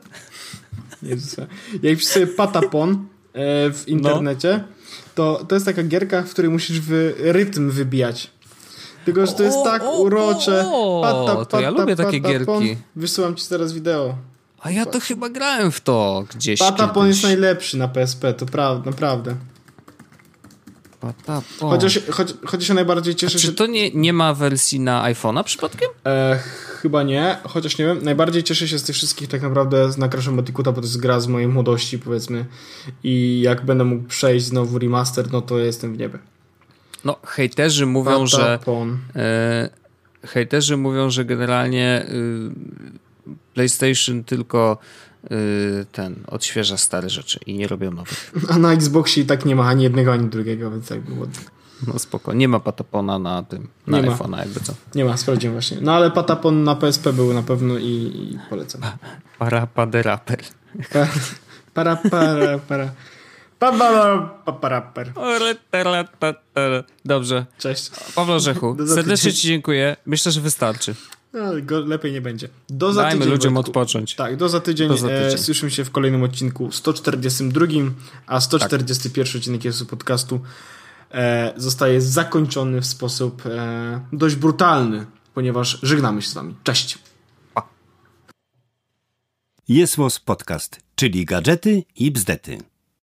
Jezusa. 1.03 1.45
Jak 1.83 2.01
sobie 2.01 2.27
Patapon 2.27 2.91
e, 3.33 3.71
w 3.73 3.83
internecie, 3.87 4.63
no. 4.67 4.73
to, 5.15 5.45
to 5.47 5.55
jest 5.55 5.65
taka 5.65 5.83
gierka, 5.83 6.23
w 6.23 6.29
której 6.29 6.51
musisz 6.51 6.81
w 6.81 7.13
rytm 7.19 7.69
wybijać. 7.69 8.31
Tylko, 9.05 9.25
że 9.25 9.33
to 9.33 9.43
jest 9.43 9.63
tak 9.63 9.83
urocze. 9.99 10.65
Pata, 11.01 11.35
pata, 11.35 11.45
to 11.45 11.59
ja 11.59 11.69
lubię 11.69 11.95
takie 11.95 12.19
gierki. 12.19 12.77
Wysyłam 12.95 13.35
ci 13.35 13.49
teraz 13.49 13.73
wideo. 13.73 14.15
A 14.61 14.71
ja 14.71 14.85
to 14.85 14.99
chyba 14.99 15.29
grałem 15.29 15.71
w 15.71 15.81
to 15.81 16.25
gdzieś. 16.35 16.59
Patapon 16.59 17.07
jest 17.07 17.23
najlepszy 17.23 17.77
na 17.77 17.87
PSP, 17.87 18.33
to 18.33 18.45
prawda, 18.45 18.89
naprawdę. 18.91 19.35
Patapon. 20.99 21.69
Chociaż, 21.69 21.99
choć, 22.11 22.33
chociaż 22.45 22.67
się 22.67 22.73
najbardziej 22.73 23.15
cieszę, 23.15 23.37
A 23.37 23.41
czy 23.41 23.53
to 23.53 23.65
nie, 23.65 23.91
nie 23.91 24.13
ma 24.13 24.33
wersji 24.33 24.79
na 24.79 25.13
iPhone'a 25.13 25.43
przypadkiem? 25.43 25.89
E, 26.05 26.39
chyba 26.81 27.03
nie, 27.03 27.37
chociaż 27.43 27.77
nie 27.77 27.85
wiem. 27.85 27.99
Najbardziej 28.03 28.43
cieszę 28.43 28.67
się 28.67 28.79
z 28.79 28.83
tych 28.83 28.95
wszystkich 28.95 29.27
tak 29.27 29.41
naprawdę 29.41 29.89
na 29.97 30.09
Crash 30.09 30.29
Bandicoota, 30.29 30.71
bo 30.71 30.81
to 30.81 30.87
jest 30.87 30.99
gra 30.99 31.19
z 31.19 31.27
mojej 31.27 31.47
młodości 31.47 31.99
powiedzmy 31.99 32.45
i 33.03 33.41
jak 33.41 33.65
będę 33.65 33.83
mógł 33.83 34.07
przejść 34.07 34.45
znowu 34.45 34.79
remaster, 34.79 35.31
no 35.31 35.41
to 35.41 35.59
jestem 35.59 35.93
w 35.93 35.97
niebie. 35.97 36.19
No, 37.05 37.15
hejterzy 37.25 37.85
mówią, 37.85 38.25
Patapon. 38.31 38.97
że 39.15 39.21
e, 40.23 40.27
hejterzy 40.27 40.77
mówią, 40.77 41.09
że 41.09 41.25
generalnie 41.25 42.05
y, 42.09 42.51
PlayStation 43.59 44.23
tylko 44.23 44.77
Y, 45.31 45.85
ten 45.91 46.15
odświeża 46.27 46.77
stare 46.77 47.09
rzeczy 47.09 47.39
i 47.45 47.53
nie 47.53 47.67
robią 47.67 47.91
nowych. 47.91 48.33
A 48.49 48.57
na 48.57 48.73
Xboxie 48.73 49.23
i 49.23 49.25
tak 49.25 49.45
nie 49.45 49.55
ma 49.55 49.67
ani 49.67 49.83
jednego, 49.83 50.13
ani 50.13 50.29
drugiego, 50.29 50.71
więc 50.71 50.89
jakby 50.89 51.13
było... 51.13 51.27
No 51.87 51.99
spoko. 51.99 52.33
Nie 52.33 52.47
ma 52.47 52.59
patapona 52.59 53.19
na 53.19 53.43
tym, 53.43 53.67
na 53.87 54.01
iPhone'a 54.01 54.39
jakby 54.39 54.59
co. 54.59 54.73
Nie 54.95 55.05
ma, 55.05 55.17
sprawdziłem 55.17 55.55
właśnie. 55.55 55.77
No 55.81 55.95
ale 55.95 56.11
patapon 56.11 56.63
na 56.63 56.75
PSP 56.75 57.13
był 57.13 57.33
na 57.33 57.43
pewno 57.43 57.77
i, 57.77 57.83
i 57.83 58.39
polecam. 58.49 58.81
Parapaderaper. 59.39 60.39
Para, 61.73 61.95
para, 61.95 62.59
para. 62.59 62.91
Paparaper. 64.45 65.13
Dobrze. 67.05 67.45
Cześć. 67.57 67.91
Paweł 68.15 68.39
Rzechu, 68.39 68.77
serdecznie 68.87 69.33
Ci 69.33 69.47
dziękuję. 69.47 69.95
Myślę, 70.05 70.31
że 70.31 70.41
wystarczy. 70.41 70.95
No, 71.33 71.51
lepiej 71.85 72.11
nie 72.11 72.21
będzie. 72.21 72.49
Do 72.69 72.93
za 72.93 73.01
Dajmy 73.01 73.19
tydzień, 73.19 73.31
ludziom 73.31 73.53
Wojtku. 73.53 73.69
odpocząć. 73.69 74.15
Tak, 74.15 74.35
do 74.35 74.49
za 74.49 74.59
tydzień. 74.59 74.87
Do 74.87 74.97
za 74.97 75.07
tydzień. 75.07 75.33
E, 75.33 75.37
słyszymy 75.37 75.71
się 75.71 75.85
w 75.85 75.91
kolejnym 75.91 76.23
odcinku 76.23 76.71
142, 76.71 77.65
a 78.27 78.41
141 78.41 79.37
odcinek 79.37 79.65
jest 79.65 79.85
podcastu 79.85 80.41
e, 81.11 81.53
zostaje 81.57 82.01
zakończony 82.01 82.81
w 82.81 82.85
sposób 82.85 83.45
e, 83.45 84.01
dość 84.13 84.35
brutalny, 84.35 85.05
ponieważ 85.33 85.79
żegnamy 85.83 86.21
się 86.21 86.29
z 86.29 86.33
wami. 86.33 86.55
Cześć. 86.63 86.99
Jest 89.67 89.97
Podcast, 90.25 90.79
czyli 90.95 91.25
gadżety 91.25 91.83
i 91.95 92.11
bzdety. 92.11 92.57